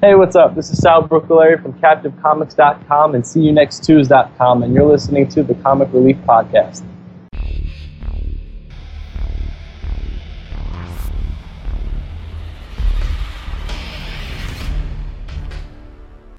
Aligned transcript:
Hey, 0.00 0.14
what's 0.14 0.36
up? 0.36 0.54
This 0.54 0.70
is 0.70 0.78
Sal 0.78 1.02
Brooklary 1.02 1.60
from 1.60 1.72
CaptiveComics.com 1.80 3.16
and 3.16 3.24
SeeYouNextTues.com, 3.24 4.62
and 4.62 4.72
you're 4.72 4.86
listening 4.86 5.26
to 5.30 5.42
the 5.42 5.56
Comic 5.56 5.88
Relief 5.92 6.16
Podcast. 6.18 6.84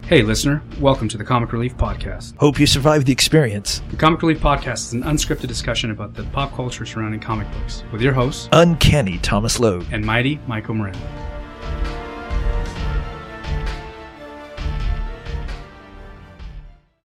Hey, 0.03 0.23
listener, 0.23 0.63
welcome 0.79 1.07
to 1.09 1.17
the 1.19 1.23
Comic 1.23 1.51
Relief 1.53 1.77
Podcast. 1.77 2.35
Hope 2.37 2.59
you 2.59 2.65
survived 2.65 3.05
the 3.05 3.11
experience. 3.11 3.83
The 3.91 3.97
Comic 3.97 4.23
Relief 4.23 4.39
Podcast 4.39 4.87
is 4.87 4.93
an 4.93 5.03
unscripted 5.03 5.47
discussion 5.47 5.91
about 5.91 6.15
the 6.15 6.23
pop 6.25 6.51
culture 6.55 6.83
surrounding 6.85 7.19
comic 7.19 7.51
books 7.51 7.83
with 7.91 8.01
your 8.01 8.13
hosts 8.13 8.49
Uncanny 8.51 9.19
Thomas 9.19 9.59
Logue. 9.59 9.85
and 9.91 10.03
mighty 10.03 10.39
Michael 10.47 10.73
Miranda. 10.73 11.28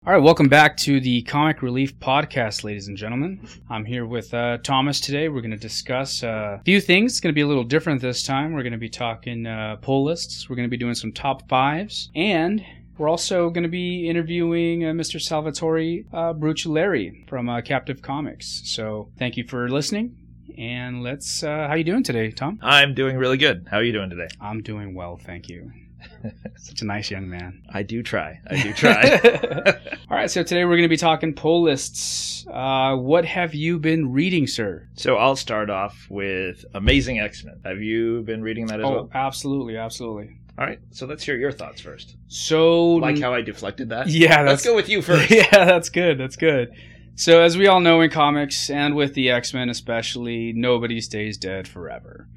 All 0.06 0.12
right, 0.12 0.22
welcome 0.22 0.50
back 0.50 0.76
to 0.78 1.00
the 1.00 1.22
Comic 1.22 1.62
Relief 1.62 1.98
Podcast, 1.98 2.62
ladies 2.62 2.88
and 2.88 2.96
gentlemen. 2.96 3.48
I'm 3.70 3.86
here 3.86 4.04
with 4.04 4.34
uh, 4.34 4.58
Thomas 4.58 5.00
today. 5.00 5.30
We're 5.30 5.40
going 5.40 5.50
to 5.52 5.56
discuss 5.56 6.22
uh, 6.22 6.58
a 6.60 6.62
few 6.62 6.78
things. 6.78 7.12
It's 7.12 7.20
going 7.20 7.32
to 7.32 7.34
be 7.34 7.40
a 7.40 7.46
little 7.46 7.64
different 7.64 8.02
this 8.02 8.22
time. 8.22 8.52
We're 8.52 8.64
going 8.64 8.72
to 8.74 8.78
be 8.78 8.90
talking 8.90 9.46
uh, 9.46 9.76
poll 9.80 10.04
lists. 10.04 10.46
We're 10.46 10.56
going 10.56 10.68
to 10.68 10.70
be 10.70 10.76
doing 10.76 10.94
some 10.94 11.10
top 11.10 11.48
fives, 11.48 12.10
and 12.14 12.62
we're 12.98 13.08
also 13.08 13.48
going 13.48 13.62
to 13.62 13.70
be 13.70 14.06
interviewing 14.06 14.84
uh, 14.84 14.88
Mr. 14.88 15.18
Salvatore 15.18 16.04
uh, 16.12 16.34
Bruccileri 16.34 17.26
from 17.26 17.48
uh, 17.48 17.62
Captive 17.62 18.02
Comics. 18.02 18.60
So 18.66 19.08
thank 19.18 19.38
you 19.38 19.48
for 19.48 19.70
listening, 19.70 20.18
and 20.58 21.02
let's. 21.02 21.42
Uh, 21.42 21.66
how 21.66 21.76
you 21.76 21.84
doing 21.84 22.02
today, 22.02 22.30
Tom? 22.30 22.58
I'm 22.60 22.92
doing 22.92 23.16
really 23.16 23.38
good. 23.38 23.68
How 23.70 23.78
are 23.78 23.82
you 23.82 23.92
doing 23.92 24.10
today? 24.10 24.28
I'm 24.38 24.60
doing 24.60 24.94
well, 24.94 25.16
thank 25.16 25.48
you. 25.48 25.72
Such 26.56 26.82
a 26.82 26.84
nice 26.84 27.10
young 27.10 27.28
man. 27.28 27.62
I 27.72 27.82
do 27.82 28.02
try. 28.02 28.40
I 28.46 28.62
do 28.62 28.72
try. 28.74 29.18
All 30.10 30.16
right, 30.16 30.30
so 30.30 30.42
today 30.42 30.64
we're 30.64 30.72
going 30.76 30.82
to 30.82 30.88
be 30.88 30.96
talking 30.96 31.34
poll 31.34 31.62
lists. 31.62 32.46
Uh, 32.50 32.96
what 32.96 33.24
have 33.24 33.54
you 33.54 33.78
been 33.78 34.12
reading, 34.12 34.46
sir? 34.46 34.88
so 34.94 35.16
I'll 35.16 35.36
start 35.36 35.70
off 35.70 36.06
with 36.10 36.64
Amazing 36.74 37.20
X 37.20 37.44
Men. 37.44 37.60
Have 37.64 37.80
you 37.80 38.22
been 38.22 38.42
reading 38.42 38.66
that 38.66 38.80
as 38.80 38.86
Oh, 38.86 38.90
well? 38.90 39.10
absolutely, 39.14 39.76
absolutely. 39.76 40.36
All 40.58 40.64
right. 40.64 40.78
So 40.90 41.06
let's 41.06 41.24
hear 41.24 41.36
your 41.36 41.50
thoughts 41.52 41.80
first. 41.80 42.16
So, 42.28 42.92
Like 42.96 43.18
how 43.18 43.34
I 43.34 43.40
deflected 43.42 43.88
that? 43.88 44.08
yeah, 44.08 44.42
Let's 44.42 44.64
go 44.64 44.74
with 44.76 44.88
you 44.88 45.02
first. 45.02 45.30
yeah, 45.30 45.48
that's 45.50 45.88
good. 45.88 46.18
That's 46.18 46.36
good. 46.36 46.70
So, 47.16 47.42
as 47.42 47.56
we 47.56 47.66
all 47.68 47.80
know 47.80 48.00
in 48.00 48.10
comics 48.10 48.70
and 48.70 48.94
with 48.96 49.14
the 49.14 49.30
X 49.30 49.52
Men 49.54 49.68
especially, 49.68 50.52
nobody 50.52 51.00
stays 51.00 51.36
dead 51.38 51.66
forever. 51.68 52.28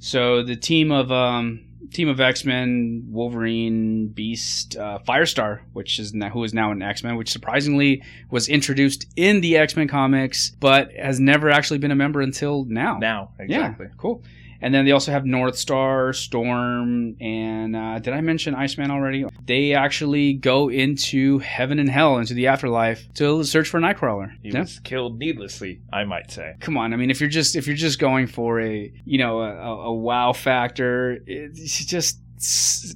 So 0.00 0.42
the 0.42 0.54
team 0.56 0.92
of 0.92 1.10
um, 1.10 1.64
team 1.92 2.08
of 2.08 2.20
X 2.20 2.44
Men, 2.44 3.06
Wolverine, 3.08 4.08
Beast, 4.08 4.76
uh, 4.76 4.98
Firestar, 5.06 5.60
which 5.72 5.98
is 5.98 6.14
now, 6.14 6.30
who 6.30 6.44
is 6.44 6.54
now 6.54 6.70
an 6.70 6.82
X 6.82 7.02
Men, 7.02 7.16
which 7.16 7.30
surprisingly 7.30 8.02
was 8.30 8.48
introduced 8.48 9.06
in 9.16 9.40
the 9.40 9.56
X 9.56 9.76
Men 9.76 9.88
comics, 9.88 10.50
but 10.60 10.92
has 10.92 11.20
never 11.20 11.50
actually 11.50 11.78
been 11.78 11.90
a 11.90 11.96
member 11.96 12.20
until 12.20 12.64
now. 12.64 12.98
Now, 12.98 13.30
exactly. 13.38 13.86
Yeah, 13.86 13.92
cool. 13.96 14.22
And 14.60 14.74
then 14.74 14.84
they 14.84 14.90
also 14.92 15.12
have 15.12 15.24
North 15.24 15.56
Star, 15.56 16.12
Storm, 16.12 17.16
and 17.20 17.76
uh, 17.76 17.98
did 18.00 18.12
I 18.12 18.20
mention 18.20 18.54
Iceman 18.54 18.90
already? 18.90 19.24
They 19.46 19.72
actually 19.74 20.34
go 20.34 20.68
into 20.68 21.38
heaven 21.38 21.78
and 21.78 21.88
hell, 21.88 22.18
into 22.18 22.34
the 22.34 22.48
afterlife, 22.48 23.06
to 23.14 23.44
search 23.44 23.68
for 23.68 23.80
Nightcrawler. 23.80 24.32
He 24.42 24.50
Yeah. 24.50 24.60
was 24.60 24.80
killed 24.80 25.18
needlessly, 25.18 25.80
I 25.92 26.04
might 26.04 26.30
say. 26.30 26.54
Come 26.60 26.76
on, 26.76 26.92
I 26.92 26.96
mean, 26.96 27.10
if 27.10 27.20
you're 27.20 27.28
just 27.30 27.56
if 27.56 27.66
you're 27.66 27.76
just 27.76 27.98
going 27.98 28.26
for 28.26 28.60
a 28.60 28.92
you 29.04 29.18
know 29.18 29.40
a, 29.40 29.86
a, 29.86 29.92
wow 29.94 30.32
factor, 30.32 31.18
it's 31.26 31.84
just 31.84 32.20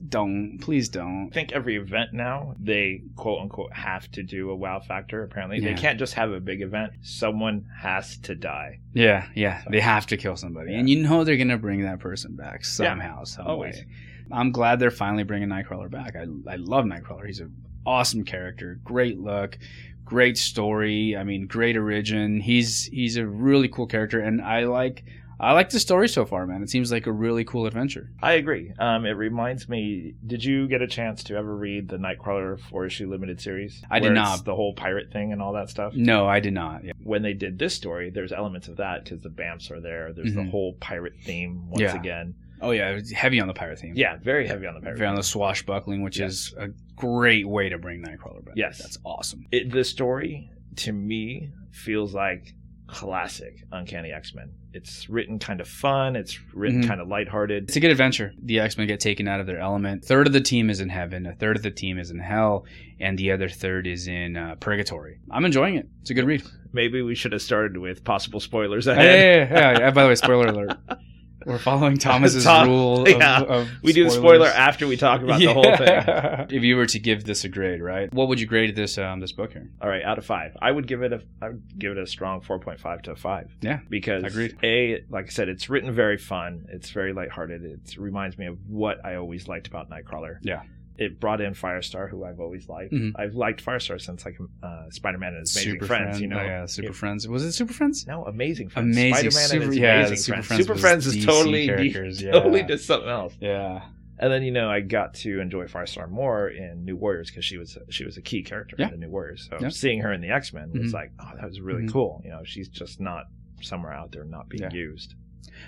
don't 0.09 0.59
please 0.61 0.89
don't. 0.89 1.29
i 1.31 1.35
think 1.35 1.53
every 1.53 1.77
event 1.77 2.12
now 2.12 2.55
they 2.61 3.03
quote 3.17 3.41
unquote 3.41 3.73
have 3.73 4.11
to 4.12 4.23
do 4.23 4.51
a 4.51 4.55
wow 4.55 4.81
factor. 4.81 5.23
Apparently, 5.25 5.59
Yeah. 5.59 5.75
they 5.75 5.81
can't 5.81 5.99
just 5.99 6.15
have 6.15 6.33
a 6.33 6.41
big 6.41 6.62
event. 6.62 6.93
Someone 7.03 7.67
has 7.81 8.17
to 8.19 8.34
die. 8.34 8.81
Yeah, 8.94 9.27
yeah, 9.34 9.62
they 9.71 9.81
have 9.81 10.06
to 10.06 10.16
kill 10.16 10.37
somebody, 10.37 10.72
Yeah. 10.72 10.78
and 10.78 10.89
you 10.91 11.03
know 11.03 11.25
they're 11.25 11.37
gonna 11.37 11.59
bring 11.59 11.83
that 11.83 11.99
person 11.99 12.37
back 12.37 12.65
somehow, 12.65 13.25
some 13.25 13.47
always. 13.47 13.77
way. 13.77 13.87
I'm 14.31 14.50
glad 14.53 14.78
they're 14.78 14.91
finally 14.91 15.25
bringing 15.25 15.49
Nightcrawler 15.49 15.91
back. 15.91 16.15
I 16.16 16.22
I 16.50 16.56
love 16.56 16.84
Nightcrawler. 16.84 17.27
He's 17.27 17.41
an 17.41 17.53
awesome 17.84 18.25
character, 18.25 18.78
great 18.84 19.19
look, 19.19 19.59
great 20.05 20.39
story. 20.39 21.16
I 21.16 21.25
mean, 21.25 21.47
great 21.47 21.77
origin. 21.77 22.41
He's 22.41 22.84
he's 22.87 23.16
a 23.16 23.27
really 23.27 23.69
cool 23.69 23.87
character, 23.87 24.21
and 24.21 24.41
I 24.41 24.65
like 24.65 25.05
I 25.42 25.53
like 25.53 25.70
the 25.70 25.80
story 25.80 26.08
so 26.08 26.25
far, 26.25 26.47
man. 26.47 26.62
It 26.62 26.70
seems 26.70 26.92
like 26.92 27.06
a 27.08 27.12
really 27.12 27.44
cool 27.44 27.66
adventure. 27.66 28.10
I 28.22 28.34
agree. 28.34 28.72
Um, 28.78 29.04
it 29.04 29.10
reminds 29.10 29.69
me. 29.69 30.14
Did 30.25 30.44
you 30.44 30.69
get 30.69 30.82
a 30.82 30.86
chance 30.86 31.25
to 31.25 31.34
ever 31.36 31.54
read 31.56 31.88
the 31.88 31.97
Nightcrawler 31.97 32.60
four 32.60 32.86
issue 32.86 33.10
limited 33.10 33.41
series? 33.41 33.82
I 33.91 33.98
did 33.98 34.12
not. 34.12 34.44
The 34.44 34.54
whole 34.54 34.72
pirate 34.75 35.10
thing 35.12 35.32
and 35.32 35.42
all 35.42 35.53
that 35.54 35.69
stuff. 35.69 35.94
No, 35.94 36.28
I 36.28 36.38
did 36.38 36.53
not. 36.54 36.84
Yeah. 36.84 36.92
When 37.03 37.22
they 37.22 37.32
did 37.34 37.58
this 37.58 37.75
story, 37.75 38.10
there's 38.10 38.32
elements 38.32 38.69
of 38.69 38.76
that 38.76 39.03
because 39.03 39.20
the 39.20 39.30
Bamfs 39.30 39.70
are 39.72 39.80
there. 39.80 40.12
There's 40.12 40.32
the 40.34 40.42
Mhm. 40.42 40.50
whole 40.50 40.75
pirate 40.75 41.14
theme 41.25 41.69
once 41.69 41.80
Yeah. 41.82 41.97
again. 41.98 42.34
Oh 42.60 42.70
yeah, 42.70 42.91
it 42.91 42.94
was 42.94 43.10
heavy 43.10 43.41
on 43.41 43.48
the 43.48 43.54
pirate 43.54 43.80
theme. 43.80 43.94
Yeah, 43.97 44.19
very 44.19 44.47
heavy 44.47 44.69
on 44.69 44.74
the 44.74 44.80
pirate. 44.80 44.97
Very 44.97 45.09
on 45.09 45.16
the 45.16 45.22
swashbuckling, 45.24 46.03
which 46.03 46.20
is 46.20 46.54
a 46.56 46.69
great 46.94 47.48
way 47.48 47.69
to 47.69 47.76
bring 47.78 48.00
Nightcrawler 48.00 48.44
back. 48.44 48.54
Yes. 48.56 48.78
that's 48.78 48.98
awesome. 49.04 49.44
It, 49.50 49.72
the 49.72 49.82
story 49.82 50.48
to 50.76 50.92
me 50.92 51.50
feels 51.72 52.14
like 52.14 52.54
classic 52.92 53.64
Uncanny 53.72 54.12
X 54.12 54.34
Men. 54.34 54.50
It's 54.75 55.08
written 55.08 55.38
kind 55.38 55.60
of 55.60 55.66
fun. 55.69 56.14
It's 56.14 56.38
written 56.54 56.82
Mhm. 56.82 56.86
kind 56.88 57.00
of 57.00 57.08
lighthearted. 57.08 57.64
It's 57.64 57.76
a 57.76 57.80
good 57.80 57.91
adventure. 57.91 58.32
The 58.42 58.60
X 58.60 58.76
Men 58.76 58.86
get 58.86 59.00
taken 59.00 59.26
out 59.26 59.41
of 59.41 59.47
their 59.47 59.58
element. 59.58 60.04
A 60.04 60.06
Third 60.06 60.26
of 60.26 60.32
the 60.34 60.41
team 60.42 60.69
is 60.70 60.80
in 60.80 60.91
heaven. 60.91 61.25
A 61.26 61.34
third 61.34 61.56
of 61.56 61.62
the 61.62 61.70
team 61.70 61.98
is 61.98 62.10
in 62.10 62.19
hell, 62.19 62.66
and 63.00 63.19
the 63.19 63.32
other 63.32 63.48
third 63.48 63.86
is 63.86 64.06
in 64.08 64.36
uh, 64.36 64.56
purgatory. 64.60 65.19
I'm 65.30 65.44
enjoying 65.47 65.76
it. 65.76 65.88
It's 66.03 66.10
a 66.10 66.14
good 66.14 66.26
read. 66.26 66.42
Maybe 66.75 67.00
we 67.03 67.14
should 67.14 67.32
have 67.32 67.42
started 67.42 67.78
with 67.78 68.04
possible 68.04 68.41
spoilers 68.41 68.86
ahead. 68.86 69.04
yeah, 69.50 69.59
yeah, 69.59 69.78
yeah. 69.80 69.91
By 69.91 70.03
the 70.04 70.09
way, 70.10 70.14
spoiler 70.14 70.47
alert. 70.47 70.76
We're 71.47 71.58
following 71.58 71.97
Thomas's 71.98 72.44
Tom- 72.53 72.69
rule. 72.69 73.03
Of, 73.03 73.08
yeah. 73.08 73.41
of 73.41 73.69
We 73.82 73.92
do 73.92 74.04
the 74.04 74.10
spoiler 74.10 74.48
after 74.48 74.86
we 74.86 74.97
talk 74.97 75.22
about 75.22 75.38
the 75.41 75.53
whole 75.53 75.76
thing. 75.76 76.47
If 76.56 76.62
you 76.62 76.76
were 76.76 76.86
to 76.86 76.98
give 76.98 77.25
this 77.25 77.44
a 77.44 77.48
grade, 77.48 77.80
right? 77.80 78.12
What 78.12 78.28
would 78.28 78.41
you 78.41 78.47
grade 78.47 78.75
this 78.76 78.98
um, 78.98 79.20
this 79.20 79.32
book 79.32 79.53
here? 79.53 79.70
All 79.80 79.88
right, 79.88 80.03
out 80.03 80.19
of 80.19 80.26
five, 80.26 80.56
I 80.60 80.70
would 80.70 80.86
give 80.86 81.03
it 81.03 81.12
a 81.12 81.22
I 81.41 81.48
would 81.48 81.78
give 81.78 81.92
it 81.92 81.98
a 81.98 82.06
strong 82.06 82.41
four 82.41 82.58
point 82.58 82.80
five 82.80 83.03
to 83.03 83.16
five. 83.16 83.54
Yeah, 83.60 83.80
because 83.88 84.25
agreed. 84.25 84.56
a 84.62 85.04
like 85.08 85.26
I 85.26 85.28
said, 85.28 85.48
it's 85.48 85.69
written 85.70 85.92
very 85.92 86.19
fun. 86.19 86.66
It's 86.70 86.91
very 86.91 87.12
lighthearted. 87.12 87.64
It 87.64 87.97
reminds 87.97 88.38
me 88.38 88.47
of 88.47 88.59
what 88.69 89.04
I 89.04 89.16
always 89.16 89.48
liked 89.48 89.66
about 89.66 89.91
Nightcrawler. 89.91 90.38
Yeah. 90.42 90.62
It 90.98 91.19
brought 91.19 91.41
in 91.41 91.54
Firestar, 91.54 92.08
who 92.10 92.25
I've 92.25 92.38
always 92.38 92.69
liked. 92.69 92.92
Mhm. 92.92 93.12
I've 93.16 93.34
liked 93.34 93.64
Firestar 93.64 94.00
since 94.00 94.25
like 94.26 94.36
uh, 94.62 94.91
Spider-Man 94.91 95.30
and 95.32 95.41
his 95.41 95.56
Amazing 95.56 95.72
Super 95.72 95.86
Friends. 95.86 96.03
Friends. 96.04 96.20
You 96.20 96.26
know, 96.28 96.38
oh, 96.38 96.42
yeah, 96.44 96.66
Super 96.66 96.88
It- 96.91 96.94
Friends. 96.94 97.26
Was 97.26 97.44
it 97.44 97.53
Super 97.53 97.72
Friends? 97.72 98.06
no, 98.06 98.25
Amazing 98.26 98.69
Friends. 98.69 98.94
Amazing. 98.97 99.60
And 99.60 99.69
his 99.69 99.78
yeah, 99.78 99.98
Amazing 100.00 100.16
Super 100.19 100.42
Friends. 100.42 100.47
Friends. 100.47 100.66
Super 100.66 100.78
Friends 100.78 101.06
is 101.06 101.16
DC 101.16 101.25
totally 101.26 101.66
characters. 101.66 102.22
Yeah. 102.22 102.32
totally 102.32 102.62
just 102.64 102.86
something 102.86 103.08
else. 103.08 103.34
yeah. 103.41 103.86
And 104.19 104.30
then 104.32 104.42
you 104.44 104.53
know 104.53 104.70
I 104.70 104.80
got 104.80 105.14
to 105.14 105.41
enjoy 105.41 105.64
Firestar 105.66 106.08
more 106.08 106.47
in 106.48 106.84
New 106.84 106.94
Warriors 106.97 107.28
because 107.30 107.44
she 107.44 107.56
was 107.59 107.76
she 107.88 108.04
was 108.04 108.16
a 108.19 108.22
key 108.22 108.42
character 108.44 108.76
Yeah. 108.78 108.86
in 108.86 108.92
the 108.92 108.98
New 108.98 109.10
Warriors. 109.10 109.48
So 109.50 109.59
Yeah. 109.60 109.70
seeing 109.70 110.00
her 110.03 110.12
in 110.12 110.20
the 110.20 110.28
X 110.30 110.53
Men 110.53 110.70
was 110.72 110.91
Mhm. 110.92 110.94
like, 110.94 111.12
oh, 111.19 111.30
that 111.34 111.44
was 111.48 111.60
really 111.60 111.84
Mhm. 111.84 111.92
cool. 111.92 112.20
You 112.24 112.30
know, 112.30 112.42
she's 112.44 112.69
just 112.69 113.00
not 113.00 113.24
somewhere 113.62 113.92
out 113.92 114.12
there 114.12 114.24
not 114.24 114.48
being 114.48 114.70
used. 114.70 115.14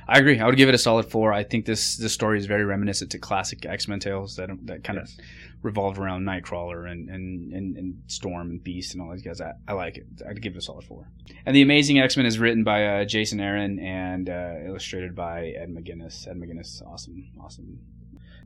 I 0.06 0.18
agree. 0.18 0.38
I 0.38 0.46
would 0.46 0.56
give 0.56 0.68
it 0.68 0.74
a 0.74 0.78
solid 0.78 1.06
four. 1.06 1.32
I 1.32 1.44
think 1.44 1.64
this 1.64 1.96
this 1.96 2.12
story 2.12 2.38
is 2.38 2.46
very 2.46 2.64
reminiscent 2.64 3.10
to 3.12 3.18
classic 3.18 3.64
X 3.64 3.88
Men 3.88 4.00
tales 4.00 4.36
that 4.36 4.50
that 4.66 4.84
kind 4.84 4.98
Yes. 5.00 5.14
of 5.18 5.24
revolved 5.62 5.96
around 5.96 6.24
Nightcrawler 6.24 6.90
and, 6.90 7.08
and, 7.08 7.50
and, 7.54 7.76
and 7.78 8.02
Storm 8.06 8.50
and 8.50 8.62
Beast 8.62 8.92
and 8.92 9.02
all 9.02 9.10
these 9.12 9.22
guys. 9.22 9.40
I, 9.40 9.52
I 9.66 9.72
like 9.72 9.96
it. 9.96 10.06
I'd 10.28 10.42
give 10.42 10.54
it 10.54 10.58
a 10.58 10.60
solid 10.60 10.84
four. 10.84 11.08
And 11.46 11.56
the 11.56 11.62
Amazing 11.62 11.98
X 12.00 12.16
Men 12.18 12.26
is 12.26 12.38
written 12.38 12.64
by 12.64 12.84
uh, 12.86 13.04
Jason 13.06 13.40
Aaron 13.40 13.78
and 13.78 14.28
uh, 14.28 14.56
illustrated 14.66 15.14
by 15.14 15.46
Ed 15.48 15.70
McGuinness. 15.74 16.28
Ed 16.28 16.36
McGuinness, 16.38 16.82
awesome, 16.86 17.28
awesome. 17.40 17.78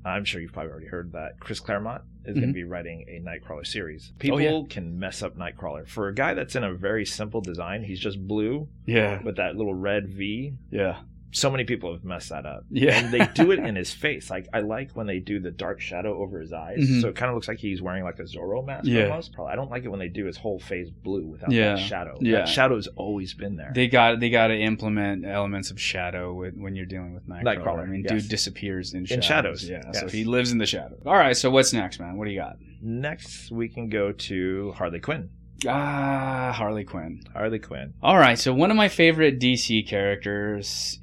I'm 0.04 0.24
sure 0.24 0.40
you've 0.40 0.52
probably 0.52 0.70
already 0.70 0.86
heard 0.86 1.12
that 1.12 1.40
Chris 1.40 1.58
Claremont 1.58 2.02
is 2.24 2.34
going 2.34 2.44
Mhm. 2.46 2.50
to 2.50 2.54
be 2.54 2.62
writing 2.62 3.04
a 3.08 3.20
Nightcrawler 3.20 3.66
series. 3.66 4.12
People 4.20 4.38
Oh, 4.38 4.60
yeah. 4.60 4.62
can 4.70 4.96
mess 5.00 5.24
up 5.24 5.36
Nightcrawler. 5.36 5.88
For 5.88 6.06
a 6.06 6.14
guy 6.14 6.34
that's 6.34 6.54
in 6.54 6.62
a 6.62 6.72
very 6.72 7.04
simple 7.04 7.40
design, 7.40 7.82
he's 7.82 7.98
just 7.98 8.26
blue 8.28 8.68
Yeah, 8.86 9.20
with 9.24 9.36
that 9.36 9.56
little 9.56 9.74
red 9.74 10.06
V. 10.08 10.54
yeah, 10.70 11.00
So 11.30 11.50
many 11.50 11.64
people 11.64 11.92
have 11.92 12.04
messed 12.04 12.30
that 12.30 12.46
up. 12.46 12.64
yeah. 12.70 12.98
And 12.98 13.12
they 13.12 13.26
do 13.34 13.50
it 13.52 13.58
in 13.58 13.76
his 13.82 13.92
face. 13.92 14.30
Like 14.30 14.48
I 14.52 14.60
like 14.60 14.92
when 14.92 15.06
they 15.06 15.18
do 15.18 15.38
the 15.40 15.50
dark 15.50 15.80
shadow 15.80 16.22
over 16.22 16.40
his 16.40 16.52
eyes, 16.52 16.78
Mhm. 16.78 17.02
so 17.02 17.08
it 17.08 17.16
kind 17.16 17.28
of 17.28 17.34
looks 17.34 17.48
like 17.48 17.58
he's 17.58 17.82
wearing 17.82 18.02
like 18.02 18.18
a 18.18 18.22
Zorro 18.22 18.64
mask 18.64 18.86
Yeah. 18.86 19.08
almost. 19.08 19.32
Probably. 19.34 19.52
I 19.52 19.56
don't 19.56 19.70
like 19.70 19.84
it 19.84 19.88
when 19.88 20.00
they 20.00 20.08
do 20.08 20.24
his 20.24 20.36
whole 20.38 20.58
face 20.58 20.88
blue 20.90 21.26
without 21.26 21.52
Yeah. 21.52 21.74
that 21.74 21.80
shadow. 21.80 22.16
Yeah. 22.20 22.38
That 22.38 22.48
shadow's 22.48 22.86
always 22.96 23.34
been 23.34 23.56
there. 23.56 23.72
They 23.74 23.88
got 23.88 24.20
they 24.20 24.30
got 24.30 24.46
to 24.48 24.56
implement 24.58 25.26
elements 25.26 25.70
of 25.70 25.80
shadow 25.80 26.32
with, 26.32 26.54
when 26.56 26.74
you're 26.76 26.86
dealing 26.86 27.12
with 27.14 27.28
Nightcrawler. 27.28 27.44
Nightcrawler, 27.58 27.82
I 27.82 27.86
mean, 27.86 28.04
yes. 28.08 28.22
dude 28.22 28.30
disappears 28.30 28.94
in, 28.94 29.06
In 29.10 29.20
shadows, 29.20 29.68
Yeah, 29.68 29.90
so 29.92 30.08
he 30.08 30.24
lives 30.24 30.50
in 30.52 30.58
the 30.58 30.66
shadows. 30.66 31.02
All 31.04 31.14
right, 31.14 31.36
so 31.36 31.50
what's 31.50 31.72
next, 31.72 32.00
man? 32.00 32.16
What 32.16 32.24
do 32.24 32.30
you 32.30 32.38
got? 32.40 32.56
Next, 32.80 33.50
we 33.50 33.68
can 33.68 33.88
go 33.88 34.12
to 34.12 34.72
Harley 34.76 35.00
Quinn. 35.00 35.30
Ah, 35.66 36.52
Harley 36.54 36.84
Quinn. 36.84 37.24
Harley 37.32 37.58
Quinn. 37.58 37.94
All 38.02 38.16
right, 38.16 38.38
so 38.38 38.54
one 38.54 38.70
of 38.70 38.76
my 38.76 38.88
favorite 38.88 39.40
DC 39.40 39.86
characters 39.88 40.98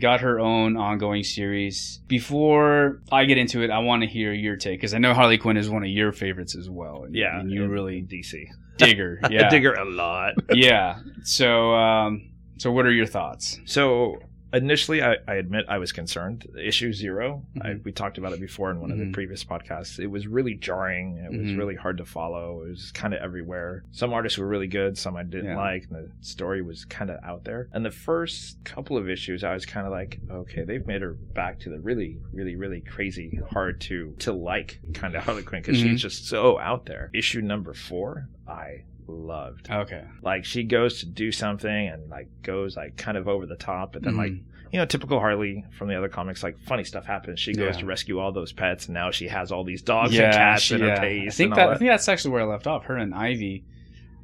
got 0.00 0.20
her 0.22 0.40
own 0.40 0.76
ongoing 0.76 1.22
series. 1.22 2.00
Before 2.08 3.00
I 3.12 3.24
get 3.26 3.38
into 3.38 3.62
it, 3.62 3.70
I 3.70 3.78
want 3.78 4.02
to 4.02 4.08
hear 4.08 4.32
your 4.32 4.56
take 4.56 4.78
because 4.80 4.94
I 4.94 4.98
know 4.98 5.14
Harley 5.14 5.38
Quinn 5.38 5.56
is 5.56 5.70
one 5.70 5.82
of 5.84 5.88
your 5.88 6.12
favorites 6.12 6.56
as 6.56 6.68
well. 6.68 7.04
And, 7.04 7.14
Yeah, 7.14 7.38
and 7.38 7.50
you 7.50 7.66
really 7.68 8.02
DC. 8.02 8.46
digger. 8.76 9.20
Yeah, 9.30 9.46
I 9.46 9.50
dig 9.50 9.66
a 9.66 9.84
lot. 9.84 10.34
yeah. 10.52 10.98
So, 11.22 11.74
um, 11.74 12.30
so 12.58 12.72
what 12.72 12.86
are 12.86 12.92
your 12.92 13.06
thoughts? 13.06 13.60
So 13.66 14.18
initially, 14.52 15.02
I, 15.02 15.16
I 15.26 15.34
admit 15.36 15.64
I 15.68 15.78
was 15.78 15.92
concerned. 15.92 16.46
Issue 16.58 16.92
0 16.92 17.44
I, 17.60 17.68
Mhm. 17.70 17.84
we 17.84 17.92
talked 17.92 18.18
about 18.18 18.32
it 18.32 18.40
before 18.40 18.70
in 18.70 18.80
one 18.80 18.90
of 18.90 18.98
Mhm. 18.98 19.06
the 19.06 19.12
previous 19.12 19.44
podcasts. 19.44 19.98
It 19.98 20.06
was 20.08 20.26
really 20.26 20.54
jarring. 20.54 21.16
It 21.18 21.30
was 21.36 21.48
Mhm. 21.52 21.58
really 21.58 21.74
hard 21.74 21.98
to 21.98 22.04
follow. 22.04 22.62
It 22.64 22.68
was 22.70 22.92
kind 22.92 23.14
of 23.14 23.20
everywhere. 23.22 23.84
Some 23.92 24.12
artists 24.12 24.38
were 24.38 24.46
really 24.46 24.66
good, 24.66 24.98
some 24.98 25.16
I 25.16 25.22
didn't 25.22 25.46
Yeah. 25.46 25.56
like, 25.56 25.86
and 25.90 25.96
the 25.96 26.10
story 26.20 26.62
was 26.62 26.84
kind 26.84 27.10
of 27.10 27.18
out 27.24 27.44
there. 27.44 27.68
And 27.72 27.84
the 27.84 27.90
first 27.90 28.62
couple 28.64 28.96
of 28.96 29.08
issues, 29.08 29.44
I 29.44 29.54
was 29.54 29.64
kind 29.66 29.86
of 29.86 29.92
like, 29.92 30.20
okay, 30.30 30.64
they've 30.64 30.86
made 30.86 31.02
her 31.02 31.12
back 31.14 31.58
to 31.60 31.70
the 31.70 31.80
really, 31.80 32.18
really, 32.32 32.56
really 32.56 32.80
crazy, 32.80 33.40
hard 33.50 33.80
to 33.82 34.14
to 34.18 34.32
like 34.32 34.80
kind 34.94 35.14
of 35.14 35.22
Harley 35.24 35.42
Quinn 35.42 35.62
because 35.62 35.78
she's 35.78 36.00
just 36.02 36.26
so 36.26 36.58
out 36.58 36.86
there. 36.86 37.10
Issue 37.14 37.40
number 37.40 37.72
four, 37.74 38.28
I 38.46 38.84
loved 39.12 39.70
Okay. 39.70 40.04
like 40.22 40.44
she 40.44 40.62
goes 40.64 41.00
to 41.00 41.06
do 41.06 41.30
something 41.32 41.88
and 41.88 42.08
like 42.10 42.28
goes 42.42 42.76
like 42.76 42.96
kind 42.96 43.16
of 43.16 43.28
over 43.28 43.46
the 43.46 43.56
top 43.56 43.92
but 43.92 44.02
then 44.02 44.16
like 44.16 44.32
Mhm. 44.32 44.42
you 44.72 44.78
know 44.78 44.84
typical 44.86 45.20
harley 45.20 45.64
from 45.76 45.88
the 45.88 45.96
other 45.96 46.08
comics 46.08 46.42
like 46.42 46.58
funny 46.60 46.84
stuff 46.84 47.04
happens 47.04 47.38
she 47.40 47.52
goes 47.52 47.74
Yeah. 47.76 47.80
to 47.80 47.86
rescue 47.86 48.18
all 48.18 48.32
those 48.32 48.52
pets 48.52 48.86
and 48.86 48.94
now 48.94 49.10
she 49.10 49.28
has 49.28 49.52
all 49.52 49.64
these 49.64 49.82
dogs 49.82 50.12
yeah, 50.14 50.24
and 50.24 50.34
cats 50.34 50.62
she- 50.62 50.74
in 50.76 50.80
her 50.80 50.86
yeah. 50.88 51.00
face 51.00 51.34
I 51.34 51.36
think 51.36 51.50
and 51.52 51.58
that, 51.58 51.68
I 51.70 51.76
think 51.78 51.90
that's 51.90 52.08
actually 52.08 52.30
where 52.32 52.42
I 52.42 52.46
left 52.46 52.66
off. 52.66 52.84
Her 52.84 52.96
and 52.96 53.14
Ivy 53.14 53.64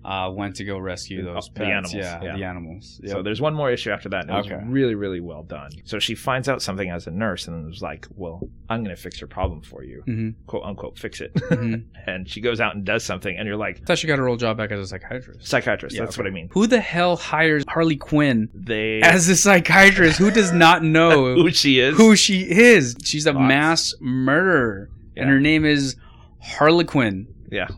uh, 0.04 0.30
went 0.32 0.56
to 0.56 0.64
go 0.64 0.78
rescue 0.78 1.20
Oh, 1.28 1.34
those 1.34 1.46
the 1.48 1.52
pets. 1.60 1.68
animals, 1.70 1.94
Yeah, 1.94 2.22
yeah. 2.22 2.36
the 2.36 2.44
animals. 2.44 3.00
so 3.06 3.22
there's 3.22 3.40
one 3.40 3.54
more 3.54 3.70
issue 3.70 3.90
after 3.90 4.08
that 4.10 4.22
and 4.28 4.30
it 4.30 4.46
Okay. 4.46 4.54
was 4.56 4.64
really 4.66 4.94
really 4.94 5.20
well 5.20 5.42
done 5.42 5.70
so 5.84 5.98
she 5.98 6.14
finds 6.14 6.48
out 6.48 6.62
something 6.62 6.88
as 6.88 7.06
a 7.06 7.10
nurse 7.10 7.48
and 7.48 7.66
was 7.66 7.82
like 7.82 8.06
well 8.14 8.40
i'm 8.68 8.82
gonna 8.84 8.96
fix 8.96 9.18
her 9.18 9.26
problem 9.26 9.60
for 9.60 9.82
you 9.82 10.02
Mhm, 10.06 10.34
quote 10.46 10.62
unquote 10.64 10.98
fix 10.98 11.20
it 11.20 11.34
mhm. 11.50 11.84
and 12.06 12.28
she 12.28 12.40
goes 12.40 12.60
out 12.60 12.74
and 12.76 12.84
does 12.84 13.04
something 13.04 13.36
and 13.36 13.46
you're 13.46 13.56
like 13.56 13.80
I 13.82 13.84
thought 13.86 13.98
she 13.98 14.06
got 14.06 14.18
her 14.18 14.28
old 14.28 14.38
job 14.40 14.56
back 14.56 14.70
as 14.70 14.78
a 14.80 14.86
psychiatrist. 14.86 15.46
psychiatrist 15.46 15.96
Yeah, 15.96 16.04
that's 16.04 16.16
what 16.16 16.26
i 16.26 16.30
mean 16.30 16.48
Who 16.52 16.66
the 16.68 16.80
hell 16.80 17.16
hires 17.16 17.64
Harley 17.68 17.96
Quinn 17.96 18.48
they 18.54 19.00
as 19.02 19.28
a 19.28 19.36
psychiatrist? 19.36 20.18
Who 20.18 20.30
does 20.30 20.52
not 20.52 20.82
know 20.84 21.34
who 21.34 21.50
she 21.50 21.80
is 21.80 21.96
who 21.96 22.14
she 22.16 22.42
is? 22.48 22.96
She's 23.02 23.26
a 23.26 23.32
Lots. 23.32 23.48
mass 23.48 23.94
murderer, 24.00 24.90
and 25.16 25.28
her 25.28 25.40
name 25.40 25.64
is 25.64 25.96
Harlequin. 26.40 27.26
yeah 27.50 27.68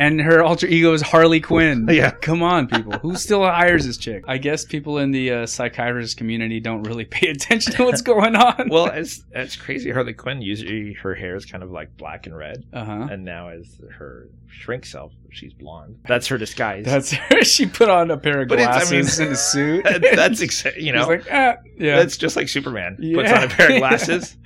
And 0.00 0.18
her 0.20 0.42
alter 0.42 0.66
ego 0.66 0.94
is 0.94 1.02
Harley 1.02 1.40
Quinn. 1.40 1.86
Yeah. 2.00 2.10
Come 2.10 2.42
on, 2.42 2.66
people. 2.68 2.92
Who 3.00 3.14
still 3.16 3.44
hires 3.44 3.84
this 3.86 3.98
chick? 3.98 4.24
I 4.26 4.38
guess 4.38 4.64
people 4.64 4.96
in 4.98 5.10
the 5.10 5.30
uh, 5.30 5.46
psychiatrist 5.46 6.16
community 6.16 6.58
don't 6.58 6.84
really 6.84 7.04
pay 7.04 7.28
attention 7.28 7.72
to 7.74 7.84
what's 7.84 8.00
going 8.00 8.34
on. 8.34 8.68
well, 8.70 8.86
it's 8.94 9.22
it's 9.32 9.56
crazy. 9.56 9.90
Harley 9.90 10.14
Quinn 10.14 10.40
usually 10.40 10.94
her 10.94 11.14
hair 11.14 11.36
is 11.36 11.44
kind 11.44 11.62
of 11.62 11.70
like 11.70 11.94
black 11.98 12.26
and 12.26 12.34
red, 12.36 12.64
uh 12.72 12.84
huh. 12.84 13.08
and 13.10 13.24
now 13.24 13.48
as 13.48 13.78
her 13.98 14.28
shrink 14.48 14.86
self, 14.86 15.12
she's 15.30 15.52
blonde. 15.52 15.98
That's 16.08 16.26
her 16.28 16.38
disguise. 16.38 16.84
That's 16.86 17.12
her. 17.12 17.44
She 17.44 17.66
put 17.66 17.88
on 17.90 18.10
a 18.10 18.16
pair 18.16 18.40
of 18.42 18.48
But 18.48 18.60
it's- 18.60 18.68
I 18.74 18.90
glasses 18.90 19.18
mean, 19.18 19.26
and 19.28 19.34
a 19.34 19.38
suit. 19.38 19.84
that's 20.16 20.40
exa- 20.40 20.80
you 20.80 20.92
know 20.92 21.06
like, 21.06 21.26
ah, 21.30 21.56
yeah. 21.78 21.96
that's 21.96 22.16
just 22.16 22.36
like 22.36 22.48
Superman 22.48 22.96
puts 23.14 23.30
on 23.32 23.42
a 23.44 23.48
pair 23.48 23.72
of 23.72 23.78
glasses. 23.78 24.36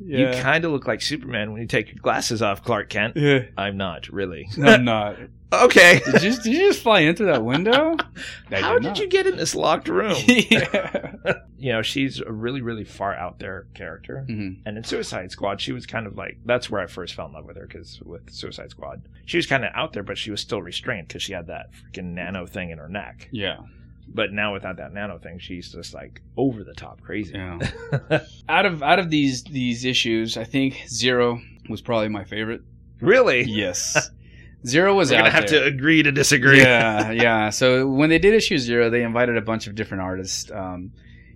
Yeah. 0.00 0.36
You 0.36 0.42
kind 0.42 0.64
of 0.64 0.72
look 0.72 0.86
like 0.86 1.00
Superman 1.02 1.52
when 1.52 1.60
you 1.60 1.66
take 1.68 1.88
your 1.88 2.00
glasses 2.00 2.42
off, 2.42 2.62
Clark 2.64 2.88
Kent. 2.88 3.16
yeah. 3.16 3.46
I'm 3.56 3.76
not 3.76 4.08
really. 4.08 4.48
I'm 4.62 4.84
not. 4.84 5.16
okay. 5.52 6.00
Did 6.04 6.22
you, 6.22 6.30
did 6.36 6.46
you 6.46 6.58
just 6.68 6.82
fly 6.82 7.00
into 7.00 7.24
that 7.24 7.44
window? 7.44 7.96
How 8.52 8.74
did 8.74 8.82
not. 8.82 8.98
you 8.98 9.06
get 9.08 9.26
in 9.26 9.36
this 9.36 9.54
locked 9.54 9.88
room? 9.88 10.14
yeah. 10.26 11.14
you 11.58 11.72
know, 11.72 11.82
she's 11.82 12.20
a 12.20 12.30
really, 12.32 12.60
really 12.60 12.84
far 12.84 13.14
out 13.14 13.38
there 13.38 13.66
character. 13.74 14.24
Mhm. 14.28 14.60
And 14.66 14.76
in 14.76 14.84
Suicide 14.84 15.30
Squad, 15.30 15.60
she 15.60 15.72
was 15.72 15.86
kind 15.86 16.06
of 16.06 16.16
like 16.16 16.38
that's 16.44 16.70
where 16.70 16.80
I 16.80 16.86
first 16.86 17.14
fell 17.14 17.26
in 17.26 17.32
love 17.32 17.46
with 17.46 17.56
her 17.56 17.66
because 17.66 18.00
with 18.04 18.30
Suicide 18.30 18.70
Squad, 18.70 19.02
she 19.24 19.36
was 19.38 19.46
kind 19.46 19.64
of 19.64 19.72
out 19.74 19.92
there, 19.92 20.02
but 20.02 20.18
she 20.18 20.30
was 20.30 20.40
still 20.40 20.62
restrained 20.62 21.08
because 21.08 21.22
she 21.22 21.32
had 21.32 21.46
that 21.48 21.70
freaking 21.72 22.14
nano 22.14 22.46
thing 22.46 22.70
in 22.70 22.78
her 22.78 22.88
neck. 22.88 23.28
Yeah. 23.32 23.58
But 24.12 24.32
now 24.32 24.52
without 24.52 24.76
that 24.78 24.92
nano 24.92 25.18
thing, 25.18 25.38
she's 25.38 25.70
just 25.70 25.94
like 25.94 26.22
over 26.36 26.64
the 26.64 26.74
top 26.74 27.00
crazy. 27.02 27.34
Yeah. 27.34 27.58
out 28.48 28.66
of 28.66 28.82
out 28.82 28.98
of 28.98 29.10
these 29.10 29.44
these 29.44 29.84
issues, 29.84 30.36
I 30.36 30.44
think 30.44 30.82
Zero 30.88 31.40
was 31.68 31.80
probably 31.82 32.08
my 32.08 32.24
favorite. 32.24 32.62
really? 33.00 33.42
Yes. 33.44 34.10
Zero 34.66 34.94
was 34.96 35.10
We're 35.10 35.18
out 35.18 35.20
gonna 35.20 35.30
have 35.30 35.48
there. 35.48 35.60
to 35.60 35.66
agree 35.66 36.02
to 36.02 36.10
disagree. 36.10 36.58
Yeah, 36.58 37.12
yeah. 37.12 37.50
So 37.50 37.86
when 37.86 38.10
they 38.10 38.18
did 38.18 38.34
issue 38.34 38.58
zero, 38.58 38.90
they 38.90 39.04
invited 39.04 39.36
a 39.36 39.40
bunch 39.40 39.68
of 39.68 39.76
different 39.76 40.02
artists, 40.02 40.50
um, 40.50 40.90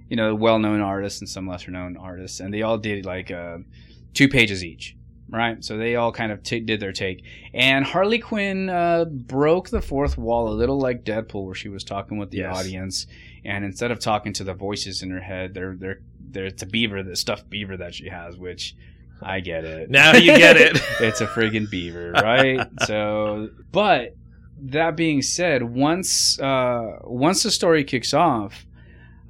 you 0.08 0.16
know, 0.16 0.34
well-known 0.34 0.80
artists 0.80 1.20
and 1.20 1.28
some 1.28 1.46
lesser-known 1.46 1.96
artists, 1.96 2.40
and 2.40 2.52
they 2.52 2.62
all 2.62 2.78
did 2.78 3.06
like 3.06 3.30
uh, 3.30 3.58
two 4.12 4.28
pages 4.28 4.64
each, 4.64 4.96
right? 5.32 5.64
So 5.64 5.76
they 5.78 5.96
all 5.96 6.12
kind 6.12 6.30
of 6.30 6.42
t- 6.42 6.60
did 6.60 6.78
their 6.80 6.92
take. 6.92 7.24
And 7.54 7.84
Harley 7.84 8.18
Quinn 8.18 8.68
uh, 8.68 9.06
broke 9.06 9.70
the 9.70 9.80
fourth 9.80 10.16
wall 10.18 10.48
a 10.48 10.54
little 10.54 10.78
like 10.78 11.04
Deadpool, 11.04 11.44
where 11.46 11.54
she 11.54 11.68
was 11.68 11.82
talking 11.82 12.18
with 12.18 12.30
the 12.30 12.38
Yes. 12.38 12.56
audience, 12.56 13.06
and 13.44 13.64
instead 13.64 13.90
of 13.90 13.98
talking 13.98 14.32
to 14.34 14.44
the 14.44 14.54
voices 14.54 15.02
in 15.02 15.10
her 15.10 15.20
head, 15.20 15.54
they're 15.54 15.74
they're 15.74 16.00
they're 16.20 16.46
it's 16.46 16.62
a 16.62 16.66
beaver, 16.66 17.02
the 17.02 17.16
stuffed 17.16 17.48
beaver 17.50 17.76
that 17.78 17.94
she 17.94 18.08
has, 18.08 18.36
which 18.36 18.76
I 19.20 19.40
get 19.40 19.64
it. 19.64 19.90
Now 19.90 20.14
you 20.14 20.36
get 20.36 20.56
it. 20.56 20.76
it's 21.00 21.20
a 21.20 21.26
friggin' 21.26 21.70
beaver, 21.70 22.12
right? 22.12 22.66
so, 22.86 23.50
but 23.70 24.16
that 24.64 24.96
being 24.96 25.22
said, 25.22 25.62
once 25.62 26.38
uh, 26.40 26.98
once 27.04 27.42
the 27.42 27.50
story 27.50 27.84
kicks 27.84 28.14
off, 28.14 28.64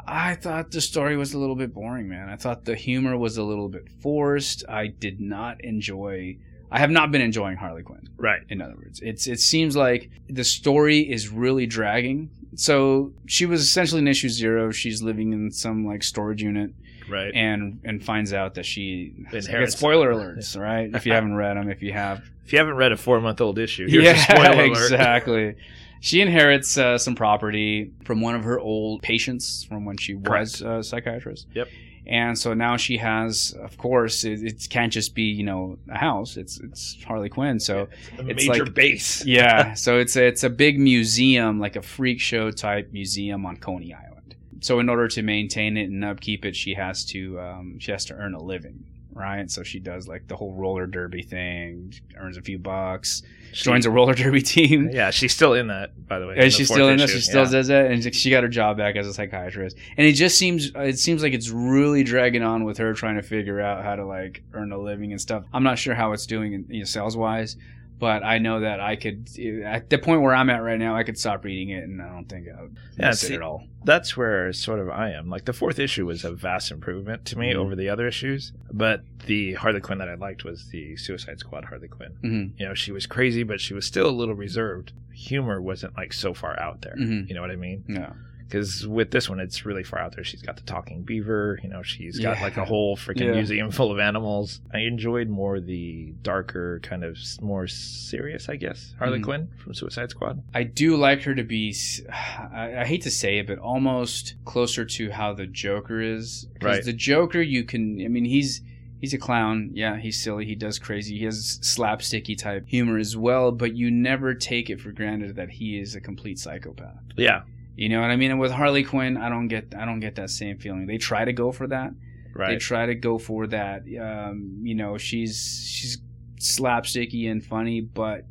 I 0.06 0.34
thought 0.34 0.70
the 0.70 0.80
story 0.80 1.16
was 1.16 1.32
a 1.34 1.38
little 1.38 1.54
bit 1.56 1.72
boring, 1.72 2.08
man. 2.08 2.28
I 2.28 2.36
thought 2.36 2.64
the 2.64 2.74
humor 2.74 3.16
was 3.16 3.36
a 3.36 3.42
little 3.42 3.68
bit 3.68 3.88
forced. 4.00 4.64
I 4.68 4.88
did 4.88 5.20
not 5.20 5.60
enjoy. 5.64 6.36
I 6.70 6.78
have 6.78 6.90
not 6.90 7.12
been 7.12 7.20
enjoying 7.20 7.56
Harley 7.58 7.82
Quinn. 7.82 8.08
right. 8.16 8.40
In 8.48 8.60
other 8.62 8.74
words, 8.76 9.00
it's 9.00 9.26
it 9.26 9.40
seems 9.40 9.76
like 9.76 10.10
the 10.28 10.44
story 10.44 11.00
is 11.00 11.28
really 11.28 11.66
dragging. 11.66 12.30
So 12.54 13.12
she 13.26 13.46
was 13.46 13.60
essentially 13.62 14.00
in 14.00 14.08
issue 14.08 14.28
zero. 14.28 14.70
She's 14.72 15.02
living 15.02 15.32
in 15.32 15.50
some 15.50 15.86
like 15.86 16.02
storage 16.02 16.42
unit 16.42 16.72
Right. 17.08 17.32
and 17.34 17.80
and 17.84 18.02
finds 18.02 18.32
out 18.32 18.54
that 18.54 18.64
she 18.64 19.12
Inherits. 19.32 19.76
spoiler 19.76 20.12
alerts, 20.12 20.58
right? 20.58 20.90
If 20.94 21.04
you 21.06 21.12
haven't 21.18 21.34
read 21.34 21.56
them, 21.56 21.68
if 21.70 21.82
you 21.82 21.92
have, 21.92 22.22
if 22.44 22.52
you 22.52 22.58
haven't 22.58 22.76
read 22.76 22.92
a 22.92 22.96
four 22.96 23.20
month 23.20 23.40
old 23.40 23.58
issue, 23.58 23.86
here's 23.88 24.04
yeah, 24.04 24.12
a 24.12 24.18
spoiler 24.18 24.52
alert. 24.64 24.68
exactly. 24.92 25.54
She 26.02 26.20
inherits 26.20 26.76
uh, 26.76 26.98
some 26.98 27.14
property 27.14 27.92
from 28.04 28.20
one 28.20 28.34
of 28.34 28.42
her 28.42 28.58
old 28.58 29.02
patients 29.02 29.62
from 29.62 29.84
when 29.84 29.96
she 29.96 30.14
was 30.14 30.60
a 30.60 30.82
psychiatrist. 30.82 31.46
Yep. 31.54 31.68
And 32.08 32.36
so 32.36 32.54
now 32.54 32.76
she 32.76 32.96
has, 32.96 33.54
of 33.62 33.78
course, 33.78 34.24
it, 34.24 34.42
it 34.42 34.66
can't 34.68 34.92
just 34.92 35.14
be 35.14 35.22
you 35.22 35.44
know 35.44 35.78
a 35.88 35.96
house. 35.96 36.36
It's 36.36 36.58
it's 36.58 37.00
Harley 37.04 37.28
Quinn. 37.28 37.60
So 37.60 37.86
A 38.18 38.26
It's 38.28 38.48
major 38.48 38.64
like- 38.64 38.74
base. 38.74 39.24
yeah, 39.38 39.74
so 39.84 39.98
it's 39.98 40.16
a, 40.16 40.24
it's 40.26 40.42
a 40.42 40.50
big 40.50 40.80
museum, 40.80 41.60
like 41.60 41.76
a 41.76 41.82
freak 41.82 42.20
show 42.20 42.50
type 42.50 42.92
museum 42.92 43.46
on 43.46 43.56
Coney 43.58 43.94
Island. 43.94 44.34
So 44.60 44.80
in 44.80 44.88
order 44.88 45.06
to 45.06 45.22
maintain 45.22 45.76
it 45.76 45.88
and 45.90 46.04
upkeep 46.04 46.44
it, 46.44 46.56
she 46.56 46.74
has 46.74 47.04
to 47.06 47.38
um, 47.38 47.78
she 47.78 47.92
has 47.92 48.04
to 48.06 48.14
earn 48.14 48.34
a 48.34 48.42
living, 48.42 48.82
right? 49.14 49.50
So 49.50 49.62
she 49.62 49.78
does 49.80 50.08
like 50.08 50.26
the 50.28 50.36
whole 50.36 50.54
roller 50.54 50.86
derby 50.86 51.22
thing, 51.22 51.94
earns 52.16 52.36
a 52.36 52.42
few 52.42 52.58
bucks, 52.58 53.22
She- 53.52 53.64
joins 53.64 53.86
a 53.86 53.90
roller 53.90 54.14
derby 54.14 54.42
team. 54.54 54.90
Yeah, 54.92 55.10
she's 55.10 55.34
still 55.34 55.54
in 55.54 55.66
that, 55.68 56.06
by 56.08 56.18
the 56.18 56.26
way. 56.26 56.34
in 56.36 56.42
Is 56.42 56.54
the 56.54 56.58
she 56.58 56.64
still 56.64 56.88
in 56.88 56.98
this? 56.98 57.10
She 57.12 57.20
still 57.20 57.44
Yeah. 57.44 57.50
does 57.50 57.66
that, 57.68 57.90
and 57.90 58.14
she 58.14 58.30
got 58.30 58.42
her 58.42 58.48
job 58.48 58.76
back 58.76 58.96
as 58.96 59.06
a 59.06 59.12
psychiatrist. 59.14 59.76
And 59.96 60.06
it 60.06 60.12
just 60.12 60.38
seems 60.38 60.70
it 60.74 60.98
seems 60.98 61.22
like 61.22 61.32
it's 61.32 61.50
really 61.50 62.02
dragging 62.04 62.42
on 62.42 62.64
with 62.64 62.78
her 62.78 62.92
trying 62.94 63.16
to 63.16 63.22
figure 63.22 63.60
out 63.60 63.84
how 63.84 63.96
to 63.96 64.04
like 64.06 64.42
earn 64.54 64.72
a 64.72 64.78
living 64.78 65.12
and 65.12 65.20
stuff. 65.20 65.44
I'm 65.52 65.62
not 65.62 65.78
sure 65.78 65.94
how 65.94 66.12
it's 66.12 66.26
doing, 66.26 66.52
in, 66.54 66.64
you 66.68 66.78
know, 66.80 66.84
sales 66.84 67.16
wise, 67.16 67.56
but 67.98 68.24
I 68.24 68.38
know 68.38 68.60
that 68.60 68.80
I 68.80 68.96
could 68.96 69.28
at 69.64 69.88
the 69.90 69.98
point 69.98 70.22
where 70.22 70.34
I'm 70.34 70.50
at 70.50 70.62
right 70.62 70.78
now, 70.78 70.96
I 70.96 71.02
could 71.04 71.16
stop 71.18 71.44
reading 71.44 71.70
it, 71.70 71.84
and 71.84 72.00
I 72.02 72.08
don't 72.08 72.28
think 72.28 72.46
I 72.48 72.62
would 72.62 72.76
Yeah, 72.98 73.08
miss 73.08 73.20
see- 73.20 73.34
it 73.34 73.36
at 73.36 73.42
all. 73.42 73.64
That's 73.84 74.16
where 74.16 74.52
sort 74.52 74.78
of 74.80 74.88
I 74.90 75.10
am. 75.10 75.28
Like 75.28 75.44
the 75.44 75.52
fourth 75.52 75.78
issue 75.78 76.06
was 76.06 76.24
a 76.24 76.32
vast 76.32 76.70
improvement 76.70 77.24
to 77.26 77.38
me 77.38 77.52
Mhm. 77.52 77.56
over 77.56 77.74
the 77.76 77.88
other 77.88 78.06
issues, 78.06 78.52
but 78.72 79.02
the 79.26 79.54
Harley 79.54 79.80
Quinn 79.80 79.98
that 79.98 80.08
I 80.08 80.14
liked 80.14 80.44
was 80.44 80.68
the 80.70 80.96
Suicide 80.96 81.38
Squad 81.38 81.64
Harley 81.66 81.88
Quinn. 81.88 82.12
hmm 82.20 82.44
You 82.60 82.66
know, 82.68 82.74
she 82.74 82.92
was 82.92 83.06
crazy, 83.06 83.42
but 83.42 83.60
she 83.60 83.74
was 83.74 83.84
still 83.86 84.08
a 84.08 84.12
little 84.12 84.34
reserved. 84.34 84.92
Humor 85.14 85.60
wasn't 85.60 85.96
like 85.96 86.12
so 86.12 86.32
far 86.34 86.58
out 86.60 86.82
there. 86.82 86.94
Mhm. 86.98 87.28
You 87.28 87.34
know 87.34 87.40
what 87.40 87.50
I 87.50 87.56
mean? 87.56 87.84
Yeah. 87.88 88.12
Because 88.52 88.86
with 88.86 89.10
this 89.10 89.30
one, 89.30 89.40
it's 89.40 89.64
really 89.64 89.82
far 89.82 89.98
out 89.98 90.14
there. 90.14 90.22
She's 90.22 90.42
got 90.42 90.56
the 90.56 90.62
talking 90.64 91.04
beaver. 91.04 91.58
You 91.62 91.70
know, 91.70 91.82
she's 91.82 92.18
got 92.18 92.36
Yeah. 92.36 92.42
like 92.42 92.58
a 92.58 92.66
whole 92.66 92.98
freaking 92.98 93.28
Yeah. 93.28 93.32
museum 93.32 93.70
full 93.70 93.90
of 93.90 93.98
animals. 93.98 94.60
I 94.74 94.80
enjoyed 94.80 95.30
more 95.30 95.58
the 95.58 96.12
darker, 96.20 96.78
kind 96.82 97.02
of 97.02 97.16
more 97.40 97.66
serious, 97.66 98.50
I 98.50 98.56
guess, 98.56 98.94
Harley 98.98 99.20
Mhm. 99.20 99.24
Quinn 99.24 99.48
from 99.56 99.72
Suicide 99.72 100.10
Squad. 100.10 100.42
I 100.52 100.64
do 100.64 100.96
like 100.96 101.22
her 101.22 101.34
to 101.34 101.42
be. 101.42 101.74
i, 102.12 102.84
hate 102.84 103.00
to 103.02 103.10
say 103.10 103.38
it, 103.38 103.46
but 103.46 103.58
almost 103.58 104.34
closer 104.44 104.84
to 104.84 105.10
how 105.12 105.32
the 105.32 105.46
Joker 105.46 106.02
is. 106.02 106.46
'Cause 106.60 106.66
Right. 106.68 106.84
The 106.84 106.92
Joker, 106.92 107.40
you 107.40 107.64
can. 107.64 108.02
I 108.04 108.08
mean, 108.08 108.26
he's 108.26 108.60
He's 109.00 109.12
a 109.12 109.18
clown. 109.18 109.70
Yeah, 109.74 109.98
he's 109.98 110.22
silly. 110.22 110.44
He 110.46 110.54
does 110.54 110.78
crazy. 110.78 111.18
He 111.18 111.24
has 111.24 111.58
slapsticky 111.60 112.38
type 112.38 112.68
humor 112.68 112.98
as 112.98 113.16
well, 113.16 113.50
but 113.50 113.74
you 113.74 113.90
never 113.90 114.32
take 114.32 114.70
it 114.70 114.80
for 114.80 114.92
granted 114.92 115.34
that 115.34 115.50
he 115.50 115.76
is 115.76 115.96
a 115.96 116.00
complete 116.00 116.38
psychopath. 116.38 117.02
Yeah. 117.16 117.40
You 117.74 117.88
know 117.88 118.00
what 118.00 118.10
I 118.10 118.16
mean? 118.16 118.30
And 118.30 118.40
with 118.40 118.52
Harley 118.52 118.84
Quinn, 118.84 119.16
I 119.16 119.28
don't 119.28 119.48
get 119.48 119.74
I 119.78 119.84
don't 119.84 120.00
get 120.00 120.16
that 120.16 120.30
same 120.30 120.58
feeling. 120.58 120.86
They 120.86 120.98
try 120.98 121.24
to 121.24 121.32
go 121.32 121.52
for 121.52 121.66
that. 121.68 121.90
Right. 122.34 122.50
They 122.52 122.56
try 122.58 122.86
to 122.86 122.94
go 122.94 123.18
for 123.18 123.46
that. 123.48 123.82
Um, 124.00 124.60
you 124.62 124.74
know, 124.74 124.98
she's 124.98 125.66
she's 125.68 125.98
slapsticky 126.38 127.30
and 127.30 127.44
funny, 127.44 127.80
but 127.80 128.24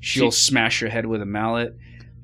she'll 0.00 0.30
She- 0.30 0.40
smash 0.40 0.80
your 0.80 0.90
head 0.90 1.06
with 1.06 1.20
a 1.22 1.26
mallet. 1.26 1.76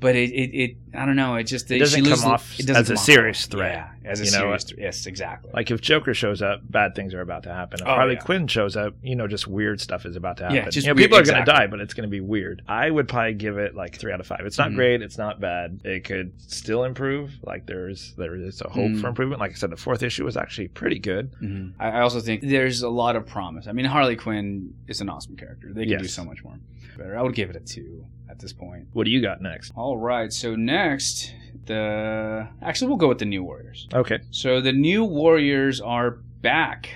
But 0.05 0.17
it, 0.17 0.31
it, 0.33 0.51
it 0.65 0.77
I 0.95 1.07
don't 1.07 1.17
know. 1.17 1.37
It 1.37 1.45
just 1.45 1.71
It 1.71 1.79
doesn't 1.79 1.97
she 1.99 2.03
come 2.03 2.11
loses- 2.11 2.25
off 2.27 2.61
it 2.61 2.67
doesn't 2.67 2.83
as 2.83 2.91
a 2.91 2.95
off 2.95 2.99
serious 3.01 3.47
threat. 3.47 3.89
Yeah, 4.05 4.11
as 4.11 4.21
a 4.21 4.25
You 4.27 4.31
know, 4.33 4.39
serious 4.39 4.65
threat. 4.65 4.81
Yes, 4.81 5.07
exactly. 5.07 5.51
Like 5.55 5.71
if 5.71 5.81
Joker 5.81 6.13
shows 6.13 6.43
up, 6.43 6.61
bad 6.71 6.95
things 6.95 7.15
are 7.15 7.23
about 7.23 7.45
to 7.45 7.49
happen. 7.55 7.81
If 7.81 7.87
Oh, 7.89 7.95
Harley 7.95 8.15
yeah. 8.15 8.21
Quinn 8.21 8.47
shows 8.47 8.77
up, 8.77 8.95
you 9.03 9.17
know, 9.17 9.27
just 9.27 9.47
weird 9.49 9.81
stuff 9.81 10.05
is 10.05 10.15
about 10.15 10.37
to 10.37 10.43
happen. 10.45 10.57
Yeah, 10.57 10.69
just 10.69 10.87
you 10.87 10.93
know, 10.93 10.95
weird- 10.95 11.11
people 11.11 11.19
are 11.19 11.25
going 11.25 11.43
to 11.43 11.51
die, 11.51 11.67
but 11.69 11.81
it's 11.81 11.95
going 11.95 12.07
to 12.07 12.11
be 12.11 12.21
weird. 12.21 12.61
I 12.69 12.91
would 12.91 13.09
probably 13.09 13.33
give 13.33 13.57
it 13.57 13.75
like 13.75 13.97
three 13.97 14.13
out 14.13 14.21
of 14.21 14.27
five. 14.27 14.43
It's 14.45 14.59
not 14.59 14.73
Mhm. 14.73 14.75
great. 14.77 15.01
It's 15.01 15.17
not 15.17 15.41
bad. 15.41 15.81
It 15.85 16.05
could 16.05 16.33
still 16.39 16.85
improve. 16.85 17.33
Like 17.43 17.65
there's 17.67 18.13
there 18.19 18.35
is 18.37 18.61
a 18.61 18.69
hope 18.69 18.91
Mhm. 18.93 19.01
for 19.01 19.09
improvement. 19.09 19.41
Like 19.41 19.53
I 19.53 19.55
said, 19.55 19.71
the 19.71 19.77
fourth 19.79 20.03
issue 20.03 20.25
was 20.27 20.37
actually 20.37 20.69
pretty 20.69 20.99
good. 20.99 21.33
Mhm. 21.43 21.73
I 21.81 21.89
I 21.95 22.01
also 22.03 22.21
think 22.21 22.43
there's 22.43 22.83
a 22.83 22.91
lot 22.91 23.17
of 23.17 23.27
promise. 23.27 23.67
I 23.67 23.73
mean, 23.73 23.87
Harley 23.87 24.17
Quinn 24.17 24.75
is 24.87 25.01
an 25.01 25.09
awesome 25.09 25.35
character. 25.37 25.73
They 25.73 25.87
can 25.87 26.03
do 26.03 26.09
so 26.09 26.25
much 26.27 26.45
more 26.45 26.59
better. 26.99 27.17
I 27.17 27.23
would 27.23 27.35
give 27.35 27.49
it 27.51 27.57
a 27.57 27.61
two 27.61 28.05
at 28.29 28.39
this 28.39 28.53
point. 28.53 28.89
What 28.93 29.05
do 29.05 29.11
you 29.11 29.21
got 29.21 29.41
next? 29.41 29.73
All 29.77 29.97
right. 29.97 30.33
So 30.33 30.57
next, 30.57 31.33
the 31.67 32.49
actually 32.63 32.89
we'll 32.89 32.97
go 32.97 33.09
with 33.09 33.19
the 33.19 33.25
New 33.25 33.43
Warriors. 33.43 33.89
Okay. 33.93 34.21
So 34.31 34.61
the 34.61 34.73
New 34.73 35.05
Warriors 35.05 35.81
are 35.81 36.19
back, 36.43 36.91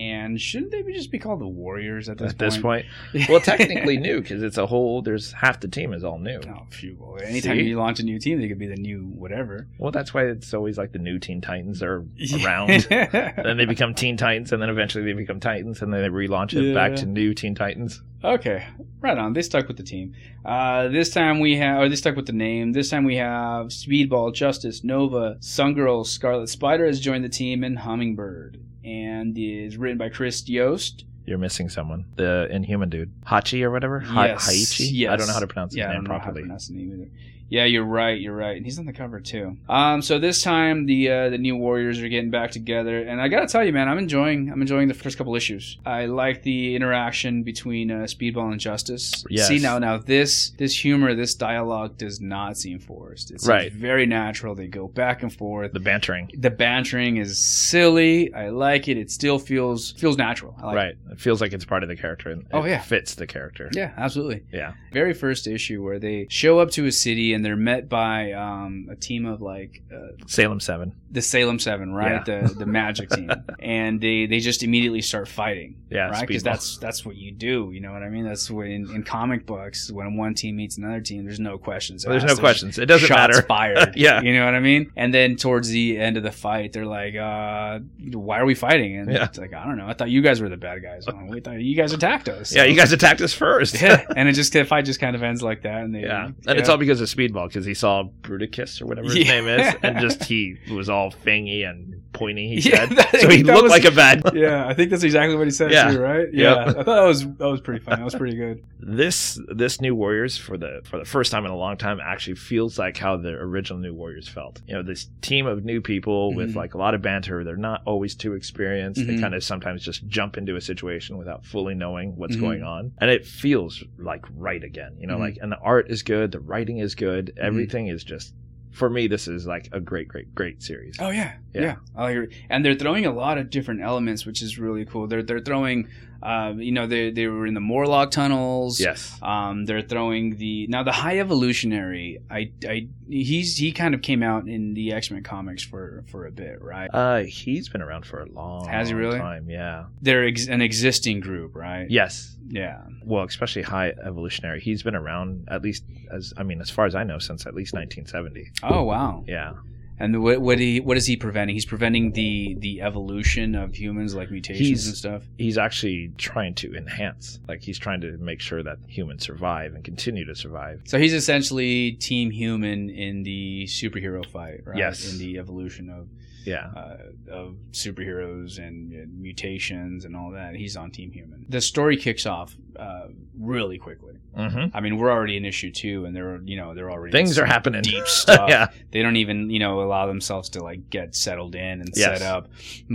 and 0.00 0.40
shouldn't 0.40 0.70
they 0.70 0.80
be 0.80 0.94
just 0.94 1.10
be 1.10 1.18
called 1.18 1.40
the 1.40 1.46
Warriors 1.46 2.08
at 2.08 2.16
this 2.16 2.30
At 2.30 2.38
this 2.38 2.56
point? 2.56 2.86
point, 3.12 3.28
well, 3.28 3.38
technically 3.38 3.98
new 3.98 4.22
because 4.22 4.42
it's 4.42 4.56
a 4.56 4.66
whole. 4.66 5.02
There's 5.02 5.30
half 5.32 5.60
the 5.60 5.68
team 5.68 5.92
is 5.92 6.04
all 6.04 6.18
new. 6.18 6.40
Oh, 6.48 6.62
phew. 6.70 6.96
Well, 6.98 7.22
anytime 7.22 7.58
See? 7.58 7.64
you 7.64 7.76
launch 7.78 8.00
a 8.00 8.02
new 8.02 8.18
team, 8.18 8.40
they 8.40 8.48
could 8.48 8.58
be 8.58 8.66
the 8.66 8.76
new 8.76 9.00
whatever. 9.14 9.68
Well, 9.78 9.92
that's 9.92 10.14
why 10.14 10.24
it's 10.24 10.54
always 10.54 10.78
like 10.78 10.92
the 10.92 10.98
new 10.98 11.18
Teen 11.18 11.42
Titans 11.42 11.82
are 11.82 12.06
around. 12.42 12.70
then 12.88 13.58
they 13.58 13.66
become 13.66 13.94
Teen 13.94 14.16
Titans, 14.16 14.52
and 14.52 14.62
then 14.62 14.70
eventually 14.70 15.04
they 15.04 15.12
become 15.12 15.38
Titans, 15.38 15.82
and 15.82 15.92
then 15.92 16.00
they 16.00 16.08
relaunch 16.08 16.54
it 16.54 16.74
back 16.74 16.96
to 16.96 17.06
new 17.06 17.34
Teen 17.34 17.54
Titans. 17.54 18.00
Okay, 18.24 18.66
right 19.00 19.18
on. 19.18 19.34
They 19.34 19.42
stuck 19.42 19.68
with 19.68 19.76
the 19.76 19.82
team. 19.82 20.14
Uh, 20.44 20.88
this 20.88 21.10
time 21.10 21.40
we 21.40 21.56
have, 21.56 21.80
or 21.80 21.88
they 21.90 21.96
stuck 21.96 22.16
with 22.16 22.26
the 22.26 22.32
name. 22.32 22.72
This 22.72 22.88
time 22.88 23.04
we 23.04 23.16
have 23.16 23.66
Speedball, 23.68 24.34
Justice, 24.34 24.82
Nova, 24.82 25.36
Sungirl, 25.40 26.06
Scarlet 26.06 26.48
Spider 26.48 26.86
has 26.86 27.00
joined 27.00 27.24
the 27.24 27.28
team, 27.28 27.64
and 27.64 27.78
Hummingbird. 27.78 28.60
And 28.84 29.36
is 29.38 29.76
written 29.76 29.98
by 29.98 30.08
Chris 30.08 30.48
Yost. 30.48 31.04
You're 31.26 31.38
missing 31.38 31.68
someone. 31.68 32.06
The 32.16 32.48
Inhuman 32.50 32.88
dude, 32.88 33.12
Hachi 33.26 33.62
or 33.62 33.70
whatever. 33.70 34.00
Ha- 34.00 34.24
Yes, 34.24 34.48
Haichi. 34.50 34.88
yes. 34.92 35.12
I 35.12 35.16
don't 35.16 35.26
know 35.26 35.34
how 35.34 35.40
to 35.40 35.46
pronounce 35.46 35.72
his 35.72 35.78
Yeah, 35.78 35.88
I 35.88 35.92
name 35.92 36.04
don't 36.04 36.04
know 36.04 36.12
how 36.14 36.18
to 36.18 36.24
properly. 36.24 36.42
pronounce 36.42 36.68
the 36.68 36.74
name 36.74 36.92
either. 36.94 37.10
Yeah, 37.50 37.64
you're 37.64 37.84
right. 37.84 38.18
You're 38.20 38.34
right. 38.36 38.56
And 38.56 38.64
he's 38.64 38.78
on 38.78 38.86
the 38.86 38.92
cover 38.92 39.20
too. 39.20 39.56
Um, 39.68 40.00
so 40.02 40.18
this 40.18 40.42
time 40.42 40.86
the 40.86 41.10
uh, 41.10 41.28
the 41.30 41.38
new 41.38 41.56
Warriors 41.56 42.00
are 42.00 42.08
getting 42.08 42.30
back 42.30 42.52
together, 42.52 43.02
and 43.02 43.20
I 43.20 43.28
gotta 43.28 43.46
tell 43.48 43.64
you, 43.64 43.72
man, 43.72 43.88
I'm 43.88 43.98
enjoying 43.98 44.50
I'm 44.50 44.60
enjoying 44.62 44.88
the 44.88 44.94
first 44.94 45.18
couple 45.18 45.34
issues. 45.36 45.76
I 45.84 46.06
like 46.06 46.42
the 46.42 46.76
interaction 46.76 47.42
between 47.42 47.90
uh, 47.90 48.04
Speedball 48.04 48.52
and 48.52 48.60
Justice. 48.60 49.24
Yes. 49.28 49.48
See 49.48 49.58
now, 49.58 49.78
now 49.78 49.98
this 49.98 50.50
this 50.58 50.78
humor, 50.78 51.14
this 51.14 51.34
dialogue 51.34 51.98
does 51.98 52.20
not 52.20 52.56
seem 52.56 52.78
forced. 52.78 53.30
It's 53.30 53.46
Right. 53.46 53.72
very 53.72 54.06
natural. 54.06 54.54
They 54.54 54.68
go 54.68 54.86
back 54.88 55.22
and 55.22 55.32
forth. 55.32 55.72
The 55.72 55.80
bantering. 55.80 56.30
The 56.38 56.50
bantering 56.50 57.16
is 57.16 57.36
silly. 57.38 58.32
I 58.32 58.48
like 58.50 58.88
it. 58.88 58.96
It 58.96 59.10
still 59.10 59.38
feels 59.38 59.92
feels 59.92 60.16
natural. 60.16 60.54
I 60.62 60.66
like 60.66 60.76
right. 60.76 60.94
It 61.12 61.20
feels 61.20 61.40
like 61.40 61.52
it's 61.52 61.64
part 61.64 61.82
of 61.82 61.88
the 61.88 61.96
character 61.96 62.30
and 62.30 62.46
Oh, 62.52 62.62
it 62.62 62.70
yeah. 62.70 62.80
fits 62.80 63.14
the 63.16 63.26
character. 63.26 63.68
Yeah, 63.74 63.92
absolutely. 63.96 64.42
Yeah. 64.52 64.72
very 64.92 65.14
first 65.14 65.46
issue 65.46 65.82
where 65.84 65.98
they 65.98 66.26
show 66.30 66.58
up 66.58 66.70
to 66.72 66.86
a 66.86 66.92
city 66.92 67.32
and 67.32 67.39
they're 67.44 67.56
met 67.56 67.88
by 67.88 68.32
um, 68.32 68.88
a 68.90 68.96
team 68.96 69.26
of 69.26 69.40
like 69.40 69.82
uh, 69.94 70.08
Salem 70.26 70.60
7. 70.60 70.92
the 71.10 71.22
Salem 71.22 71.58
Seven, 71.58 71.92
right? 71.92 72.24
The 72.24 72.54
the 72.56 72.66
Magic 72.66 73.10
team, 73.10 73.30
and 73.60 74.00
they 74.00 74.26
they 74.26 74.40
just 74.40 74.62
immediately 74.62 75.02
start 75.02 75.28
fighting, 75.28 75.76
Yeah, 75.90 76.08
right? 76.10 76.26
Because 76.26 76.42
that's 76.42 76.78
that's 76.78 77.04
what 77.04 77.16
you 77.16 77.32
do. 77.32 77.70
You 77.72 77.80
know 77.80 77.92
what 77.92 78.02
I 78.02 78.08
mean? 78.08 78.24
That's 78.24 78.50
what 78.50 78.66
in, 78.66 78.90
in 78.94 79.02
comic 79.02 79.46
books 79.46 79.90
when 79.90 80.16
one 80.16 80.34
team 80.34 80.56
meets 80.56 80.78
another 80.78 81.00
team, 81.00 81.24
there's 81.24 81.40
no 81.40 81.58
questions. 81.58 82.04
Well, 82.06 82.12
there's 82.12 82.24
asked. 82.24 82.36
no 82.36 82.40
questions. 82.40 82.78
It 82.78 82.86
doesn't 82.86 83.06
shots 83.08 83.36
matter. 83.36 83.42
fired. 83.46 83.94
Yeah. 83.96 84.20
you 84.22 84.32
know 84.34 84.44
what 84.44 84.54
I 84.54 84.60
mean. 84.60 84.92
And 84.96 85.12
then 85.12 85.36
towards 85.36 85.68
the 85.68 85.98
end 85.98 86.16
of 86.16 86.22
the 86.22 86.32
fight, 86.32 86.72
they're 86.72 86.86
like, 86.86 87.14
uh, 87.16 87.80
"Why 88.12 88.38
are 88.38 88.44
we 88.46 88.54
fighting?" 88.54 88.96
And 88.98 89.10
Yeah. 89.12 89.24
it's 89.24 89.38
like, 89.38 89.52
"I 89.52 89.64
don't 89.66 89.76
know. 89.78 89.86
I 89.88 89.94
thought 89.94 90.10
you 90.10 90.22
guys 90.22 90.40
were 90.40 90.48
the 90.48 90.56
bad 90.56 90.82
guys. 90.82 91.06
We 91.28 91.40
thought 91.40 91.60
you 91.60 91.76
guys 91.76 91.92
attacked 91.92 92.28
us." 92.28 92.54
Yeah, 92.54 92.64
you 92.64 92.76
guys 92.76 92.92
attacked 92.92 93.20
us 93.20 93.32
first. 93.34 93.80
yeah, 93.82 94.04
and 94.16 94.28
it 94.28 94.32
just 94.32 94.52
the 94.52 94.64
fight 94.64 94.84
just 94.84 95.00
kind 95.00 95.16
of 95.16 95.22
ends 95.22 95.42
like 95.42 95.62
that, 95.62 95.82
and 95.82 95.94
they 95.94 96.02
Yeah, 96.02 96.30
and 96.46 96.58
it's 96.58 96.68
all 96.68 96.76
because 96.78 97.00
of 97.00 97.08
Speedball 97.32 97.48
because 97.48 97.64
he 97.64 97.74
saw 97.74 98.04
Brutacus 98.22 98.80
or 98.82 98.86
whatever 98.86 99.06
his 99.08 99.16
Yeah. 99.18 99.40
name 99.40 99.48
is, 99.48 99.74
and 99.82 99.98
just 100.00 100.24
he 100.24 100.56
was 100.72 100.88
all 100.88 101.10
fangy 101.10 101.68
and 101.68 102.02
pointy. 102.12 102.48
He 102.48 102.54
Yeah, 102.70 102.86
said, 102.88 102.96
that- 102.96 103.20
so 103.20 103.28
he 103.28 103.42
looked 103.44 103.62
was- 103.64 103.70
like 103.70 103.84
a 103.84 103.90
bad. 103.90 104.22
yeah, 104.34 104.66
I 104.66 104.74
think 104.74 104.90
that's 104.90 105.02
exactly 105.04 105.36
what 105.36 105.46
he 105.46 105.50
said 105.50 105.70
Yeah. 105.70 105.90
too, 105.92 106.00
right? 106.00 106.32
Yep. 106.32 106.34
Yeah, 106.34 106.54
I 106.64 106.72
thought 106.72 106.86
that 106.86 107.02
was 107.02 107.26
that 107.26 107.46
was 107.48 107.60
pretty 107.60 107.84
funny. 107.84 107.96
That 107.98 108.04
was 108.04 108.14
pretty 108.14 108.36
good. 108.36 108.64
This 108.82 109.38
this 109.54 109.80
new 109.80 109.94
Warriors 109.94 110.36
for 110.38 110.56
the 110.56 110.80
for 110.84 110.98
the 110.98 111.04
first 111.04 111.30
time 111.30 111.44
in 111.44 111.50
a 111.50 111.56
long 111.56 111.76
time 111.76 112.00
actually 112.02 112.36
feels 112.36 112.78
like 112.78 112.96
how 112.96 113.16
the 113.16 113.28
original 113.30 113.78
New 113.78 113.94
Warriors 113.94 114.26
felt. 114.28 114.60
You 114.66 114.74
know, 114.74 114.82
this 114.82 115.08
team 115.20 115.46
of 115.46 115.64
new 115.64 115.80
people 115.80 116.34
with 116.34 116.52
Mhm. 116.52 116.56
like 116.56 116.74
a 116.74 116.78
lot 116.78 116.94
of 116.94 117.02
banter. 117.02 117.44
They're 117.44 117.56
not 117.56 117.82
always 117.84 118.14
too 118.14 118.32
experienced. 118.34 119.06
They 119.06 119.14
Mhm. 119.16 119.20
kind 119.20 119.34
of 119.34 119.44
sometimes 119.44 119.84
just 119.84 120.06
jump 120.08 120.36
into 120.38 120.56
a 120.56 120.60
situation 120.60 121.18
without 121.18 121.44
fully 121.44 121.74
knowing 121.74 122.16
what's 122.16 122.36
Mhm. 122.36 122.40
going 122.40 122.62
on, 122.62 122.92
and 122.98 123.10
it 123.10 123.26
feels 123.26 123.84
like 123.98 124.24
right 124.36 124.64
again. 124.64 124.94
You 124.98 125.06
know, 125.06 125.16
Mhm. 125.16 125.20
like 125.20 125.38
and 125.42 125.52
the 125.52 125.58
art 125.58 125.90
is 125.90 126.02
good, 126.02 126.32
the 126.32 126.40
writing 126.40 126.78
is 126.78 126.94
good, 126.94 127.19
Mm-hmm. 127.26 127.44
everything 127.44 127.86
is 127.88 128.04
just. 128.04 128.34
For 128.72 128.88
me, 128.88 129.08
this 129.08 129.26
is 129.26 129.46
like 129.48 129.68
a 129.72 129.80
great, 129.80 130.06
great, 130.06 130.32
great 130.32 130.62
series. 130.62 130.94
Oh 131.00 131.10
yeah, 131.10 131.32
Yeah. 131.52 131.60
yeah, 131.62 131.76
I 131.96 132.10
agree. 132.12 132.36
And 132.48 132.64
they're 132.64 132.76
throwing 132.76 133.04
a 133.04 133.12
lot 133.12 133.36
of 133.36 133.50
different 133.50 133.82
elements, 133.82 134.24
which 134.24 134.42
is 134.42 134.60
really 134.60 134.84
cool. 134.84 135.08
They're 135.08 135.24
they're 135.24 135.40
throwing, 135.40 135.88
uh, 136.22 136.52
you 136.56 136.72
know, 136.72 136.86
they 136.86 137.10
they 137.10 137.26
were 137.26 137.46
in 137.46 137.54
the 137.54 137.60
Morlock 137.60 138.10
tunnels. 138.10 138.78
Yes. 138.80 139.16
Um, 139.22 139.64
they're 139.64 139.82
throwing 139.82 140.36
the 140.36 140.66
now 140.68 140.82
the 140.82 140.92
High 140.92 141.18
Evolutionary. 141.18 142.18
I, 142.30 142.52
I 142.66 142.88
he's 143.08 143.56
he 143.56 143.72
kind 143.72 143.94
of 143.94 144.02
came 144.02 144.22
out 144.22 144.46
in 144.48 144.74
the 144.74 144.92
X 144.92 145.10
Men 145.10 145.22
comics 145.22 145.62
for 145.62 146.04
for 146.10 146.26
a 146.26 146.30
bit, 146.30 146.60
right? 146.60 146.90
Uh, 146.92 147.20
he's 147.20 147.68
been 147.68 147.82
around 147.82 148.06
for 148.06 148.20
a 148.22 148.26
long, 148.26 148.68
Has 148.68 148.88
he 148.88 148.94
really? 148.94 149.18
time. 149.18 149.48
Yeah. 149.48 149.84
They're 150.02 150.26
ex- 150.26 150.48
an 150.48 150.60
existing 150.60 151.20
group, 151.20 151.56
right? 151.56 151.88
Yes. 151.90 152.36
Yeah. 152.48 152.82
Well, 153.04 153.24
especially 153.24 153.62
High 153.62 153.94
Evolutionary. 154.04 154.60
He's 154.60 154.82
been 154.82 154.96
around 154.96 155.48
at 155.50 155.62
least 155.62 155.84
as 156.10 156.34
I 156.36 156.42
mean, 156.42 156.60
as 156.60 156.68
far 156.70 156.86
as 156.86 156.94
I 156.94 157.04
know, 157.04 157.18
since 157.18 157.46
at 157.46 157.54
least 157.54 157.72
1970. 157.74 158.50
Oh 158.62 158.82
wow. 158.84 159.24
Yeah. 159.26 159.54
And 160.00 160.22
what 160.22 160.40
what 160.40 160.58
he 160.58 160.80
what 160.80 160.96
is 160.96 161.06
he 161.06 161.16
preventing? 161.16 161.54
He's 161.54 161.66
preventing 161.66 162.12
the 162.12 162.56
the 162.58 162.80
evolution 162.80 163.54
of 163.54 163.74
humans, 163.74 164.14
like 164.14 164.30
mutations 164.30 164.66
He's- 164.68 164.86
and 164.86 164.96
stuff. 164.96 165.22
He's 165.36 165.58
actually 165.58 166.12
trying 166.16 166.54
to 166.56 166.74
enhance. 166.74 167.38
Like 167.46 167.60
he's 167.62 167.78
trying 167.78 168.00
to 168.00 168.16
make 168.16 168.40
sure 168.40 168.62
that 168.62 168.78
humans 168.86 169.24
survive 169.24 169.74
and 169.74 169.84
continue 169.84 170.24
to 170.24 170.34
survive. 170.34 170.82
So 170.86 170.98
he's 170.98 171.12
essentially 171.12 171.92
Team 171.92 172.30
Human 172.30 172.88
in 172.88 173.22
the 173.24 173.64
superhero 173.66 174.24
fight, 174.24 174.62
right? 174.64 174.78
Yes. 174.78 175.12
In 175.12 175.18
the 175.18 175.38
evolution 175.38 175.90
of 175.90 176.08
Yeah. 176.44 176.66
uh, 176.74 176.96
of 177.30 177.56
superheroes 177.72 178.58
and, 178.58 178.92
and 178.92 179.20
mutations 179.20 180.04
and 180.04 180.16
all 180.16 180.30
that. 180.32 180.54
He's 180.54 180.76
on 180.76 180.90
Team 180.90 181.10
Human. 181.12 181.46
The 181.48 181.60
story 181.60 181.96
kicks 181.96 182.26
off 182.26 182.56
uh, 182.78 183.08
really 183.38 183.78
quickly. 183.78 184.14
Mm-hmm. 184.36 184.76
I 184.76 184.80
mean, 184.80 184.96
we're 184.96 185.10
already 185.10 185.36
in 185.36 185.44
issue 185.44 185.72
two, 185.72 186.04
and 186.04 186.14
they're 186.14 186.40
you 186.44 186.56
know 186.56 186.72
they're 186.72 186.90
already 186.90 187.10
Things 187.10 187.36
are 187.36 187.44
happening. 187.44 187.82
Deep 187.82 188.06
stuff. 188.06 188.48
yeah. 188.48 188.68
They 188.92 189.02
don't 189.02 189.16
even 189.16 189.50
you 189.50 189.58
know 189.58 189.80
allow 189.82 190.06
themselves 190.06 190.50
to 190.50 190.62
like 190.62 190.88
get 190.88 191.16
settled 191.16 191.56
in 191.56 191.80
and 191.80 191.90
Yes. 191.96 192.20
set 192.20 192.22
up. 192.22 192.48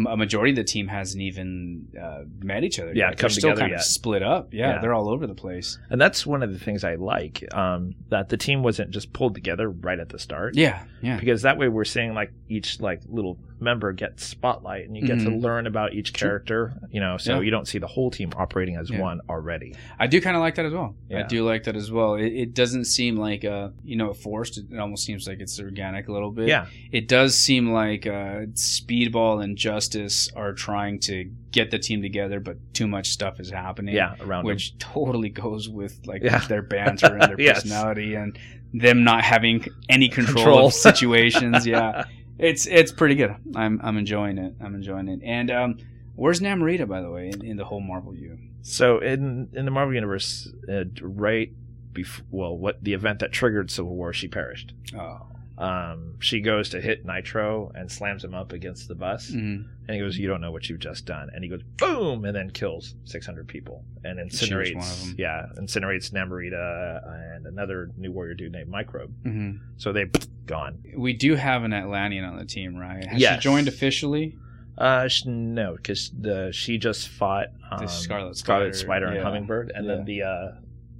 A 0.09 0.15
majority 0.15 0.51
of 0.51 0.55
the 0.55 0.63
team 0.63 0.87
hasn't 0.87 1.21
even 1.21 1.89
uh, 2.01 2.21
met 2.39 2.63
each 2.63 2.79
other. 2.79 2.93
Yeah, 2.95 3.09
yet. 3.09 3.17
come 3.17 3.27
they're 3.27 3.29
still 3.31 3.55
kind 3.57 3.71
yet. 3.71 3.79
of 3.79 3.85
split 3.85 4.23
up. 4.23 4.53
Yeah, 4.53 4.75
Yeah. 4.75 4.81
they're 4.81 4.93
all 4.93 5.09
over 5.09 5.27
the 5.27 5.35
place. 5.35 5.77
And 5.89 5.99
that's 5.99 6.25
one 6.25 6.41
of 6.41 6.53
the 6.53 6.59
things 6.59 6.85
I 6.85 6.95
like. 6.95 7.43
Um, 7.53 7.95
that 8.09 8.29
the 8.29 8.37
team 8.37 8.63
wasn't 8.63 8.91
just 8.91 9.11
pulled 9.11 9.35
together 9.35 9.69
right 9.69 9.99
at 9.99 10.07
the 10.07 10.19
start. 10.19 10.55
Yeah, 10.55 10.85
yeah. 11.01 11.19
because 11.19 11.41
that 11.41 11.57
way 11.57 11.67
we're 11.67 11.83
seeing 11.83 12.13
like 12.13 12.31
each 12.47 12.79
like 12.79 13.01
little 13.09 13.34
member 13.57 13.93
get 13.93 14.19
spotlight 14.19 14.85
and 14.85 14.97
you 14.97 15.07
get 15.07 15.17
to 15.17 15.29
Mhm. 15.29 15.41
learn 15.41 15.65
about 15.65 15.93
each 15.93 16.07
Sure. 16.15 16.27
character 16.27 16.73
you 16.91 16.99
know 16.99 17.15
so 17.15 17.35
Yeah. 17.35 17.41
you 17.45 17.51
don't 17.51 17.65
see 17.67 17.77
the 17.77 17.87
whole 17.87 18.11
team 18.11 18.29
operating 18.35 18.75
as 18.75 18.89
Yeah. 18.89 18.99
one 18.99 19.21
already 19.29 19.73
I 19.97 20.07
do 20.07 20.19
kind 20.19 20.35
of 20.35 20.41
like 20.41 20.55
that 20.55 20.65
as 20.65 20.73
well. 20.73 20.93
I 21.15 21.23
do 21.23 21.45
like 21.45 21.63
that 21.63 21.75
as 21.77 21.89
well. 21.89 22.15
It, 22.15 22.33
it 22.33 22.53
doesn't 22.53 22.83
seem 22.83 23.15
like 23.15 23.45
uh, 23.45 23.69
you 23.83 23.95
know 23.95 24.11
forced. 24.13 24.57
It 24.57 24.77
almost 24.77 25.05
seems 25.05 25.25
like 25.25 25.39
it's 25.39 25.57
organic 25.59 26.09
a 26.09 26.11
little 26.11 26.31
bit. 26.31 26.49
yeah 26.49 26.65
It 26.91 27.07
does 27.07 27.33
seem 27.35 27.71
like 27.71 28.05
uh, 28.05 28.47
Speedball 28.55 29.41
and 29.43 29.57
Justice 29.57 30.29
are 30.35 30.51
trying 30.53 30.99
to 31.01 31.31
get 31.51 31.71
the 31.71 31.79
team 31.79 32.01
together, 32.01 32.41
but 32.41 32.57
too 32.73 32.87
much 32.87 33.07
stuff 33.09 33.39
is 33.39 33.49
happening. 33.49 33.95
yeah 33.95 34.15
around 34.19 34.41
them. 34.43 34.47
which 34.47 34.77
totally 34.79 35.29
goes 35.29 35.69
with 35.69 35.97
like 36.05 36.21
Yeah. 36.23 36.39
their 36.49 36.61
banter 36.61 37.15
and 37.15 37.21
their 37.21 37.35
Yes. 37.39 37.63
personality 37.63 38.15
and 38.15 38.37
them 38.73 39.05
not 39.05 39.23
having 39.23 39.63
any 39.87 40.09
control, 40.09 40.43
Control. 40.43 40.67
of 40.67 40.73
situations. 40.89 41.65
yeah, 41.65 42.03
it's 42.37 42.65
it's 42.65 42.91
pretty 42.91 43.15
good. 43.15 43.35
I'm 43.55 43.79
I'm 43.83 43.97
enjoying 43.97 44.37
it. 44.37 44.55
I'm 44.61 44.75
enjoying 44.75 45.07
it. 45.07 45.21
And 45.23 45.51
um, 45.51 45.77
Where's 46.15 46.39
Namorita, 46.39 46.87
by 46.87 47.01
the 47.01 47.11
way, 47.11 47.29
in, 47.29 47.45
in 47.45 47.57
the 47.57 47.65
whole 47.65 47.81
Marvel 47.81 48.13
view? 48.13 48.37
So 48.61 48.99
in 48.99 49.49
in 49.53 49.65
the 49.65 49.71
Marvel 49.71 49.93
universe, 49.93 50.51
uh, 50.69 50.85
right 51.01 51.51
before 51.91 52.25
well, 52.31 52.57
what 52.57 52.83
the 52.83 52.93
event 52.93 53.19
that 53.19 53.31
triggered 53.31 53.69
Civil 53.69 53.95
War, 53.95 54.13
she 54.13 54.27
perished. 54.27 54.73
Oh. 54.97 55.27
Um, 55.57 56.15
she 56.19 56.41
goes 56.41 56.69
to 56.69 56.81
hit 56.81 57.05
Nitro 57.05 57.71
and 57.75 57.89
slams 57.89 58.23
him 58.23 58.33
up 58.33 58.51
against 58.51 58.87
the 58.89 58.95
bus, 58.95 59.31
Mhm. 59.31 59.65
and 59.87 59.95
he 59.95 59.99
goes, 59.99 60.17
"You 60.17 60.27
don't 60.27 60.41
know 60.41 60.51
what 60.51 60.69
you've 60.69 60.79
just 60.81 61.05
done." 61.05 61.29
And 61.33 61.43
he 61.45 61.49
goes, 61.49 61.63
"Boom!" 61.77 62.25
and 62.25 62.35
then 62.35 62.49
kills 62.49 62.95
600 63.05 63.47
people 63.47 63.85
and 64.03 64.19
incinerates. 64.19 64.75
one 64.75 64.83
of 64.83 65.09
'em. 65.11 65.15
Yeah, 65.17 65.45
incinerates 65.57 66.11
Namorita 66.11 67.35
and 67.35 67.45
another 67.45 67.89
New 67.97 68.11
Warrior 68.11 68.33
dude 68.33 68.51
named 68.51 68.69
Microbe. 68.69 69.13
Mhm. 69.23 69.59
So 69.77 69.93
they 69.93 70.07
gone. 70.45 70.79
We 70.95 71.13
do 71.13 71.35
have 71.35 71.63
an 71.63 71.71
Atlantean 71.73 72.25
on 72.25 72.37
the 72.37 72.45
team, 72.45 72.75
right? 72.75 73.05
Has 73.05 73.21
Yes. 73.21 73.35
she 73.41 73.43
joined 73.43 73.67
officially? 73.69 74.35
Uh, 74.77 75.07
sh- 75.07 75.25
no, 75.25 75.75
because 75.77 76.09
the 76.19 76.51
she 76.51 76.77
just 76.77 77.07
fought 77.07 77.47
um, 77.71 77.87
Scarlet 77.87 78.35
Scarlet 78.35 78.35
Spider, 78.35 78.73
Spider 78.73 79.05
and 79.07 79.15
yeah. 79.15 79.23
Hummingbird, 79.23 79.71
and 79.73 79.85
Yeah. 79.85 79.95
then 79.95 80.05
the 80.05 80.23
uh, 80.23 80.51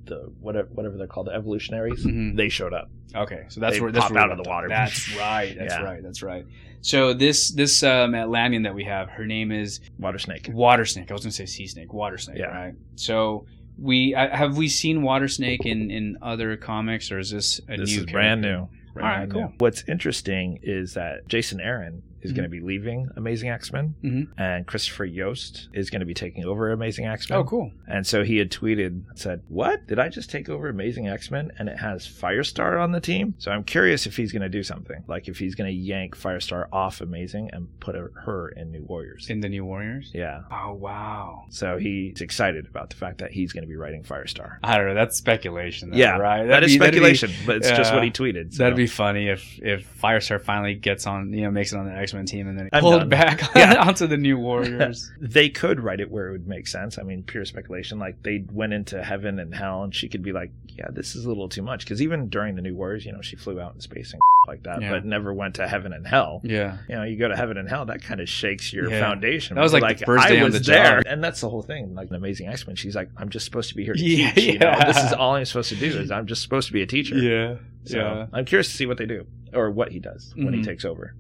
the 0.06 0.32
whatever 0.40 0.68
whatever 0.72 0.98
they're 0.98 1.08
called, 1.08 1.28
the 1.28 1.32
Evolutionaries, 1.34 2.06
Mhm. 2.06 2.36
they 2.36 2.50
showed 2.50 2.74
up. 2.74 2.90
Okay, 3.16 3.44
so 3.50 3.60
that's 3.62 3.76
They 3.76 3.82
where 3.82 3.92
that's 3.92 4.06
pop 4.06 4.14
where 4.14 4.22
out 4.24 4.32
of 4.32 4.38
the 4.44 4.50
water. 4.50 4.68
That's 4.68 5.16
right. 5.18 5.56
That's 5.58 5.74
Yeah. 5.76 5.84
right. 5.84 6.04
That's 6.04 6.22
right. 6.24 6.46
So 6.82 7.14
this 7.14 7.52
this 7.52 7.82
um, 7.84 8.14
Atlantean 8.16 8.64
that 8.64 8.76
we 8.76 8.84
have, 8.84 9.10
her 9.10 9.26
name 9.26 9.52
is 9.52 9.80
Water 9.98 10.20
Snake. 10.20 10.50
Water 10.54 10.86
Snake. 10.86 11.10
I 11.10 11.14
was 11.14 11.24
gonna 11.24 11.32
say 11.32 11.46
Sea 11.46 11.68
Snake. 11.68 11.94
Water 11.94 12.18
Snake. 12.18 12.38
Yeah. 12.38 12.48
Right. 12.48 12.74
So 12.96 13.46
we 13.78 14.14
I, 14.16 14.36
have 14.36 14.58
we 14.58 14.68
seen 14.68 15.02
Water 15.02 15.28
Snake 15.28 15.66
in 15.66 15.90
in 15.92 16.18
other 16.22 16.56
comics, 16.58 17.12
or 17.12 17.20
is 17.20 17.32
this 17.32 17.60
a 17.70 17.78
this 17.78 17.92
new? 17.96 18.00
is 18.02 18.06
brand 18.12 18.42
new. 18.42 18.68
right, 18.94 19.16
Brand 19.18 19.32
cool. 19.32 19.42
new. 19.42 19.54
What's 19.58 19.84
interesting 19.88 20.60
is 20.64 20.94
that 20.94 21.28
Jason 21.28 21.60
Aaron 21.60 22.02
is 22.26 22.32
Mhm. 22.34 22.36
going 22.36 22.44
to 22.44 22.50
be 22.50 22.60
leaving 22.60 23.10
Amazing 23.16 23.50
X 23.50 23.72
Men, 23.72 23.96
Mhm. 24.04 24.28
and 24.38 24.66
Christopher 24.68 25.06
Yost 25.06 25.70
is 25.74 25.90
going 25.90 26.02
to 26.02 26.06
be 26.06 26.14
taking 26.14 26.46
over 26.46 26.72
Amazing 26.72 27.06
X 27.06 27.30
Men. 27.30 27.40
Oh, 27.40 27.44
cool. 27.44 27.72
And 27.88 28.06
so 28.06 28.24
he 28.24 28.38
had 28.38 28.52
tweeted, 28.52 29.04
said, 29.16 29.42
What? 29.48 29.88
Did 29.88 30.00
I 30.00 30.10
just 30.10 30.30
take 30.30 30.50
over 30.50 30.68
Amazing 30.68 31.08
X 31.08 31.32
Men? 31.32 31.52
And 31.58 31.70
it 31.70 31.78
has 31.80 32.06
Firestar 32.08 32.82
on 32.82 32.92
the 32.92 33.00
team? 33.00 33.36
So 33.38 33.52
I'm 33.52 33.64
curious 33.64 34.06
if 34.08 34.18
he's 34.18 34.32
going 34.32 34.42
to 34.42 34.50
do 34.50 34.64
something. 34.64 35.04
Like 35.08 35.28
if 35.28 35.38
he's 35.40 35.56
going 35.56 35.70
to 35.72 35.76
yank 35.78 36.16
Firestar 36.18 36.68
off 36.74 37.02
Amazing 37.02 37.50
and 37.54 37.68
put 37.80 37.96
her 37.96 38.50
in 38.50 38.72
New 38.72 38.84
Warriors. 38.84 39.30
In 39.30 39.40
the 39.42 39.50
New 39.50 39.64
Warriors. 39.66 40.12
yeah. 40.14 40.42
Oh 40.52 40.74
wow. 40.74 41.46
So 41.50 41.78
he's 41.78 42.22
excited 42.22 42.66
about 42.68 42.90
the 42.90 42.96
fact 42.96 43.20
that 43.20 43.32
he's 43.32 43.54
going 43.54 43.64
to 43.64 43.68
be 43.68 43.76
writing 43.76 44.04
Firestar. 44.04 44.58
I 44.64 44.78
don't 44.78 44.88
know. 44.88 44.94
That's 44.96 45.16
speculation. 45.18 45.92
Though, 45.92 45.98
yeah, 45.98 46.18
right. 46.18 46.44
that 46.44 46.48
That'd 46.48 46.70
is 46.70 46.74
be- 46.76 46.80
that'd 46.80 46.94
be- 46.94 46.98
speculation, 47.16 47.32
but 47.46 47.58
it's 47.58 47.70
just 47.70 47.94
what 47.94 48.04
he 48.04 48.12
tweeted. 48.12 48.54
so. 48.54 48.64
That'd 48.64 48.76
be 48.78 48.88
funny 48.88 49.28
if 49.28 49.60
if 49.62 49.86
Firestar 50.02 50.42
finally 50.42 50.74
gets 50.76 51.06
on, 51.08 51.32
you 51.34 51.42
know, 51.44 51.52
makes 51.52 51.74
it 51.74 51.78
on 51.78 51.86
the 51.86 51.94
X 51.94 52.14
Men 52.16 52.26
team 52.26 52.48
and 52.48 52.58
then 52.58 52.70
I'm 52.74 52.82
pulled 52.82 53.00
done. 53.02 53.10
back 53.10 53.42
Yeah. 53.56 53.76
onto 53.88 54.08
the 54.08 54.18
New 54.18 54.38
Warriors. 54.38 55.12
they 55.22 55.50
could 55.50 55.80
write 55.80 56.00
it 56.00 56.10
where 56.10 56.30
it 56.30 56.32
would 56.32 56.48
make 56.48 56.68
sense. 56.68 56.98
I 56.98 57.04
mean, 57.04 57.24
pure 57.24 57.46
speculation. 57.46 58.00
Like 58.00 58.24
they 58.24 58.44
went 58.52 58.74
into 58.74 59.04
heaven 59.04 59.40
and 59.40 59.54
hell, 59.54 59.84
and 59.84 59.94
she 59.94 60.08
could 60.08 60.24
be 60.24 60.32
like, 60.32 60.52
"Yeah, 60.78 60.88
this 60.92 61.16
is 61.16 61.26
a 61.26 61.28
little 61.28 61.50
too 61.50 61.62
much." 61.62 61.86
Because 61.86 62.02
even 62.02 62.30
during 62.30 62.56
the 62.56 62.62
New 62.62 62.76
Warriors, 62.76 63.06
you 63.06 63.12
know, 63.12 63.22
she 63.22 63.36
flew 63.36 63.60
out 63.60 63.76
in 63.76 63.82
space 63.82 64.14
and 64.14 64.22
like 64.48 64.62
that, 64.64 64.80
Yeah. 64.80 64.92
but 64.92 65.04
never 65.06 65.34
went 65.34 65.56
to 65.56 65.68
heaven 65.68 65.92
and 65.92 66.06
hell. 66.06 66.40
yeah. 66.44 66.78
You 66.88 66.96
know, 66.96 67.04
you 67.04 67.18
go 67.18 67.28
to 67.28 67.36
heaven 67.36 67.58
and 67.58 67.68
hell, 67.68 67.86
that 67.86 68.04
kind 68.04 68.22
of 68.22 68.30
shakes 68.30 68.72
your 68.72 68.92
Yeah. 68.92 69.00
foundation. 69.00 69.56
That 69.56 69.62
was 69.64 69.72
You're 69.72 69.82
like 69.82 69.98
the 69.98 70.06
first 70.06 70.24
I 70.26 70.30
day 70.30 70.38
on 70.40 70.52
was 70.52 70.54
the 70.54 70.72
there, 70.72 70.98
job. 71.02 71.04
and 71.08 71.24
that's 71.24 71.42
the 71.42 71.50
whole 71.50 71.64
thing. 71.64 71.96
Like 71.96 72.10
an 72.10 72.16
Amazing 72.16 72.48
X 72.50 72.68
Men, 72.68 72.76
she's 72.76 72.96
like, 72.96 73.10
"I'm 73.18 73.30
just 73.30 73.44
supposed 73.46 73.70
to 73.70 73.76
be 73.76 73.84
here 73.84 73.96
to 73.96 74.00
Yeah, 74.00 74.32
teach. 74.34 74.54
You 74.54 74.60
know? 74.60 74.76
This 74.86 75.04
is 75.04 75.14
all 75.14 75.34
I'm 75.36 75.46
supposed 75.46 75.70
to 75.70 75.76
do. 75.76 75.88
Is 76.00 76.12
I'm 76.12 76.28
just 76.28 76.44
supposed 76.44 76.68
to 76.68 76.74
be 76.74 76.84
a 76.84 76.86
teacher." 76.86 77.18
Yeah. 77.18 77.56
So 77.86 77.98
yeah. 77.98 78.28
I'm 78.34 78.46
curious 78.46 78.68
to 78.70 78.74
see 78.76 78.86
what 78.86 78.98
they 79.00 79.08
do 79.08 79.26
or 79.54 79.72
what 79.72 79.92
he 79.92 79.98
does 80.00 80.34
when 80.36 80.54
he 80.54 80.60
Mhm. 80.62 80.66
takes 80.66 80.86
over. 80.86 81.16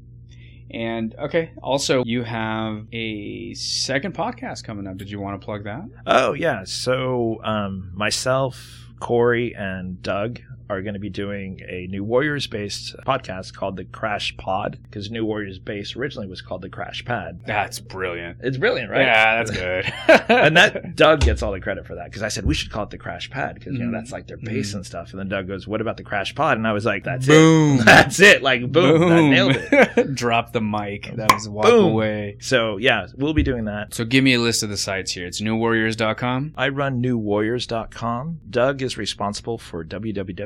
And 0.72 1.16
okay, 1.16 1.52
also 1.62 2.04
you 2.06 2.24
have 2.24 2.86
a 2.92 3.54
second 3.54 4.14
podcast 4.14 4.64
coming 4.64 4.88
up. 4.88 4.98
Did 4.98 5.10
you 5.10 5.20
want 5.20 5.40
to 5.40 5.46
plug 5.46 5.64
that? 5.66 5.84
Oh 6.06 6.34
yeah. 6.34 6.64
So 6.66 7.40
um, 7.44 7.92
myself, 7.94 8.88
Corey, 9.00 9.54
and 9.56 10.02
Doug 10.02 10.40
are 10.70 10.82
going 10.82 10.94
to 10.96 11.00
be 11.00 11.10
doing 11.10 11.62
a 11.68 11.88
New 11.88 12.04
Warriors 12.04 12.48
based 12.48 12.96
podcast 13.06 13.54
called 13.54 13.78
the 13.78 13.86
Crash 13.86 14.36
Pod 14.38 14.78
because 14.84 15.12
New 15.12 15.26
Warriors 15.26 15.60
base 15.60 15.96
originally 15.96 16.28
was 16.28 16.42
called 16.42 16.62
the 16.62 16.70
Crash 16.70 17.04
Pad. 17.06 17.42
That's 17.46 17.80
brilliant. 17.80 18.38
It's 18.42 18.58
brilliant, 18.58 18.90
right? 18.92 19.02
Yeah, 19.02 19.44
that's 19.44 19.52
good. 19.58 19.94
and 20.30 20.58
that 20.58 20.96
Doug 20.96 21.22
gets 21.22 21.42
all 21.44 21.52
the 21.52 21.60
credit 21.60 21.86
for 21.86 21.96
that 21.96 22.06
because 22.06 22.22
I 22.24 22.28
said 22.30 22.46
we 22.46 22.54
should 22.54 22.72
call 22.72 22.84
it 22.84 22.90
the 22.90 22.98
Crash 22.98 23.30
Pad 23.30 23.56
because 23.56 23.74
you 23.74 23.80
know 23.80 23.90
Mhm. 23.90 23.92
that's 23.94 24.12
like 24.12 24.28
their 24.28 24.38
base 24.38 24.72
Mhm. 24.72 24.76
and 24.76 24.86
stuff. 24.86 25.12
And 25.12 25.20
then 25.20 25.30
Doug 25.30 25.48
goes, 25.48 25.68
"What 25.68 25.82
about 25.82 25.98
the 25.98 26.04
Crash 26.04 26.34
Pod?" 26.36 26.58
And 26.58 26.68
I 26.68 26.74
was 26.74 26.86
like, 26.86 27.04
"That's 27.04 27.28
boom. 27.28 27.80
it. 27.80 27.86
That's 27.86 28.20
it. 28.20 28.42
Like 28.42 28.72
boom, 28.72 29.12
I 29.12 29.22
nailed 29.30 29.56
it." 29.56 30.14
Drop 30.16 30.52
the 30.54 30.62
mic. 30.62 31.12
That 31.16 31.32
was 31.34 31.48
walk 31.50 31.66
Boom. 31.66 31.92
away. 31.92 32.38
So 32.40 32.78
yeah, 32.78 33.08
we'll 33.16 33.34
be 33.34 33.44
doing 33.44 33.66
that. 33.66 33.94
So 33.94 34.06
give 34.06 34.24
me 34.24 34.34
a 34.34 34.40
list 34.40 34.64
of 34.64 34.70
the 34.70 34.78
sites 34.78 35.12
here. 35.12 35.26
It's 35.26 35.42
newwarriors.com. 35.42 36.54
I 36.58 36.70
run 36.70 37.02
newwarriors.com. 37.02 38.40
Doug 38.50 38.82
is 38.82 38.98
responsible 38.98 39.58
for 39.58 39.84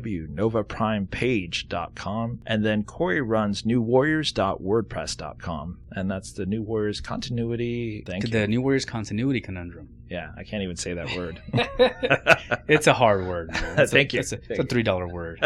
www.novaprimepage.com. 0.09 2.39
And 2.45 2.65
then 2.65 2.83
Corey 2.83 3.21
runs 3.21 3.61
newwarriors.wordpress.com. 3.63 5.79
And 5.91 6.11
that's 6.11 6.31
the 6.33 6.45
New 6.45 6.61
Warriors 6.61 6.99
continuity. 7.01 8.03
Thank 8.05 8.29
the 8.29 8.41
you. 8.41 8.47
New 8.47 8.61
Warriors 8.61 8.85
continuity 8.85 9.41
conundrum. 9.41 9.89
Yeah, 10.09 10.31
I 10.37 10.43
can't 10.43 10.61
even 10.63 10.75
say 10.75 10.93
that 10.95 11.07
word. 11.17 11.41
it's 12.67 12.87
a 12.87 12.93
hard 12.93 13.25
word. 13.27 13.49
It's 13.79 13.91
a- 13.91 13.95
Thank 13.95 14.13
you. 14.13 14.19
It's 14.19 14.31
a, 14.33 14.39
it's 14.49 14.59
a 14.59 14.63
three 14.63 14.83
dollar 14.83 15.07
word. 15.07 15.39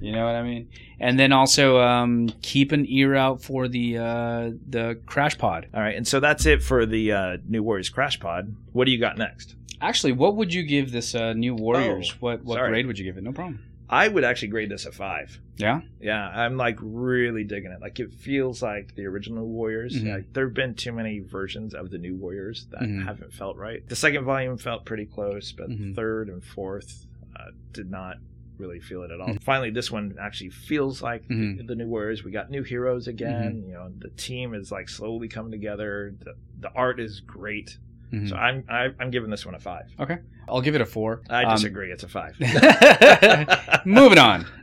You 0.00 0.12
know 0.12 0.24
what 0.24 0.34
I 0.34 0.42
mean? 0.42 0.68
And 1.00 1.18
then 1.18 1.32
also 1.32 1.78
um, 1.80 2.28
keep 2.42 2.72
an 2.72 2.84
ear 2.88 3.14
out 3.14 3.42
for 3.42 3.68
the 3.68 3.98
uh, 3.98 4.50
the 4.68 4.98
crash 5.06 5.36
pod. 5.38 5.68
All 5.74 5.80
right. 5.80 5.94
And 5.96 6.06
so 6.06 6.20
that's 6.20 6.44
it 6.46 6.62
for 6.62 6.84
the 6.86 7.12
uh, 7.12 7.36
New 7.46 7.62
Warriors 7.62 7.88
Crash 7.90 8.18
Pod. 8.20 8.54
What 8.72 8.84
do 8.86 8.90
you 8.92 8.98
got 8.98 9.18
next? 9.18 9.54
Actually, 9.80 10.12
what 10.12 10.36
would 10.36 10.54
you 10.54 10.62
give 10.62 10.92
this 10.92 11.14
uh, 11.14 11.32
new 11.34 11.54
Warriors? 11.54 12.10
Oh, 12.14 12.16
what 12.20 12.42
what 12.44 12.54
sorry. 12.56 12.70
grade 12.70 12.86
would 12.86 12.98
you 12.98 13.04
give 13.04 13.18
it? 13.18 13.24
No 13.24 13.32
problem. 13.32 13.60
I 13.94 14.08
would 14.08 14.24
actually 14.24 14.48
grade 14.48 14.70
this 14.70 14.86
a 14.86 14.92
five. 14.92 15.38
Yeah. 15.56 15.82
Yeah, 16.00 16.28
I'm 16.28 16.56
like 16.56 16.78
really 16.80 17.44
digging 17.44 17.70
it. 17.70 17.80
Like 17.80 18.00
it 18.00 18.12
feels 18.12 18.60
like 18.60 18.94
the 18.96 19.06
original 19.06 19.46
Warriors. 19.46 19.94
Mhm. 20.02 20.14
Like, 20.14 20.32
there 20.32 20.46
have 20.46 20.54
been 20.54 20.74
too 20.74 20.90
many 20.92 21.20
versions 21.20 21.74
of 21.74 21.90
the 21.90 21.98
new 21.98 22.16
Warriors 22.16 22.66
that 22.72 22.80
Mhm. 22.82 23.04
haven't 23.04 23.32
felt 23.32 23.56
right. 23.56 23.86
The 23.88 23.94
second 23.96 24.24
volume 24.24 24.58
felt 24.58 24.84
pretty 24.84 25.06
close, 25.06 25.52
but 25.52 25.70
Mhm. 25.70 25.94
third 25.94 26.28
and 26.28 26.42
fourth 26.42 27.06
uh, 27.36 27.50
did 27.72 27.90
not 27.90 28.16
really 28.58 28.80
feel 28.80 29.02
it 29.02 29.10
at 29.10 29.20
all. 29.20 29.28
Mhm. 29.28 29.42
Finally, 29.42 29.70
this 29.70 29.90
one 29.90 30.14
actually 30.20 30.50
feels 30.50 31.02
like 31.02 31.26
the, 31.28 31.34
Mhm. 31.34 31.66
the 31.66 31.74
new 31.76 31.86
Warriors. 31.88 32.24
We 32.24 32.30
got 32.32 32.50
new 32.50 32.62
heroes 32.62 33.06
again. 33.08 33.54
Mm-hmm. 33.60 33.68
You 33.68 33.74
know, 33.74 33.92
the 33.98 34.10
team 34.10 34.54
is 34.54 34.70
like 34.72 34.88
slowly 34.88 35.28
coming 35.28 35.50
together. 35.52 36.14
The, 36.20 36.34
the 36.60 36.70
art 36.72 36.98
is 37.00 37.20
great. 37.20 37.78
Mhm. 38.12 38.28
So 38.28 38.36
I'm 38.36 38.64
I, 38.68 38.88
I'm 39.00 39.10
giving 39.10 39.30
this 39.30 39.44
one 39.44 39.54
a 39.54 39.58
five. 39.60 39.86
Okay, 39.98 40.18
I'll 40.48 40.60
give 40.60 40.74
it 40.74 40.80
a 40.80 40.86
four. 40.86 41.22
I 41.28 41.44
Um, 41.44 41.54
disagree. 41.56 41.90
it's 41.90 42.04
a 42.04 42.08
five. 42.08 42.36
Moving 43.84 44.18
on. 44.18 44.46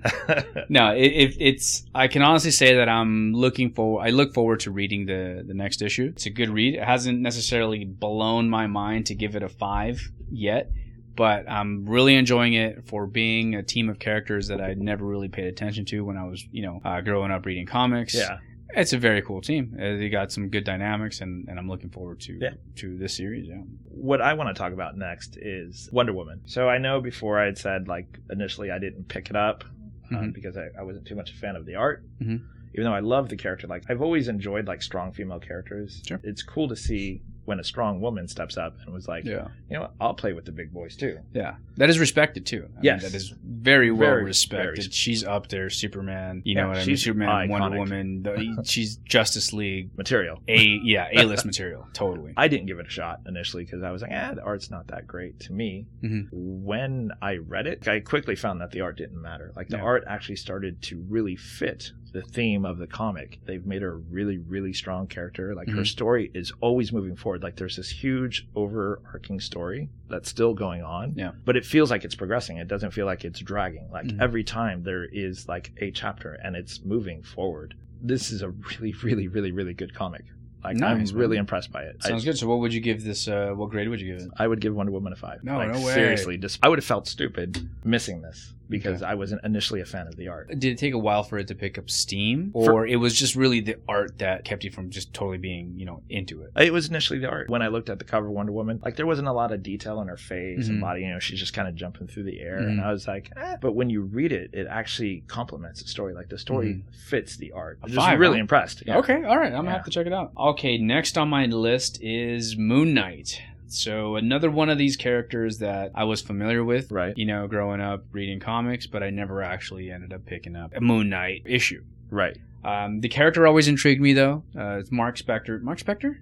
No, 0.69 0.93
it, 0.95 1.03
it, 1.07 1.37
it's. 1.39 1.85
I 1.93 2.07
can 2.07 2.21
honestly 2.21 2.51
say 2.51 2.75
that 2.75 2.87
I'm 2.87 3.33
looking 3.33 3.71
for. 3.73 4.01
I 4.01 4.09
look 4.11 4.33
forward 4.33 4.61
to 4.61 4.71
reading 4.71 5.05
the 5.05 5.43
the 5.45 5.53
next 5.53 5.81
issue. 5.81 6.05
It's 6.15 6.25
a 6.25 6.29
good 6.29 6.49
read. 6.49 6.75
It 6.75 6.83
hasn't 6.83 7.19
necessarily 7.19 7.83
blown 7.83 8.49
my 8.49 8.67
mind 8.67 9.07
to 9.07 9.15
give 9.15 9.35
it 9.35 9.43
a 9.43 9.49
five 9.49 10.09
yet, 10.31 10.71
but 11.17 11.49
I'm 11.49 11.85
really 11.85 12.15
enjoying 12.15 12.53
it 12.53 12.85
for 12.87 13.05
being 13.05 13.55
a 13.55 13.63
team 13.63 13.89
of 13.89 13.99
characters 13.99 14.47
that 14.47 14.61
I 14.61 14.73
never 14.75 15.05
really 15.05 15.27
paid 15.27 15.45
attention 15.47 15.83
to 15.85 16.05
when 16.05 16.15
I 16.17 16.23
was, 16.23 16.45
you 16.51 16.61
know, 16.61 16.79
uh, 16.85 17.01
growing 17.01 17.31
up 17.31 17.45
reading 17.45 17.65
comics. 17.65 18.13
yeah. 18.15 18.37
It's 18.75 18.93
a 18.93 18.97
very 18.97 19.21
cool 19.21 19.41
team. 19.41 19.75
Uh, 19.79 19.97
they 19.97 20.09
got 20.09 20.31
some 20.31 20.49
good 20.49 20.63
dynamics, 20.63 21.21
and, 21.21 21.47
and 21.49 21.57
I'm 21.59 21.67
looking 21.67 21.89
forward 21.89 22.19
to 22.21 22.37
Yeah. 22.41 22.51
to 22.77 22.97
this 22.97 23.15
series. 23.17 23.47
Yeah. 23.47 23.61
what 23.89 24.21
I 24.21 24.33
want 24.33 24.55
to 24.55 24.59
talk 24.59 24.73
about 24.73 24.97
next 24.97 25.37
is 25.37 25.89
Wonder 25.91 26.13
Woman. 26.13 26.41
So 26.45 26.67
I 26.69 26.77
know 26.79 27.01
before 27.01 27.39
I 27.39 27.45
had 27.45 27.57
said 27.57 27.87
like 27.87 28.19
initially 28.31 28.71
I 28.71 28.79
didn't 28.79 29.07
pick 29.07 29.29
it 29.29 29.35
up 29.35 29.63
uh, 30.11 30.15
Mhm. 30.15 30.33
because 30.33 30.57
I, 30.57 30.67
I 30.79 30.83
wasn't 30.83 31.05
too 31.05 31.15
much 31.15 31.31
a 31.31 31.35
fan 31.35 31.55
of 31.55 31.65
the 31.65 31.75
art. 31.75 32.03
Mhm. 32.21 32.41
Even 32.73 32.85
though 32.85 32.93
I 32.93 33.01
love 33.01 33.29
the 33.29 33.35
character, 33.35 33.67
like 33.67 33.83
I've 33.89 34.01
always 34.01 34.27
enjoyed 34.27 34.65
like 34.67 34.81
strong 34.81 35.11
female 35.11 35.39
characters. 35.39 36.01
Sure. 36.07 36.19
It's 36.23 36.41
cool 36.41 36.67
to 36.69 36.75
see 36.75 37.21
when 37.45 37.59
a 37.59 37.63
strong 37.63 37.99
woman 38.01 38.27
steps 38.27 38.57
up 38.57 38.77
and 38.85 38.93
was 38.93 39.07
like, 39.07 39.25
Yeah. 39.25 39.47
you 39.69 39.75
know 39.75 39.81
what, 39.81 39.93
I'll 39.99 40.13
play 40.13 40.33
with 40.33 40.45
the 40.45 40.51
big 40.51 40.71
boys 40.71 40.95
too. 40.95 41.17
Yeah, 41.33 41.55
that 41.77 41.89
is 41.89 41.99
respected 41.99 42.45
too. 42.45 42.67
I 42.77 42.81
mean, 42.81 42.99
that 42.99 43.13
is 43.15 43.33
very 43.43 43.91
well 43.91 44.11
Very, 44.11 44.23
respected. 44.25 44.75
very- 44.77 44.89
she's 44.91 45.23
up 45.23 45.47
there, 45.49 45.69
Superman. 45.69 46.41
You 46.45 46.55
Yeah, 46.55 46.61
know 46.61 46.67
what 46.69 46.77
I 46.77 46.79
mean? 46.81 46.85
she's 46.87 47.03
Superman, 47.03 47.49
Wonder. 47.49 47.77
Woman. 47.79 48.23
The, 48.23 48.61
she's 48.65 48.97
Justice 48.97 49.53
League. 49.53 49.89
Material. 49.97 50.41
A 50.47 50.61
yeah, 50.83 51.07
A 51.13 51.23
list 51.25 51.45
material. 51.45 51.87
Totally. 51.93 52.33
I 52.37 52.47
didn't 52.47 52.67
give 52.67 52.79
it 52.79 52.85
a 52.87 52.89
shot 52.91 53.21
initially 53.27 53.65
because 53.65 53.81
I 53.83 53.91
was 53.91 54.01
like, 54.01 54.11
ah, 54.13 54.33
the 54.35 54.43
art's 54.43 54.69
not 54.69 54.87
that 54.87 55.07
great 55.07 55.39
to 55.41 55.53
me. 55.53 55.87
Mhm. 56.03 56.27
When 56.31 57.11
I 57.21 57.37
read 57.37 57.67
it, 57.67 57.87
I 57.87 57.99
quickly 58.01 58.35
found 58.35 58.61
that 58.61 58.71
the 58.71 58.81
art 58.81 58.97
didn't 58.97 59.21
matter. 59.21 59.51
Like 59.55 59.67
the 59.69 59.77
Yeah. 59.77 59.83
art 59.83 60.03
actually 60.07 60.35
started 60.37 60.81
to 60.83 61.03
really 61.09 61.35
fit 61.35 61.91
the 62.13 62.21
theme 62.21 62.65
of 62.65 62.77
the 62.77 62.87
comic. 62.87 63.39
They've 63.45 63.65
made 63.65 63.81
her 63.81 63.93
a 63.93 63.95
really, 63.95 64.37
really 64.37 64.73
strong 64.73 65.07
character. 65.07 65.55
Like 65.55 65.69
her 65.69 65.81
Mhm. 65.83 65.87
story 65.87 66.29
is 66.33 66.51
always 66.59 66.91
moving 66.91 67.15
forward. 67.15 67.41
Like 67.41 67.55
there's 67.55 67.77
this 67.77 67.89
huge 67.89 68.47
overarching 68.55 69.39
story 69.39 69.89
that's 70.09 70.29
still 70.29 70.53
going 70.53 70.81
on. 70.83 71.13
Yeah. 71.15 71.31
But 71.45 71.55
it 71.55 71.65
feels 71.65 71.89
like 71.89 72.03
it's 72.03 72.15
progressing. 72.15 72.57
It 72.57 72.67
doesn't 72.67 72.91
feel 72.91 73.05
like 73.05 73.23
it's 73.23 73.39
dragging. 73.39 73.89
Like 73.91 74.07
Mhm. 74.07 74.21
every 74.21 74.43
time 74.43 74.83
there 74.83 75.05
is 75.05 75.47
like 75.47 75.71
a 75.77 75.91
chapter 75.91 76.33
and 76.33 76.55
it's 76.55 76.83
moving 76.83 77.21
forward. 77.23 77.75
This 78.01 78.31
is 78.31 78.41
a 78.41 78.49
really, 78.49 78.93
really, 79.03 79.27
really, 79.27 79.51
really 79.51 79.73
good 79.73 79.93
comic. 79.93 80.25
Like 80.63 80.77
Nice, 80.77 81.11
I'm 81.11 81.17
really 81.17 81.37
man. 81.37 81.41
impressed 81.41 81.71
by 81.71 81.83
it. 81.83 82.03
Sounds 82.03 82.23
I, 82.23 82.25
good. 82.25 82.37
So, 82.37 82.47
what 82.47 82.59
would 82.59 82.71
you 82.73 82.81
give 82.81 83.03
this? 83.03 83.27
Uh, 83.27 83.51
what 83.55 83.71
grade 83.71 83.89
would 83.89 83.99
you 83.99 84.13
give 84.13 84.21
it? 84.27 84.31
I 84.37 84.47
would 84.47 84.59
give 84.61 84.75
Wonder 84.75 84.91
Woman 84.91 85.11
a 85.11 85.15
five. 85.15 85.43
No, 85.43 85.57
like, 85.57 85.71
no 85.71 85.83
way. 85.83 85.93
Seriously, 85.93 86.37
just 86.37 86.59
I 86.61 86.69
would 86.69 86.77
have 86.77 86.85
felt 86.85 87.07
stupid 87.07 87.67
missing 87.83 88.21
this 88.21 88.53
because 88.71 89.03
I 89.03 89.13
wasn't 89.13 89.43
initially 89.43 89.81
a 89.81 89.85
fan 89.85 90.07
of 90.07 90.15
the 90.15 90.29
art. 90.29 90.49
Did 90.49 90.65
it 90.73 90.77
take 90.79 90.93
a 90.93 90.97
while 90.97 91.21
for 91.23 91.37
it 91.37 91.47
to 91.49 91.55
pick 91.55 91.77
up 91.77 91.89
steam, 91.89 92.49
or 92.53 92.65
For- 92.65 92.87
it 92.87 92.95
was 92.95 93.13
just 93.17 93.35
really 93.35 93.59
the 93.59 93.75
art 93.87 94.17
that 94.17 94.43
kept 94.45 94.63
you 94.63 94.71
from 94.71 94.89
just 94.89 95.13
totally 95.13 95.37
being, 95.37 95.73
you 95.77 95.85
know, 95.85 96.01
into 96.09 96.41
it? 96.41 96.51
It 96.55 96.73
was 96.73 96.89
initially 96.89 97.19
the 97.19 97.29
art. 97.29 97.49
When 97.49 97.61
I 97.61 97.67
looked 97.67 97.89
at 97.89 97.99
the 97.99 98.05
cover 98.05 98.27
of 98.27 98.33
Wonder 98.33 98.51
Woman, 98.51 98.79
like 98.83 98.95
there 98.95 99.05
wasn't 99.05 99.27
a 99.27 99.33
lot 99.33 99.51
of 99.51 99.61
detail 99.61 100.01
in 100.01 100.07
her 100.07 100.17
face 100.17 100.65
Mhm. 100.65 100.69
and 100.69 100.81
body. 100.81 101.01
You 101.01 101.09
know, 101.09 101.19
she's 101.19 101.39
just 101.39 101.53
kind 101.53 101.67
of 101.67 101.75
jumping 101.75 102.07
through 102.07 102.23
the 102.23 102.39
air, 102.39 102.57
and 102.57 102.79
Mhm. 102.79 102.83
I 102.83 102.91
was 102.91 103.07
like, 103.07 103.31
eh. 103.37 103.57
but 103.61 103.73
when 103.73 103.89
you 103.89 104.01
read 104.01 104.31
it, 104.31 104.49
it 104.53 104.65
actually 104.69 105.23
complements 105.27 105.81
the 105.83 105.87
story. 105.89 106.13
Like 106.13 106.29
the 106.29 106.37
story 106.39 106.83
fits 106.91 107.35
the 107.37 107.51
art. 107.51 107.79
I'm 107.83 107.89
just 107.91 108.17
really 108.17 108.37
huh? 108.37 108.41
impressed. 108.41 108.83
Yeah. 108.87 108.97
Okay, 108.99 109.23
all 109.23 109.37
right. 109.37 109.51
I'm 109.51 109.63
gonna 109.65 109.71
have 109.71 109.85
to 109.85 109.91
check 109.91 110.07
it 110.07 110.13
out. 110.13 110.31
Okay, 110.37 110.77
next 110.77 111.17
on 111.17 111.29
my 111.29 111.45
list 111.45 111.99
is 112.01 112.55
Moon 112.57 112.93
Knight. 112.93 113.41
So 113.73 114.15
another 114.17 114.51
one 114.51 114.69
of 114.69 114.77
these 114.77 114.97
characters 114.97 115.59
that 115.59 115.91
I 115.95 116.03
was 116.03 116.21
familiar 116.21 116.63
with, 116.63 116.91
Right. 116.91 117.17
You 117.17 117.25
know, 117.25 117.47
growing 117.47 117.81
up 117.81 118.03
reading 118.11 118.39
comics, 118.39 118.85
but 118.87 119.01
I 119.03 119.09
never 119.09 119.41
actually 119.41 119.91
ended 119.91 120.13
up 120.13 120.25
picking 120.25 120.55
up 120.55 120.73
a 120.75 120.81
Moon 120.81 121.09
Knight 121.09 121.43
issue. 121.45 121.83
Right. 122.09 122.37
Um, 122.63 122.99
the 123.01 123.09
character 123.09 123.47
always 123.47 123.67
intrigued 123.67 124.01
me, 124.01 124.13
though. 124.13 124.43
Uh, 124.57 124.77
it's 124.79 124.91
Mark 124.91 125.17
Spector. 125.17 125.61
Mark 125.61 125.79
Spector? 125.79 126.17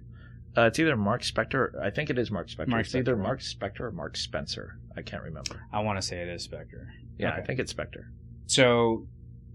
Uh, 0.56 0.62
it's 0.62 0.78
either 0.78 0.96
Mark 0.96 1.22
Spector. 1.22 1.78
I 1.80 1.90
think 1.90 2.08
it 2.10 2.18
is 2.18 2.30
Mark 2.30 2.48
Spector. 2.48 2.68
Mark 2.68 2.86
it's 2.86 2.94
either 2.94 3.14
Spector, 3.14 3.18
right? 3.18 3.22
Mark 3.24 3.40
Spector 3.40 3.80
or 3.80 3.90
Mark 3.92 4.16
Spencer. 4.16 4.78
I 4.96 5.02
can't 5.02 5.22
remember. 5.22 5.60
I 5.72 5.80
want 5.80 6.00
to 6.00 6.02
say 6.06 6.18
it 6.22 6.28
is 6.28 6.46
Spector. 6.46 6.86
Yeah, 7.18 7.32
Okay. 7.32 7.42
I 7.42 7.44
think 7.44 7.60
it's 7.60 7.72
Spector. 7.72 8.06
So, 8.46 9.06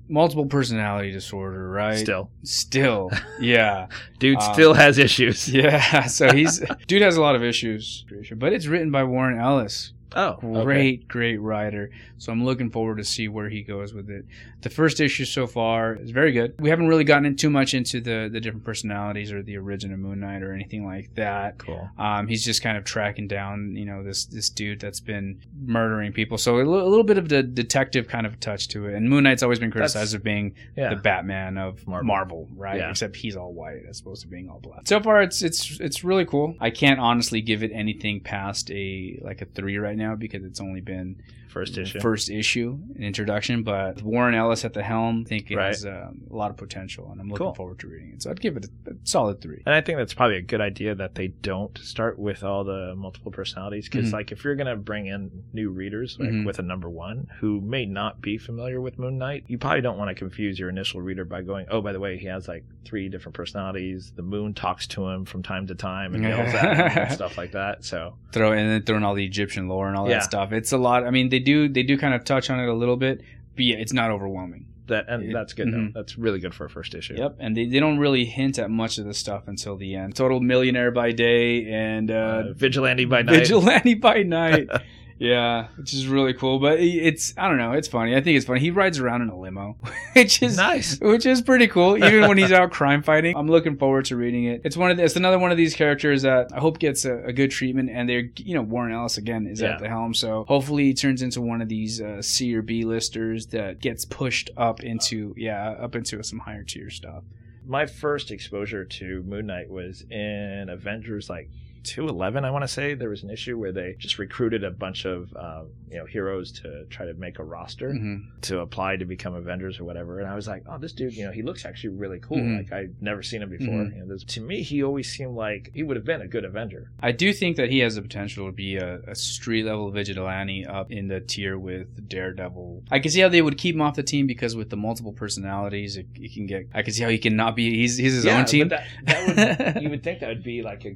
multiple 0.07 0.45
personality 0.45 1.11
disorder, 1.11 1.69
right? 1.69 1.97
Still, 1.97 2.29
Still, 2.43 3.09
yeah. 3.39 3.87
dude 4.19 4.37
Um, 4.39 4.53
still 4.53 4.73
has 4.73 4.97
issues. 4.97 5.47
Yeah, 5.53 6.05
so 6.05 6.31
he's 6.33 6.63
dude 6.87 7.01
has 7.01 7.17
a 7.17 7.21
lot 7.21 7.35
of 7.35 7.43
issues, 7.43 8.05
but 8.35 8.53
it's 8.53 8.67
written 8.67 8.91
by 8.91 9.03
Warren 9.03 9.39
Ellis. 9.39 9.93
Oh, 10.15 10.39
okay. 10.43 10.63
Great, 10.63 11.07
great 11.07 11.37
writer. 11.41 11.89
So 12.17 12.31
I'm 12.31 12.45
looking 12.45 12.69
forward 12.69 12.97
to 12.97 13.03
see 13.03 13.27
where 13.27 13.49
he 13.49 13.61
goes 13.63 13.93
with 13.93 14.09
it. 14.09 14.25
The 14.61 14.69
first 14.69 14.99
issue 15.01 15.25
so 15.25 15.45
far 15.47 15.95
is 15.95 16.11
very 16.11 16.31
good. 16.31 16.55
We 16.59 16.69
haven't 16.69 16.87
really 16.87 17.03
gotten 17.03 17.25
in 17.25 17.35
too 17.35 17.49
much 17.49 17.73
into 17.73 17.99
the 18.01 18.29
the 18.31 18.39
different 18.39 18.63
personalities 18.65 19.31
or 19.31 19.43
the 19.43 19.57
origin 19.57 19.93
of 19.93 19.99
Moon 19.99 20.21
Knight 20.21 20.41
or 20.41 20.53
anything 20.53 20.85
like 20.85 21.13
that. 21.15 21.57
Cool. 21.57 21.89
Um, 21.97 22.27
he's 22.27 22.43
just 22.45 22.63
kind 22.63 22.77
of 22.77 22.83
tracking 22.85 23.27
down, 23.27 23.75
you 23.75 23.85
know, 23.85 24.03
this 24.03 24.25
this 24.25 24.49
dude 24.49 24.79
that's 24.79 24.99
been 24.99 25.41
murdering 25.65 26.13
people. 26.13 26.37
So 26.37 26.59
a 26.59 26.63
little 26.63 27.03
bit 27.03 27.17
of 27.17 27.29
the 27.29 27.43
detective 27.43 28.07
kind 28.07 28.25
of 28.25 28.39
touch 28.39 28.67
to 28.69 28.87
it. 28.87 28.95
And 28.95 29.09
Moon 29.09 29.23
Knight's 29.23 29.43
always 29.43 29.59
been 29.59 29.71
criticized 29.71 29.95
That's- 29.95 30.13
of 30.13 30.23
being 30.23 30.55
Yeah. 30.77 30.89
the 30.89 30.95
Batman 30.95 31.57
of 31.57 31.85
Marvel, 31.87 32.05
Marvel. 32.07 32.47
right? 32.55 32.77
Yeah. 32.79 32.89
Except 32.91 33.15
he's 33.15 33.35
all 33.35 33.53
white 33.53 33.81
as 33.89 33.99
opposed 33.99 34.21
to 34.23 34.27
being 34.27 34.49
all 34.49 34.59
black. 34.59 34.87
So 34.87 34.99
far, 35.01 35.21
it's 35.21 35.41
it's 35.41 35.79
it's 35.79 36.03
really 36.03 36.25
cool. 36.25 36.55
I 36.59 36.69
can't 36.69 36.99
honestly 36.99 37.41
give 37.41 37.61
it 37.63 37.71
anything 37.73 38.21
past 38.21 38.71
a 38.71 39.19
like 39.21 39.41
a 39.41 39.45
three 39.45 39.77
right 39.77 39.97
now 39.97 40.04
because 40.13 40.43
it's 40.43 40.59
only 40.61 40.81
been 40.81 41.21
First 41.55 41.77
issue. 41.77 41.99
first 42.01 42.29
issue, 42.29 42.77
an 42.97 43.03
introduction. 43.03 43.63
But 43.63 44.01
Warren 44.03 44.35
Ellis 44.35 44.65
at 44.65 44.73
the 44.73 44.83
helm, 44.83 45.23
I 45.25 45.29
think 45.29 45.49
it 45.51 45.55
Right. 45.55 45.67
has 45.67 45.85
um, 45.85 46.21
a 46.29 46.35
lot 46.35 46.51
of 46.51 46.57
potential, 46.57 47.07
and 47.11 47.21
I'm 47.21 47.29
looking 47.29 47.45
Cool. 47.45 47.55
forward 47.55 47.79
to 47.79 47.87
reading 47.87 48.11
it. 48.13 48.21
So 48.23 48.29
I'd 48.29 48.41
give 48.41 48.57
it 48.57 48.65
a, 48.85 48.91
a 48.91 48.93
solid 49.05 49.39
three. 49.39 49.63
And 49.65 49.73
I 49.73 49.79
think 49.79 49.97
that's 49.97 50.13
probably 50.13 50.35
a 50.35 50.41
good 50.41 50.59
idea 50.59 50.93
that 50.95 51.15
they 51.15 51.29
don't 51.29 51.77
start 51.77 52.19
with 52.19 52.43
all 52.43 52.65
the 52.65 52.93
multiple 52.97 53.31
personalities 53.31 53.85
because, 53.89 54.09
Mhm. 54.09 54.13
like, 54.13 54.31
if 54.33 54.43
you're 54.43 54.55
gonna 54.55 54.75
bring 54.75 55.05
in 55.07 55.31
new 55.53 55.69
readers, 55.69 56.17
like 56.19 56.29
Mhm. 56.29 56.45
with 56.45 56.59
a 56.59 56.63
number 56.63 56.89
one 56.89 57.27
who 57.39 57.61
may 57.61 57.85
not 57.85 58.19
be 58.21 58.37
familiar 58.37 58.81
with 58.81 58.99
Moon 58.99 59.17
Knight, 59.17 59.45
you 59.47 59.57
probably 59.57 59.79
don't 59.81 59.97
want 59.97 60.09
to 60.09 60.15
confuse 60.15 60.59
your 60.59 60.67
initial 60.69 61.01
reader 61.01 61.23
by 61.23 61.41
going, 61.41 61.67
"Oh, 61.71 61.81
by 61.81 61.93
the 61.93 61.99
way, 62.01 62.17
he 62.17 62.27
has 62.27 62.49
like 62.49 62.65
three 62.83 63.07
different 63.07 63.33
personalities. 63.33 64.11
The 64.15 64.21
moon 64.21 64.53
talks 64.53 64.85
to 64.87 65.07
him 65.07 65.23
from 65.23 65.41
time 65.41 65.67
to 65.67 65.75
time 65.75 66.13
and 66.13 66.23
yells 66.23 66.53
at 66.53 66.77
him 66.77 67.03
and 67.03 67.11
stuff 67.13 67.37
like 67.37 67.53
that." 67.53 67.85
So, 67.85 68.15
throw 68.33 68.51
and 68.51 68.69
then 68.69 68.81
throwing 68.83 69.03
all 69.03 69.13
the 69.15 69.25
Egyptian 69.25 69.69
lore 69.69 69.87
and 69.87 69.95
all 69.95 70.09
Yeah. 70.09 70.15
that 70.15 70.23
stuff. 70.25 70.51
It's 70.51 70.71
a 70.73 70.77
lot. 70.77 71.05
I 71.05 71.11
mean, 71.11 71.29
they 71.29 71.39
do 71.45 71.69
they 71.69 71.83
do 71.83 71.97
kind 71.97 72.13
of 72.13 72.23
touch 72.23 72.49
on 72.49 72.59
it 72.59 72.67
a 72.67 72.73
little 72.73 72.97
bit, 72.97 73.21
but 73.55 73.63
yeah, 73.69 73.77
it's 73.83 73.93
not 73.93 74.09
overwhelming. 74.11 74.65
that 74.87 75.05
and 75.09 75.23
It- 75.23 75.33
that's 75.33 75.53
good. 75.53 75.67
mhm. 75.67 75.93
That's 75.93 76.15
really 76.15 76.39
good 76.39 76.53
for 76.53 76.65
a 76.65 76.69
first 76.69 76.93
issue. 76.93 77.15
Yep, 77.17 77.37
and 77.39 77.57
they, 77.57 77.65
they 77.65 77.79
don't 77.79 77.97
really 77.97 78.23
hint 78.25 78.59
at 78.59 78.69
much 78.69 78.99
of 78.99 79.05
the 79.05 79.15
stuff 79.15 79.47
until 79.47 79.75
the 79.77 79.95
end. 79.95 80.15
Total 80.15 80.39
millionaire 80.39 80.91
by 80.91 81.09
day 81.11 81.65
and 81.71 82.11
uh, 82.11 82.13
Uh, 82.49 82.53
Vigilante 82.53 83.05
by 83.05 83.23
night. 83.23 83.39
vigilante 83.39 83.95
by 83.95 84.21
night. 84.21 84.67
yeah, 85.17 85.67
which 85.77 85.93
is 85.93 86.07
really 86.07 86.33
cool. 86.33 86.59
But 86.59 86.79
it's 86.79 87.33
I 87.37 87.47
don't 87.47 87.57
know, 87.57 87.71
it's 87.71 87.87
funny. 87.87 88.15
I 88.15 88.21
think 88.21 88.35
it's 88.37 88.45
funny. 88.45 88.59
He 88.59 88.71
rides 88.71 88.99
around 88.99 89.21
in 89.21 89.29
a 89.29 89.37
limo, 89.39 89.77
which 90.13 90.41
is 90.43 90.57
nice. 90.57 90.99
which 90.99 91.25
is 91.25 91.41
pretty 91.41 91.67
cool. 91.67 91.97
Even 92.03 92.27
when 92.27 92.37
he's 92.37 92.51
out 92.51 92.71
crime 92.71 93.01
fighting, 93.01 93.35
I'm 93.35 93.47
looking 93.47 93.77
forward 93.77 94.05
to 94.05 94.15
reading 94.17 94.45
it. 94.45 94.61
It's 94.65 94.75
one 94.75 94.91
of 94.91 94.97
the, 94.97 95.03
it's 95.03 95.15
another 95.15 95.39
one 95.39 95.51
of 95.51 95.57
these 95.57 95.73
characters 95.75 96.23
that 96.23 96.51
I 96.53 96.59
hope 96.59 96.79
gets 96.79 97.05
a, 97.05 97.23
a 97.25 97.33
good 97.33 97.51
treatment. 97.51 97.89
And 97.89 98.09
they're 98.09 98.29
you 98.37 98.55
know 98.55 98.61
Warren 98.61 98.91
Ellis 98.93 99.17
again 99.17 99.47
is 99.47 99.61
Yeah. 99.61 99.73
at 99.73 99.79
the 99.79 99.87
helm, 99.87 100.13
so 100.13 100.45
hopefully 100.47 100.85
he 100.85 100.93
turns 100.93 101.21
into 101.21 101.41
one 101.41 101.61
of 101.61 101.69
these 101.69 102.01
uh, 102.01 102.21
C 102.21 102.53
or 102.55 102.61
B 102.61 102.83
listers 102.83 103.47
that 103.47 103.79
gets 103.79 104.03
pushed 104.05 104.49
up 104.57 104.83
into 104.83 105.33
yeah 105.37 105.71
up 105.71 105.95
into 105.95 106.21
some 106.23 106.39
higher 106.39 106.63
tier 106.63 106.89
stuff. 106.89 107.23
my 107.65 107.85
first 107.85 108.31
exposure 108.31 108.85
to 108.85 109.23
Moon 109.23 109.47
Knight 109.47 109.69
was 109.69 110.03
in 110.11 110.67
Avengers 110.69 111.29
like 111.29 111.49
211 111.85 112.43
I 112.45 112.51
want 112.51 112.63
to 112.63 112.67
say 112.67 112.93
there 112.93 113.09
was 113.09 113.23
an 113.23 113.29
issue 113.29 113.57
where 113.57 113.71
they 113.71 113.95
just 113.97 114.17
recruited 114.19 114.63
a 114.63 114.71
bunch 114.71 115.05
of 115.05 115.33
um, 115.37 115.67
you 115.89 115.97
know 115.97 116.05
heroes 116.05 116.51
to 116.61 116.85
try 116.89 117.05
to 117.05 117.13
make 117.13 117.39
a 117.39 117.43
roster 117.43 117.89
Mhm. 117.91 118.41
to 118.41 118.59
apply 118.59 118.97
to 118.97 119.05
become 119.05 119.33
Avengers 119.35 119.79
or 119.79 119.83
whatever 119.85 120.19
and 120.19 120.27
I 120.27 120.35
was 120.35 120.47
like 120.47 120.63
oh 120.67 120.77
this 120.77 120.93
dude 120.93 121.13
you 121.15 121.25
know 121.25 121.31
he 121.31 121.41
looks 121.43 121.65
actually 121.65 121.91
really 121.95 122.19
cool 122.19 122.37
Mhm. 122.37 122.57
like 122.57 122.71
I've 122.73 122.95
never 123.01 123.21
seen 123.23 123.41
him 123.41 123.49
before 123.49 123.73
Mhm. 123.73 123.95
you 123.95 124.05
know, 124.05 124.17
to 124.17 124.41
me 124.41 124.61
he 124.63 124.83
always 124.83 125.09
seemed 125.11 125.35
like 125.35 125.71
he 125.73 125.83
would 125.83 125.95
have 125.95 126.05
been 126.05 126.21
a 126.21 126.27
good 126.27 126.43
Avenger 126.45 126.91
I 127.01 127.11
do 127.11 127.31
think 127.33 127.55
that 127.57 127.69
he 127.69 127.79
has 127.79 127.95
the 127.95 128.01
potential 128.01 128.47
to 128.47 128.51
be 128.51 128.77
a, 128.77 128.99
a 129.07 129.15
street 129.15 129.63
level 129.65 129.91
vigilante 129.91 130.65
up 130.65 130.91
in 130.91 131.07
the 131.07 131.19
tier 131.19 131.57
with 131.57 132.07
Daredevil. 132.09 132.83
I 132.91 132.99
can 132.99 133.11
see 133.11 133.19
how 133.21 133.29
they 133.29 133.41
would 133.41 133.57
keep 133.57 133.75
him 133.75 133.81
off 133.81 133.95
the 133.95 134.03
team 134.03 134.27
because 134.27 134.55
with 134.55 134.69
the 134.69 134.77
multiple 134.77 135.13
personalities, 135.13 135.97
it, 135.97 136.07
it 136.15 136.33
can 136.33 136.45
get. 136.47 136.67
I 136.73 136.81
can 136.81 136.93
see 136.93 137.03
how 137.03 137.09
he 137.09 137.17
cannot 137.17 137.55
be. 137.55 137.69
He's 137.75 137.97
he's 137.97 138.13
his 138.13 138.25
Yeah, 138.25 138.39
own 138.39 138.45
team. 138.45 138.69
that, 138.69 138.85
that 139.05 139.73
would 139.75 139.83
you 139.83 139.89
would 139.89 140.03
think 140.03 140.19
that 140.21 140.29
would 140.29 140.43
be 140.43 140.61
like 140.61 140.85
a 140.85 140.95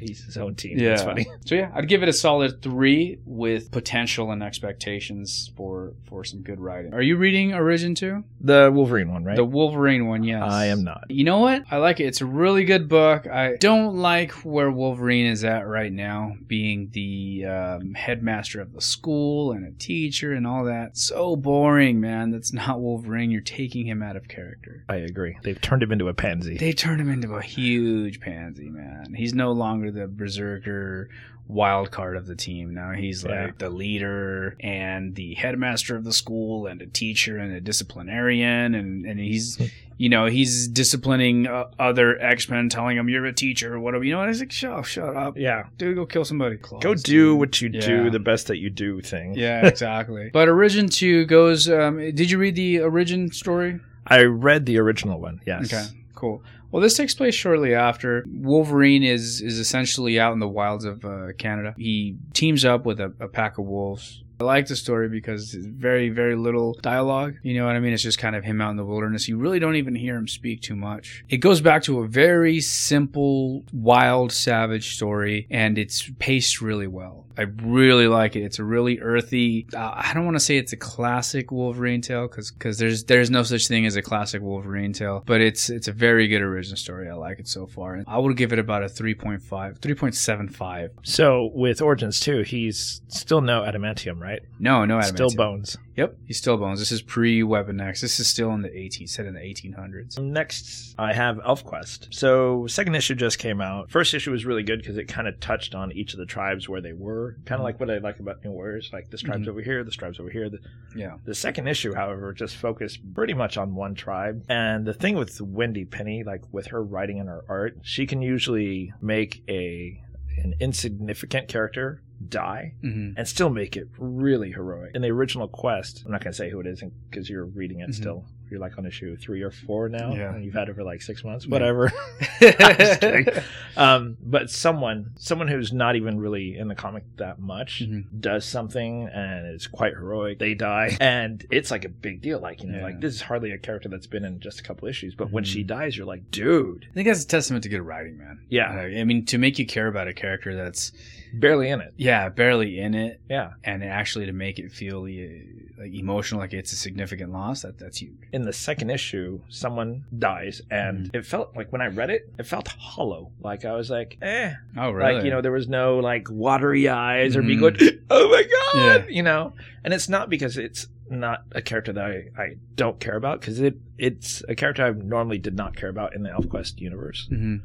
he's 0.00 0.24
his 0.24 0.36
own 0.36 0.54
team 0.54 0.78
Yeah. 0.78 0.90
that's 0.90 1.02
funny 1.02 1.26
So 1.44 1.54
yeah, 1.54 1.70
I'd 1.74 1.88
give 1.88 2.02
it 2.02 2.08
a 2.08 2.12
solid 2.12 2.62
three 2.62 3.18
with 3.24 3.70
potential 3.70 4.30
and 4.30 4.42
expectations 4.42 5.50
for 5.56 5.94
for 6.08 6.24
some 6.24 6.42
good 6.42 6.60
writing. 6.60 6.94
Are 6.94 7.02
you 7.02 7.16
reading 7.16 7.54
Origin 7.54 7.94
two? 7.94 8.24
the 8.40 8.70
Wolverine 8.72 9.10
one 9.12 9.24
right 9.24 9.36
The 9.36 9.44
Wolverine 9.44 10.06
one, 10.06 10.22
yes. 10.24 10.42
I 10.50 10.66
am 10.66 10.84
not 10.84 11.04
You 11.08 11.24
know 11.24 11.38
what? 11.40 11.64
I 11.70 11.76
like 11.78 12.00
it. 12.00 12.04
It's 12.04 12.20
a 12.20 12.26
really 12.26 12.64
good 12.64 12.88
book. 12.88 13.26
I 13.26 13.56
don't 13.56 13.96
like 13.96 14.32
where 14.44 14.70
Wolverine 14.70 15.26
is 15.26 15.44
at 15.44 15.66
right 15.66 15.92
now, 15.92 16.34
being 16.46 16.90
the 16.92 17.44
um, 17.46 17.94
headmaster 17.94 18.60
of 18.60 18.72
the 18.72 18.80
school 18.80 19.52
and 19.52 19.66
a 19.66 19.72
teacher 19.78 20.32
and 20.32 20.46
all 20.46 20.64
that. 20.64 20.96
So 20.96 21.36
boring, 21.36 22.00
man. 22.00 22.30
That's 22.30 22.52
not 22.52 22.80
Wolverine. 22.80 23.30
You're 23.30 23.40
taking 23.40 23.86
him 23.86 24.02
out 24.02 24.16
of 24.16 24.28
character. 24.28 24.84
I 24.88 24.96
agree 24.96 25.36
they've 25.42 25.60
turned 25.60 25.82
him 25.82 25.92
into 25.92 26.08
a 26.08 26.14
pansy 26.14 26.56
They 26.56 26.72
turned 26.72 27.00
him 27.00 27.08
into 27.10 27.34
a 27.34 27.42
huge 27.42 28.20
pansy, 28.20 28.68
man. 28.68 29.14
He's 29.14 29.34
no 29.34 29.52
longer 29.52 29.87
the 29.90 30.06
berserker 30.06 31.08
wild 31.46 31.90
card 31.90 32.16
of 32.16 32.26
the 32.26 32.36
team. 32.36 32.74
Now 32.74 32.92
he's 32.92 33.24
like 33.24 33.32
Yeah. 33.32 33.50
the 33.56 33.70
leader 33.70 34.54
and 34.60 35.14
the 35.14 35.32
headmaster 35.34 35.96
of 35.96 36.04
the 36.04 36.12
school 36.12 36.66
and 36.66 36.82
a 36.82 36.86
teacher 36.86 37.38
and 37.38 37.52
a 37.54 37.60
disciplinarian 37.60 38.74
and, 38.74 39.06
and 39.06 39.18
he's 39.18 39.58
you 39.96 40.10
know 40.10 40.26
he's 40.26 40.68
disciplining 40.68 41.46
uh, 41.46 41.64
other 41.78 42.20
X-Men 42.20 42.68
telling 42.68 42.98
him 42.98 43.08
you're 43.08 43.24
a 43.24 43.32
teacher 43.32 43.74
or 43.74 43.80
whatever. 43.80 44.04
You 44.04 44.12
know 44.12 44.18
what? 44.18 44.26
I 44.26 44.28
was 44.28 44.40
like, 44.40 44.52
shut, 44.52 44.84
shut 44.84 45.16
up. 45.16 45.38
yeah 45.38 45.64
Dude, 45.78 45.96
go 45.96 46.04
kill 46.04 46.26
somebody. 46.26 46.56
Go 46.56 46.94
do 46.94 46.94
dude. 46.94 47.38
what 47.38 47.60
you 47.62 47.70
Yeah. 47.72 47.80
do, 47.80 48.10
the 48.10 48.18
best 48.20 48.46
that 48.48 48.58
you 48.58 48.68
do 48.68 49.00
thing. 49.00 49.34
Yeah, 49.34 49.66
exactly. 49.66 50.28
but 50.32 50.48
Origin 50.48 50.88
2 50.90 51.24
goes 51.26 51.68
um, 51.70 51.96
did 52.14 52.30
you 52.30 52.36
read 52.38 52.56
the 52.56 52.80
Origin 52.80 53.32
story? 53.32 53.80
I 54.06 54.22
read 54.24 54.66
the 54.66 54.78
original 54.78 55.18
one, 55.20 55.40
yes. 55.46 55.72
Okay, 55.72 55.84
cool. 56.14 56.42
Well, 56.70 56.82
this 56.82 56.96
takes 56.96 57.14
place 57.14 57.34
shortly 57.34 57.74
after 57.74 58.24
Wolverine 58.28 59.02
is 59.02 59.40
is 59.40 59.58
essentially 59.58 60.20
out 60.20 60.32
in 60.32 60.38
the 60.38 60.48
wilds 60.48 60.84
of 60.84 61.04
uh, 61.04 61.32
Canada. 61.38 61.74
He 61.76 62.16
teams 62.34 62.64
up 62.64 62.84
with 62.84 63.00
a, 63.00 63.12
a 63.20 63.28
pack 63.28 63.58
of 63.58 63.64
wolves. 63.64 64.22
I 64.40 64.44
like 64.44 64.66
the 64.68 64.76
story 64.76 65.08
because 65.08 65.52
it's 65.52 65.66
very, 65.66 66.10
very 66.10 66.36
little 66.36 66.74
dialogue. 66.74 67.34
You 67.42 67.58
know 67.58 67.66
what 67.66 67.74
I 67.74 67.80
mean? 67.80 67.92
It's 67.92 68.04
just 68.04 68.18
kind 68.18 68.36
of 68.36 68.44
him 68.44 68.60
out 68.60 68.70
in 68.70 68.76
the 68.76 68.84
wilderness. 68.84 69.26
You 69.26 69.36
really 69.36 69.58
don't 69.58 69.74
even 69.74 69.96
hear 69.96 70.14
him 70.14 70.28
speak 70.28 70.62
too 70.62 70.76
much. 70.76 71.24
It 71.28 71.38
goes 71.38 71.60
back 71.60 71.82
to 71.84 72.00
a 72.00 72.06
very 72.06 72.60
simple, 72.60 73.64
wild, 73.72 74.30
savage 74.30 74.94
story, 74.94 75.48
and 75.50 75.76
it's 75.76 76.08
paced 76.20 76.60
really 76.60 76.86
well. 76.86 77.26
I 77.38 77.42
really 77.62 78.08
like 78.08 78.34
it. 78.34 78.42
It's 78.42 78.58
a 78.58 78.64
really 78.64 78.98
earthy. 78.98 79.66
Uh, 79.72 79.92
I 79.94 80.10
don't 80.12 80.24
want 80.24 80.34
to 80.34 80.40
say 80.40 80.56
it's 80.56 80.72
a 80.72 80.76
classic 80.76 81.52
Wolverine 81.52 82.00
tale 82.00 82.26
because 82.26 82.50
because 82.50 82.78
there's 82.78 83.04
there's 83.04 83.30
no 83.30 83.44
such 83.44 83.68
thing 83.68 83.86
as 83.86 83.94
a 83.94 84.02
classic 84.02 84.42
Wolverine 84.42 84.92
tale, 84.92 85.22
but 85.24 85.40
it's 85.40 85.70
it's 85.70 85.86
a 85.86 85.92
very 85.92 86.26
good 86.26 86.42
origin 86.42 86.76
story. 86.76 87.08
I 87.08 87.14
like 87.14 87.38
it 87.38 87.46
so 87.46 87.66
far. 87.66 87.94
And 87.94 88.04
I 88.08 88.18
would 88.18 88.36
give 88.36 88.52
it 88.52 88.58
about 88.58 88.82
a 88.82 88.86
3.5, 88.86 89.40
3.75. 89.78 90.90
So 91.04 91.50
with 91.54 91.80
Origins 91.80 92.18
2, 92.20 92.42
he's 92.42 93.02
still 93.06 93.40
no 93.40 93.62
adamantium, 93.62 94.20
right? 94.20 94.42
No, 94.58 94.84
no 94.84 95.00
Still 95.00 95.30
bones. 95.30 95.78
Yep, 95.98 96.16
he's 96.26 96.38
still 96.38 96.56
bones. 96.56 96.78
This 96.78 96.92
is 96.92 97.02
pre 97.02 97.42
Weapon 97.42 97.80
X. 97.80 98.00
This 98.02 98.20
is 98.20 98.28
still 98.28 98.52
in 98.52 98.62
the 98.62 98.72
18, 98.72 99.08
set 99.08 99.26
in 99.26 99.34
the 99.34 99.40
1800s. 99.40 100.16
Next, 100.16 100.94
I 100.96 101.12
have 101.12 101.38
ElfQuest. 101.38 102.14
So, 102.14 102.68
second 102.68 102.94
issue 102.94 103.16
just 103.16 103.40
came 103.40 103.60
out. 103.60 103.90
First 103.90 104.14
issue 104.14 104.30
was 104.30 104.46
really 104.46 104.62
good 104.62 104.78
because 104.78 104.96
it 104.96 105.08
kind 105.08 105.26
of 105.26 105.40
touched 105.40 105.74
on 105.74 105.90
each 105.90 106.12
of 106.12 106.20
the 106.20 106.24
tribes 106.24 106.68
where 106.68 106.80
they 106.80 106.92
were. 106.92 107.36
Kind 107.46 107.60
of 107.60 107.64
like 107.64 107.80
what 107.80 107.90
I 107.90 107.98
like 107.98 108.20
about 108.20 108.44
New 108.44 108.52
Warriors, 108.52 108.90
like 108.92 109.10
this 109.10 109.22
tribe's 109.22 109.46
Mhm. 109.48 109.50
over 109.50 109.60
here, 109.60 109.82
this 109.82 109.96
tribe's 109.96 110.20
over 110.20 110.30
here. 110.30 110.48
The, 110.48 110.60
Yeah. 110.94 111.16
the 111.24 111.34
second 111.34 111.66
issue, 111.66 111.92
however, 111.94 112.32
just 112.32 112.54
focused 112.54 113.00
pretty 113.12 113.34
much 113.34 113.56
on 113.56 113.74
one 113.74 113.96
tribe. 113.96 114.44
And 114.48 114.86
the 114.86 114.94
thing 114.94 115.16
with 115.16 115.40
Wendy 115.40 115.84
Pini, 115.84 116.24
like 116.24 116.44
with 116.52 116.68
her 116.68 116.80
writing 116.80 117.18
and 117.18 117.28
her 117.28 117.42
art, 117.48 117.76
she 117.82 118.06
can 118.06 118.22
usually 118.22 118.92
make 119.02 119.42
a 119.48 120.00
an 120.40 120.54
insignificant 120.60 121.48
character 121.48 122.00
die 122.28 122.74
hmm 122.80 123.12
and 123.16 123.28
still 123.28 123.50
make 123.50 123.76
it 123.76 123.88
really 123.98 124.50
heroic. 124.52 124.90
In 124.94 125.02
the 125.02 125.10
original 125.10 125.46
quest, 125.48 126.02
I'm 126.04 126.12
not 126.12 126.22
going 126.22 126.32
to 126.32 126.36
say 126.36 126.50
who 126.50 126.60
it 126.60 126.66
is 126.66 126.82
because 127.10 127.28
you're 127.30 127.44
reading 127.44 127.80
it 127.80 127.90
Mhm. 127.90 127.94
still. 127.94 128.24
You're 128.50 128.60
like 128.60 128.78
on 128.78 128.86
issue 128.86 129.14
three 129.16 129.42
or 129.42 129.50
four 129.50 129.90
now, 129.90 130.14
Yeah. 130.14 130.34
and 130.34 130.42
you've 130.42 130.54
had 130.54 130.70
it 130.70 130.74
for 130.74 130.82
like 130.82 131.02
six 131.02 131.22
months, 131.22 131.44
Yeah. 131.44 131.50
whatever. 131.50 131.92
Kidding. 132.40 133.26
Um, 133.76 134.16
but 134.20 134.50
someone, 134.50 135.12
someone 135.18 135.46
who's 135.46 135.72
not 135.72 135.94
even 135.94 136.18
really 136.18 136.56
in 136.58 136.66
the 136.66 136.74
comic 136.74 137.04
that 137.18 137.38
much, 137.38 137.84
Mhm. 137.86 138.06
does 138.20 138.44
something 138.44 139.06
and 139.06 139.46
it's 139.46 139.68
quite 139.68 139.92
heroic. 139.92 140.40
They 140.40 140.54
die, 140.54 140.96
and 141.00 141.46
it's 141.52 141.70
like 141.70 141.84
a 141.84 141.88
big 141.88 142.20
deal. 142.20 142.40
Like 142.40 142.64
you 142.64 142.70
know, 142.70 142.78
Yeah. 142.78 142.84
like 142.84 143.00
this 143.00 143.14
is 143.14 143.20
hardly 143.20 143.52
a 143.52 143.58
character 143.58 143.88
that's 143.88 144.08
been 144.08 144.24
in 144.24 144.40
just 144.40 144.58
a 144.58 144.64
couple 144.64 144.88
issues, 144.88 145.14
but 145.14 145.30
when 145.30 145.44
she 145.44 145.62
dies, 145.62 145.96
you're 145.96 146.06
like, 146.08 146.28
dude, 146.32 146.86
I 146.90 146.94
think 146.94 147.06
that's 147.06 147.22
a 147.22 147.28
testament 147.28 147.62
to 147.64 147.68
good 147.68 147.82
writing, 147.82 148.18
man. 148.18 148.40
yeah, 148.48 148.68
I 148.70 149.04
mean, 149.04 149.24
to 149.26 149.38
make 149.38 149.60
you 149.60 149.66
care 149.66 149.86
about 149.86 150.08
a 150.08 150.12
character 150.14 150.56
that's, 150.56 150.90
barely 151.34 151.68
in 151.68 151.80
it. 151.80 151.92
yeah, 151.96 152.28
barely 152.28 152.78
in 152.78 152.94
it, 152.94 153.20
Yeah. 153.28 153.52
and 153.64 153.82
actually 153.84 154.26
to 154.26 154.32
make 154.32 154.58
it 154.58 154.72
feel 154.72 155.02
like 155.02 155.92
emotional, 155.94 156.40
like 156.40 156.52
it's 156.52 156.72
a 156.72 156.76
significant 156.76 157.32
loss, 157.32 157.62
that 157.62 157.78
that's 157.78 157.98
huge. 157.98 158.16
in 158.32 158.42
the 158.42 158.52
second 158.52 158.90
issue, 158.90 159.40
someone 159.48 160.04
dies, 160.18 160.60
and 160.70 161.06
Mm-hmm. 161.06 161.16
it 161.16 161.26
felt 161.26 161.54
like 161.56 161.70
when 161.72 161.80
I 161.80 161.86
read 161.86 162.10
it, 162.10 162.32
it 162.38 162.46
felt 162.46 162.68
hollow. 162.68 163.30
Like 163.40 163.64
I 163.64 163.72
was 163.74 163.88
like, 163.90 164.18
eh. 164.22 164.54
Oh, 164.76 164.90
really? 164.90 165.14
Like, 165.14 165.24
you 165.24 165.30
know, 165.30 165.40
there 165.40 165.52
was 165.52 165.68
no 165.68 165.98
like 165.98 166.28
watery 166.30 166.88
eyes 166.88 167.36
or 167.36 167.42
me 167.42 167.56
Mhm. 167.56 167.60
going, 167.60 167.76
oh 168.10 168.28
my 168.28 168.42
God, 168.42 168.84
Yeah. 168.84 169.06
you 169.08 169.22
know? 169.22 169.52
And 169.84 169.94
it's 169.94 170.08
not 170.08 170.28
because 170.30 170.56
it's 170.58 170.86
not 171.10 171.44
a 171.52 171.62
character 171.62 171.92
that 171.92 172.04
I, 172.04 172.42
I 172.42 172.48
don't 172.74 173.00
care 173.00 173.16
about, 173.16 173.40
because 173.40 173.60
it, 173.60 173.76
it's 173.96 174.42
a 174.48 174.54
character 174.54 174.84
I 174.84 174.90
normally 174.90 175.38
did 175.38 175.54
not 175.56 175.74
care 175.76 175.88
about 175.88 176.14
in 176.14 176.22
the 176.22 176.28
ElfQuest 176.30 176.80
universe. 176.80 177.26
hmm 177.28 177.58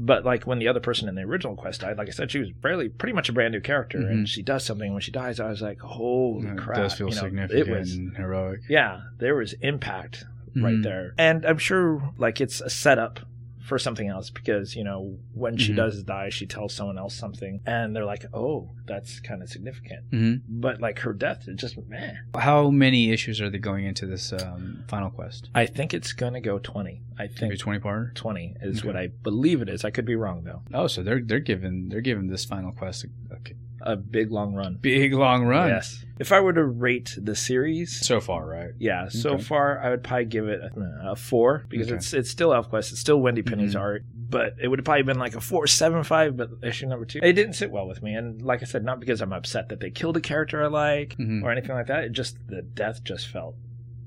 But 0.00 0.24
like 0.24 0.46
when 0.46 0.60
the 0.60 0.68
other 0.68 0.78
person 0.80 1.08
in 1.08 1.16
the 1.16 1.22
original 1.22 1.56
quest 1.56 1.80
died, 1.80 1.98
like 1.98 2.06
I 2.08 2.12
said, 2.12 2.30
she 2.30 2.38
was 2.38 2.50
barely 2.52 2.88
pretty 2.88 3.12
much 3.12 3.28
a 3.28 3.32
brand 3.32 3.52
new 3.52 3.60
character, 3.60 3.98
Mhm. 3.98 4.10
and 4.10 4.28
she 4.28 4.42
does 4.42 4.64
something. 4.64 4.92
When 4.92 5.00
she 5.02 5.10
dies, 5.10 5.40
I 5.40 5.48
was 5.50 5.60
like, 5.60 5.80
holy 5.80 6.46
It 6.48 6.56
crap. 6.56 6.76
does 6.78 6.94
feel 6.94 7.08
you 7.08 7.14
know, 7.16 7.20
significant 7.22 7.68
It 7.68 7.72
was, 7.76 7.94
and 7.94 8.16
heroic. 8.16 8.60
yeah, 8.68 9.00
there 9.18 9.34
was 9.34 9.54
impact 9.54 10.24
right 10.54 10.74
Mhm. 10.76 10.82
there. 10.84 11.14
And 11.18 11.44
I'm 11.44 11.58
sure 11.58 12.10
like 12.16 12.40
it's 12.40 12.60
a 12.60 12.70
setup 12.70 13.20
for 13.68 13.78
something 13.78 14.08
else 14.08 14.30
because, 14.30 14.74
you 14.74 14.82
know, 14.82 15.18
when 15.34 15.56
she 15.58 15.72
Mhm. 15.72 15.76
does 15.76 16.02
die, 16.02 16.30
she 16.30 16.46
tells 16.46 16.72
someone 16.74 16.98
else 16.98 17.14
something 17.14 17.60
and 17.66 17.94
they're 17.94 18.04
like, 18.04 18.24
"Oh, 18.34 18.70
that's 18.86 19.20
kind 19.20 19.42
of 19.42 19.48
significant." 19.48 20.04
hmm 20.10 20.34
But 20.48 20.80
like 20.80 20.98
her 21.00 21.12
death 21.12 21.46
is 21.48 21.56
just 21.56 21.76
man 21.88 22.18
How 22.34 22.70
many 22.70 23.10
issues 23.10 23.40
are 23.40 23.50
they 23.50 23.58
going 23.58 23.84
into 23.84 24.06
this 24.06 24.32
um, 24.32 24.84
final 24.88 25.10
quest? 25.10 25.50
I 25.54 25.66
think 25.66 25.92
it's 25.94 26.12
to 26.34 26.40
go 26.40 26.58
20. 26.58 27.02
I 27.18 27.22
Maybe 27.24 27.34
think 27.34 27.58
twenty 27.58 27.78
part. 27.80 28.14
20 28.14 28.54
is 28.62 28.78
Okay. 28.78 28.86
what 28.88 28.96
I 28.96 29.08
believe 29.08 29.60
it 29.62 29.68
is. 29.68 29.84
I 29.84 29.90
could 29.90 30.04
be 30.06 30.14
wrong 30.14 30.44
though. 30.44 30.62
Oh, 30.72 30.86
so 30.86 31.02
they're 31.02 31.20
they're 31.20 31.40
giving 31.40 31.88
they're 31.90 32.00
giving 32.00 32.28
this 32.28 32.44
final 32.44 32.72
quest 32.72 33.04
a, 33.04 33.08
a 33.34 33.38
A 33.90 33.96
big 33.96 34.30
long 34.30 34.52
run. 34.54 34.76
big 34.80 35.14
long 35.14 35.44
run. 35.44 35.68
Yes. 35.70 36.04
If 36.18 36.30
I 36.32 36.40
were 36.40 36.52
to 36.52 36.64
rate 36.64 37.16
the 37.16 37.34
series, 37.34 38.04
So 38.06 38.20
far, 38.20 38.44
right? 38.46 38.70
yeah, 38.78 39.08
so 39.08 39.30
Okay. 39.34 39.42
far 39.42 39.80
I 39.82 39.90
would 39.90 40.02
probably 40.02 40.24
give 40.26 40.46
it 40.48 40.60
a, 40.60 41.10
a 41.12 41.16
four 41.16 41.64
because 41.68 41.86
Okay. 41.88 41.96
it's 41.96 42.12
it's 42.12 42.28
still 42.30 42.50
ElfQuest, 42.50 42.90
it's 42.92 42.98
still 43.00 43.20
Wendy 43.20 43.40
Pini's 43.42 43.74
Mhm. 43.74 43.80
art, 43.80 44.04
but 44.14 44.54
it 44.60 44.68
would 44.68 44.78
have 44.80 44.84
probably 44.84 45.04
been 45.04 45.18
like 45.18 45.34
a 45.36 45.40
four 45.40 45.66
seven 45.66 46.02
five. 46.04 46.36
But 46.36 46.50
issue 46.62 46.86
number 46.86 47.06
two, 47.06 47.20
it 47.22 47.32
didn't 47.32 47.54
sit 47.54 47.70
well 47.70 47.86
with 47.88 48.02
me, 48.02 48.14
and 48.14 48.42
like 48.42 48.62
I 48.62 48.66
said, 48.66 48.84
not 48.84 49.00
because 49.00 49.20
I'm 49.22 49.32
upset 49.32 49.68
that 49.70 49.80
they 49.80 49.90
killed 49.90 50.16
a 50.16 50.20
character 50.20 50.62
I 50.62 50.66
like 50.66 51.16
Mhm. 51.18 51.42
or 51.44 51.50
anything 51.50 51.74
like 51.74 51.86
that. 51.86 52.04
It 52.04 52.12
just 52.12 52.36
the 52.48 52.62
death 52.62 53.02
just 53.04 53.28
felt 53.28 53.54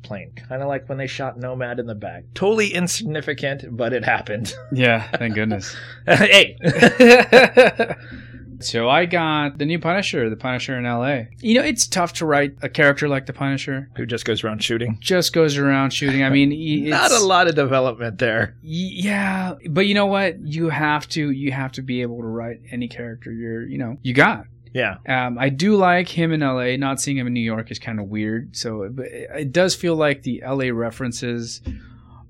plain, 0.04 0.32
kind 0.36 0.62
of 0.62 0.67
like 0.67 0.89
when 0.89 0.98
they 0.98 1.08
shot 1.08 1.39
Nomad 1.39 1.80
in 1.80 1.86
the 1.86 1.96
back. 1.96 2.26
Totally 2.34 2.74
insignificant, 2.74 3.63
but 3.78 3.94
it 3.94 4.04
happened. 4.04 4.54
Yeah, 4.74 5.08
thank 5.17 5.34
goodness. 5.36 5.76
hey, 6.06 6.58
so 8.63 8.89
I 8.89 9.06
got 9.06 9.58
the 9.58 9.65
new 9.65 9.80
Punisher, 9.80 10.30
the 10.30 10.36
Punisher 10.36 10.78
in 10.78 10.84
LA. 10.86 11.24
You 11.39 11.56
know, 11.56 11.63
it's 11.63 11.88
tough 11.88 12.13
to 12.13 12.26
write 12.26 12.56
a 12.62 12.69
character 12.69 13.08
like 13.10 13.26
the 13.26 13.34
Punisher. 13.34 13.89
who 13.97 14.06
just 14.06 14.26
goes 14.26 14.43
around 14.43 14.63
shooting? 14.63 14.97
Just 15.02 15.34
goes 15.34 15.58
around 15.58 15.91
shooting. 15.91 16.24
I 16.24 16.30
mean, 16.30 16.52
it's, 16.56 16.89
Not 16.89 17.12
a 17.12 17.24
lot 17.24 17.47
of 17.47 17.56
development 17.56 18.17
there. 18.19 18.56
Y- 18.63 18.69
Yeah, 19.02 19.56
but 19.69 19.88
you 19.88 19.93
know 19.93 20.06
what? 20.08 20.39
You 20.41 20.69
have 20.69 21.08
to 21.10 21.32
you 21.32 21.52
have 21.52 21.71
to 21.74 21.82
be 21.82 22.02
able 22.02 22.17
to 22.19 22.28
write 22.28 22.62
any 22.71 22.88
character 22.88 23.32
you're 23.32 23.63
you 23.67 23.78
know 23.78 23.97
you 24.02 24.13
got. 24.13 24.45
Yeah, 24.74 25.00
Um, 25.06 25.38
I 25.38 25.50
do 25.50 25.76
like 25.76 26.08
him 26.08 26.32
in 26.32 26.41
L.A. 26.41 26.78
Not 26.78 27.02
seeing 27.02 27.17
him 27.17 27.28
in 27.28 27.34
New 27.34 27.41
York 27.41 27.71
is 27.71 27.78
kind 27.78 28.00
of 28.00 28.06
weird. 28.08 28.56
So, 28.56 28.88
but 28.89 29.08
it, 29.08 29.30
it 29.36 29.52
does 29.52 29.76
feel 29.76 29.97
like 29.97 30.24
the 30.24 30.41
L.A. 30.43 30.71
references 30.71 31.60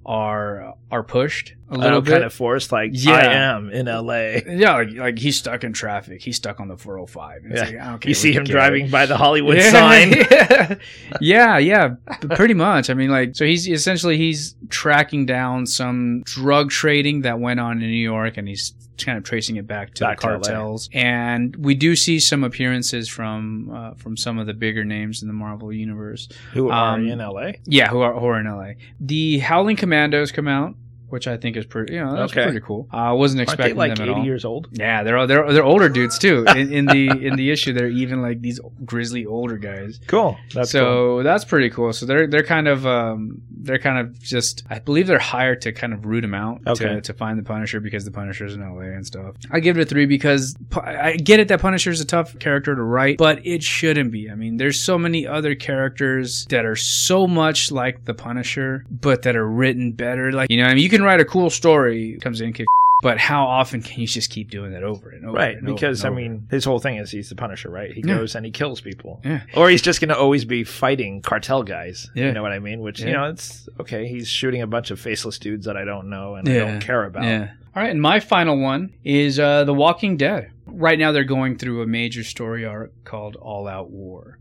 are 0.05 0.69
uh, 0.69 0.71
are 0.91 1.03
pushed 1.03 1.53
a 1.69 1.77
little 1.77 2.01
bit. 2.01 2.11
kind 2.11 2.23
of 2.23 2.33
forced. 2.33 2.71
Like 2.71 2.91
Yeah. 2.93 3.11
I 3.13 3.23
am 3.33 3.69
in 3.69 3.87
L.A. 3.87 4.43
yeah, 4.47 4.73
like, 4.75 4.91
like 4.93 5.19
he's 5.19 5.37
stuck 5.37 5.63
in 5.63 5.73
traffic. 5.73 6.21
He's 6.21 6.35
stuck 6.37 6.59
on 6.59 6.67
the 6.67 6.75
405. 6.77 7.41
It's 7.45 7.71
Yeah. 7.71 7.77
like, 7.85 7.95
okay, 7.95 8.09
you 8.09 8.15
see 8.15 8.33
him 8.33 8.43
it. 8.43 8.49
driving 8.49 8.89
by 8.89 9.05
the 9.05 9.15
Hollywood 9.17 9.57
yeah, 9.57 9.71
sign. 9.71 10.13
Yeah, 10.31 10.75
yeah, 11.21 11.57
yeah, 11.59 11.89
pretty 12.35 12.53
much. 12.53 12.89
I 12.89 12.93
mean, 12.93 13.09
like, 13.09 13.35
so 13.35 13.45
he's 13.45 13.67
essentially 13.67 14.17
he's 14.17 14.55
tracking 14.69 15.25
down 15.25 15.65
some 15.65 16.23
drug 16.25 16.71
trading 16.71 17.21
that 17.21 17.39
went 17.39 17.59
on 17.59 17.81
in 17.81 17.89
New 17.89 17.95
York, 17.97 18.37
and 18.37 18.47
he's 18.47 18.73
kind 19.03 19.17
of 19.17 19.23
tracing 19.23 19.55
it 19.57 19.67
back 19.67 19.93
to 19.95 20.03
Back 20.03 20.19
the 20.19 20.27
to 20.27 20.39
cartels. 20.39 20.89
and 20.93 21.55
we 21.55 21.75
do 21.75 21.95
see 21.95 22.19
some 22.19 22.43
appearances 22.43 23.07
from 23.09 23.69
uh, 23.73 23.93
from 23.95 24.15
some 24.17 24.37
of 24.37 24.47
the 24.47 24.53
bigger 24.53 24.83
names 24.85 25.21
in 25.21 25.27
the 25.27 25.33
Marvel 25.33 25.71
universe. 25.73 26.27
Who 26.53 26.69
are 26.69 26.95
Um, 26.95 27.07
in 27.07 27.19
L.A. 27.21 27.59
Yeah, 27.65 27.87
who 27.89 28.01
are 28.01 28.13
who 28.19 28.25
are 28.25 28.39
in 28.39 28.45
LA. 28.47 28.73
The 28.99 29.39
Howling 29.39 29.75
Commandos 29.77 30.31
come 30.31 30.47
out, 30.47 30.75
which 31.11 31.27
I 31.27 31.37
think 31.37 31.57
is 31.57 31.65
pretty. 31.65 31.93
You 31.93 32.03
know, 32.05 32.15
that's 32.15 32.31
Okay. 32.31 32.43
pretty 32.43 32.59
cool. 32.61 32.87
I 32.91 33.11
wasn't 33.13 33.39
Aren't 33.41 33.47
they 33.49 33.53
expecting 33.53 33.77
like 33.77 33.95
them 33.95 34.03
at 34.03 34.11
eighty 34.11 34.19
all. 34.21 34.25
years 34.25 34.45
old? 34.45 34.67
Yeah, 34.71 35.03
they're 35.03 35.27
they're 35.27 35.51
they're 35.53 35.63
older 35.63 35.89
dudes 35.89 36.17
too. 36.17 36.45
In, 36.55 36.71
in 36.73 36.85
the 36.85 37.09
in 37.09 37.35
the 37.35 37.51
issue, 37.51 37.73
they're 37.73 37.87
even 37.89 38.21
like 38.21 38.41
these 38.41 38.59
grizzly 38.85 39.25
older 39.25 39.57
guys. 39.57 39.99
Cool. 40.07 40.37
That's 40.53 40.71
so 40.71 40.83
cool. 40.85 41.23
that's 41.23 41.45
pretty 41.45 41.69
cool. 41.69 41.93
So 41.93 42.05
they're 42.05 42.27
they're 42.27 42.43
kind 42.43 42.67
of 42.67 42.85
um 42.87 43.41
they're 43.63 43.77
kind 43.79 43.99
of 43.99 44.19
just 44.19 44.63
I 44.69 44.79
believe 44.79 45.07
they're 45.07 45.19
hired 45.19 45.61
to 45.63 45.71
kind 45.71 45.93
of 45.93 46.05
root 46.05 46.23
him 46.23 46.33
out 46.33 46.61
Okay. 46.67 46.85
to, 46.85 47.01
to 47.01 47.13
find 47.13 47.37
the 47.37 47.43
Punisher 47.43 47.79
because 47.79 48.05
the 48.05 48.11
Punisher's 48.11 48.53
in 48.55 48.61
LA 48.61 48.81
and 48.95 49.05
stuff. 49.05 49.35
I 49.51 49.59
give 49.59 49.77
it 49.77 49.81
a 49.81 49.85
three 49.85 50.05
because 50.05 50.55
I 50.73 51.15
get 51.17 51.39
it 51.39 51.47
that 51.49 51.61
Punisher's 51.61 52.01
a 52.01 52.05
tough 52.05 52.37
character 52.39 52.75
to 52.75 52.81
write, 52.81 53.17
but 53.17 53.45
it 53.45 53.61
shouldn't 53.63 54.11
be. 54.11 54.29
I 54.29 54.35
mean, 54.35 54.57
there's 54.57 54.79
so 54.79 54.97
many 54.97 55.27
other 55.27 55.53
characters 55.55 56.45
that 56.49 56.65
are 56.65 56.75
so 56.75 57.27
much 57.27 57.71
like 57.71 58.05
the 58.05 58.13
Punisher, 58.13 58.85
but 58.89 59.23
that 59.23 59.35
are 59.35 59.47
written 59.47 59.91
better. 59.91 60.31
Like 60.31 60.49
you 60.49 60.57
know, 60.57 60.65
I 60.65 60.73
mean, 60.73 60.83
you 60.83 60.89
can 60.89 61.00
write 61.03 61.19
a 61.19 61.25
cool 61.25 61.49
story, 61.49 62.17
comes 62.21 62.41
in, 62.41 62.53
kick. 62.53 62.67
But 63.03 63.17
how 63.17 63.45
often 63.47 63.81
can 63.81 63.99
you 63.99 64.05
just 64.05 64.29
keep 64.29 64.51
doing 64.51 64.73
that 64.73 64.83
over 64.83 65.09
and 65.09 65.25
over? 65.25 65.35
Right, 65.35 65.57
and 65.57 65.65
over 65.67 65.73
because 65.73 66.05
I 66.05 66.09
and 66.09 66.13
over? 66.17 66.21
mean, 66.21 66.47
his 66.51 66.63
whole 66.65 66.77
thing 66.77 66.97
is 66.97 67.09
he's 67.09 67.29
the 67.29 67.35
Punisher, 67.35 67.69
right? 67.71 67.91
He 67.91 68.01
Yeah. 68.05 68.17
goes 68.17 68.35
and 68.35 68.45
he 68.45 68.51
kills 68.51 68.79
people, 68.79 69.19
Yeah. 69.25 69.41
or 69.55 69.71
he's 69.71 69.81
just 69.81 69.99
going 70.01 70.09
to 70.09 70.17
always 70.17 70.45
be 70.45 70.63
fighting 70.63 71.21
cartel 71.23 71.63
guys. 71.63 72.11
Yeah. 72.13 72.27
You 72.27 72.33
know 72.33 72.43
what 72.43 72.51
I 72.51 72.59
mean? 72.59 72.79
Which 72.81 72.99
you 73.01 73.11
know, 73.11 73.23
it's 73.29 73.67
okay. 73.79 74.07
He's 74.07 74.27
shooting 74.27 74.61
a 74.61 74.67
bunch 74.67 74.91
of 74.91 74.99
faceless 74.99 75.39
dudes 75.39 75.65
that 75.65 75.77
I 75.77 75.83
don't 75.83 76.11
know 76.11 76.35
and 76.35 76.47
I 76.47 76.53
don't 76.59 76.79
care 76.79 77.03
about. 77.05 77.23
All 77.25 77.81
right, 77.81 77.89
and 77.89 78.01
my 78.01 78.19
final 78.19 78.59
one 78.59 78.91
is 79.03 79.39
uh, 79.39 79.63
The 79.63 79.73
Walking 79.73 80.15
Dead. 80.17 80.51
Right 80.67 80.99
now, 80.99 81.11
they're 81.11 81.23
going 81.23 81.57
through 81.57 81.81
a 81.81 81.87
major 81.87 82.23
story 82.23 82.65
arc 82.65 82.91
called 83.03 83.35
All 83.37 83.67
Out 83.67 83.89
War. 83.89 84.37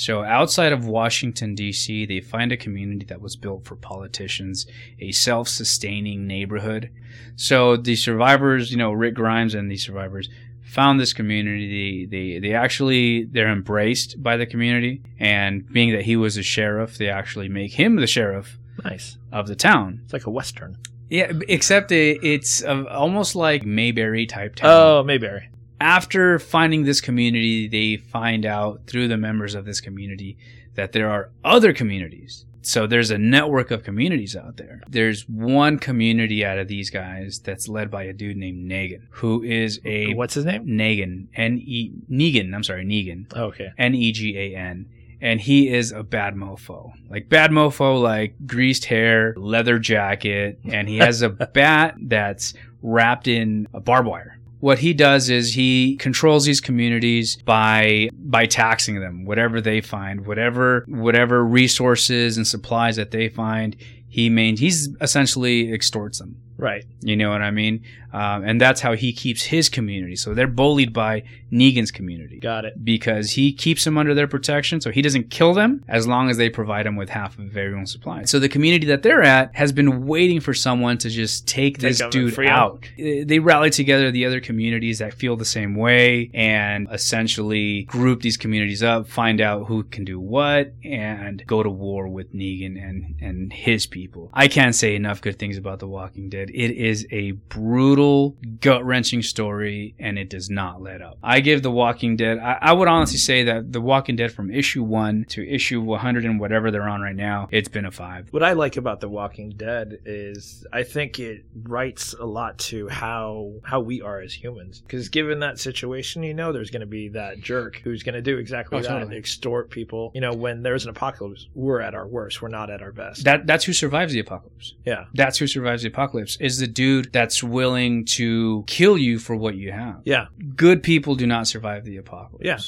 So, 0.00 0.24
outside 0.24 0.72
of 0.72 0.86
Washington, 0.86 1.54
D.C., 1.54 2.06
they 2.06 2.20
find 2.22 2.52
a 2.52 2.56
community 2.56 3.04
that 3.10 3.20
was 3.20 3.36
built 3.36 3.66
for 3.66 3.76
politicians, 3.76 4.66
a 4.98 5.12
self 5.12 5.46
sustaining 5.46 6.26
neighborhood. 6.26 6.88
So, 7.36 7.76
the 7.76 7.96
survivors, 7.96 8.70
you 8.70 8.78
know, 8.78 8.92
Rick 8.92 9.14
Grimes 9.14 9.54
and 9.54 9.70
the 9.70 9.76
survivors, 9.76 10.30
found 10.62 10.98
this 10.98 11.12
community. 11.12 12.06
They, 12.06 12.38
they, 12.38 12.38
they 12.38 12.54
actually, 12.54 13.24
they're 13.24 13.52
embraced 13.52 14.22
by 14.22 14.38
the 14.38 14.46
community. 14.46 15.02
And 15.18 15.70
being 15.70 15.92
that 15.92 16.06
he 16.06 16.16
was 16.16 16.38
a 16.38 16.42
sheriff, 16.42 16.96
they 16.96 17.10
actually 17.10 17.50
make 17.50 17.74
him 17.74 17.96
the 17.96 18.06
sheriff 18.06 18.58
Nice. 18.82 19.18
of 19.30 19.48
the 19.48 19.54
town. 19.54 20.00
It's 20.04 20.14
like 20.14 20.26
a 20.26 20.30
western. 20.30 20.78
Yeah, 21.10 21.30
except 21.46 21.92
it, 21.92 22.20
it's 22.22 22.64
uh, 22.64 22.84
almost 22.90 23.36
like 23.36 23.66
Mayberry 23.66 24.24
type 24.24 24.54
town. 24.54 24.70
Oh, 24.70 25.02
Mayberry. 25.02 25.50
After 25.80 26.38
finding 26.38 26.84
this 26.84 27.00
community, 27.00 27.68
they 27.68 27.96
find 27.96 28.44
out 28.44 28.82
through 28.86 29.08
the 29.08 29.16
members 29.16 29.54
of 29.54 29.64
this 29.64 29.80
community 29.80 30.36
that 30.74 30.92
there 30.92 31.10
are 31.10 31.30
other 31.44 31.72
communities. 31.72 32.44
So 32.62 32.86
there's 32.86 33.10
a 33.10 33.16
network 33.16 33.70
of 33.70 33.82
communities 33.84 34.36
out 34.36 34.58
there. 34.58 34.82
There's 34.88 35.26
one 35.28 35.78
community 35.78 36.44
out 36.44 36.58
of 36.58 36.68
these 36.68 36.90
guys 36.90 37.38
that's 37.38 37.68
led 37.68 37.90
by 37.90 38.02
a 38.04 38.12
dude 38.12 38.36
named 38.36 38.70
Negan, 38.70 39.06
who 39.10 39.42
is 39.42 39.80
a 39.84 40.12
What's 40.14 40.34
his 40.34 40.44
name? 40.44 40.66
Negan, 40.66 41.28
N 41.34 41.58
E 41.58 41.92
Negan. 42.10 42.54
I'm 42.54 42.62
sorry, 42.62 42.84
Negan, 42.84 43.26
oh, 43.34 43.44
Okay. 43.46 43.70
N 43.78 43.94
E 43.94 44.12
G 44.12 44.36
A 44.38 44.56
N. 44.56 44.86
And 45.22 45.40
he 45.40 45.68
is 45.68 45.92
a 45.92 46.02
bad 46.02 46.34
mofo. 46.34 46.92
Like 47.08 47.28
bad 47.28 47.50
mofo, 47.50 48.00
like 48.00 48.34
greased 48.46 48.86
hair, 48.86 49.34
leather 49.36 49.78
jacket, 49.78 50.60
and 50.64 50.88
he 50.88 50.98
has 50.98 51.20
a 51.22 51.28
bat 51.54 51.94
that's 52.00 52.54
wrapped 52.82 53.26
in 53.28 53.68
a 53.74 53.80
barbed 53.80 54.08
wire. 54.08 54.38
What 54.60 54.78
he 54.78 54.92
does 54.92 55.30
is 55.30 55.54
he 55.54 55.96
controls 55.96 56.44
these 56.44 56.60
communities 56.60 57.36
by 57.44 58.10
by 58.14 58.46
taxing 58.46 59.00
them, 59.00 59.24
whatever 59.24 59.60
they 59.60 59.80
find, 59.80 60.26
whatever 60.26 60.84
whatever 60.86 61.44
resources 61.44 62.36
and 62.36 62.46
supplies 62.46 62.96
that 62.96 63.10
they 63.10 63.28
find, 63.28 63.74
he 64.08 64.28
main 64.28 64.56
he's 64.56 64.88
essentially 65.00 65.72
extorts 65.72 66.18
them. 66.18 66.36
Right. 66.60 66.84
You 67.02 67.16
know 67.16 67.30
what 67.30 67.42
I 67.42 67.50
mean? 67.50 67.82
Um, 68.12 68.42
and 68.44 68.60
that's 68.60 68.80
how 68.80 68.94
he 68.94 69.12
keeps 69.12 69.44
his 69.44 69.68
community. 69.68 70.16
So 70.16 70.34
they're 70.34 70.48
bullied 70.48 70.92
by 70.92 71.22
Negan's 71.52 71.92
community 71.92 72.40
Got 72.40 72.64
it. 72.64 72.84
because 72.84 73.30
he 73.32 73.52
keeps 73.52 73.84
them 73.84 73.96
under 73.96 74.14
their 74.14 74.26
protection. 74.26 74.80
So 74.80 74.90
he 74.90 75.00
doesn't 75.00 75.30
kill 75.30 75.54
them 75.54 75.84
as 75.88 76.08
long 76.08 76.28
as 76.28 76.36
they 76.36 76.50
provide 76.50 76.86
him 76.86 76.96
with 76.96 77.08
half 77.08 77.38
of 77.38 77.56
everyone's 77.56 77.92
supplies. 77.92 78.28
So 78.30 78.38
the 78.40 78.48
community 78.48 78.86
that 78.88 79.02
they're 79.04 79.22
at 79.22 79.54
has 79.54 79.70
been 79.72 80.06
waiting 80.06 80.40
for 80.40 80.54
someone 80.54 80.98
to 80.98 81.08
just 81.08 81.46
take, 81.46 81.78
Take 81.78 81.78
this 81.78 82.02
dude 82.10 82.36
him. 82.36 82.48
out. 82.48 82.84
They 82.98 83.38
rally 83.38 83.70
together 83.70 84.10
the 84.10 84.26
other 84.26 84.40
communities 84.40 84.98
that 84.98 85.14
feel 85.14 85.36
the 85.36 85.44
same 85.44 85.76
way 85.76 86.30
and 86.34 86.88
essentially 86.90 87.82
group 87.84 88.22
these 88.22 88.36
communities 88.36 88.82
up, 88.82 89.06
find 89.08 89.40
out 89.40 89.66
who 89.66 89.84
can 89.84 90.04
do 90.04 90.18
what, 90.18 90.72
and 90.84 91.44
go 91.46 91.62
to 91.62 91.70
war 91.70 92.08
with 92.08 92.34
Negan 92.34 92.82
and, 92.82 93.14
and 93.20 93.52
his 93.52 93.86
people. 93.86 94.30
I 94.32 94.48
can't 94.48 94.74
say 94.74 94.96
enough 94.96 95.20
good 95.20 95.38
things 95.38 95.56
about 95.56 95.78
The 95.78 95.86
Walking 95.86 96.28
Dead. 96.28 96.49
It 96.54 96.72
is 96.72 97.06
a 97.10 97.32
brutal, 97.32 98.36
gut 98.60 98.84
wrenching 98.84 99.22
story, 99.22 99.94
and 99.98 100.18
it 100.18 100.28
does 100.30 100.50
not 100.50 100.82
let 100.82 101.02
up. 101.02 101.18
I 101.22 101.40
give 101.40 101.62
The 101.62 101.70
Walking 101.70 102.16
Dead, 102.16 102.38
I, 102.38 102.58
I 102.60 102.72
would 102.72 102.88
honestly 102.88 103.18
say 103.18 103.44
that 103.44 103.72
The 103.72 103.80
Walking 103.80 104.16
Dead 104.16 104.32
from 104.32 104.50
issue 104.50 104.82
one 104.82 105.24
to 105.30 105.46
issue 105.48 105.80
100 105.80 106.24
and 106.24 106.40
whatever 106.40 106.70
they're 106.70 106.88
on 106.88 107.00
right 107.00 107.14
now, 107.14 107.48
it's 107.50 107.68
been 107.68 107.84
a 107.84 107.90
five. 107.90 108.28
What 108.30 108.42
I 108.42 108.52
like 108.52 108.76
about 108.76 109.00
The 109.00 109.08
Walking 109.08 109.50
Dead 109.50 110.00
is 110.04 110.66
I 110.72 110.82
think 110.82 111.18
it 111.18 111.44
writes 111.62 112.14
a 112.14 112.24
lot 112.26 112.58
to 112.58 112.88
how 112.88 113.52
how 113.62 113.80
we 113.80 114.02
are 114.02 114.20
as 114.20 114.32
humans. 114.32 114.80
Because 114.80 115.08
given 115.08 115.40
that 115.40 115.58
situation, 115.58 116.22
you 116.22 116.34
know, 116.34 116.52
there's 116.52 116.70
going 116.70 116.80
to 116.80 116.86
be 116.86 117.08
that 117.10 117.40
jerk 117.40 117.80
who's 117.84 118.02
going 118.02 118.14
to 118.14 118.22
do 118.22 118.38
exactly 118.38 118.78
Oh, 118.78 118.82
that, 118.82 118.88
totally. 118.88 119.16
extort 119.16 119.70
people. 119.70 120.10
You 120.14 120.20
know, 120.20 120.32
when 120.32 120.62
there's 120.62 120.84
an 120.84 120.90
apocalypse, 120.90 121.48
we're 121.54 121.80
at 121.80 121.94
our 121.94 122.06
worst. 122.06 122.40
We're 122.42 122.48
not 122.48 122.70
at 122.70 122.82
our 122.82 122.92
best. 122.92 123.24
That 123.24 123.46
That's 123.46 123.64
who 123.64 123.72
survives 123.72 124.12
the 124.12 124.20
apocalypse. 124.20 124.74
yeah, 124.84 125.04
That's 125.14 125.38
who 125.38 125.46
survives 125.46 125.82
the 125.82 125.88
apocalypse, 125.88 126.36
is 126.40 126.58
the 126.58 126.66
dude 126.66 127.12
that's 127.12 127.42
willing 127.42 128.04
to 128.06 128.64
kill 128.66 128.96
you 128.96 129.18
for 129.18 129.36
what 129.36 129.54
you 129.54 129.70
have. 129.72 130.00
yeah, 130.04 130.26
Good 130.56 130.82
people 130.82 131.14
do 131.14 131.26
not 131.26 131.46
survive 131.46 131.84
the 131.84 131.98
apocalypse. 131.98 132.44
Yeah, 132.44 132.58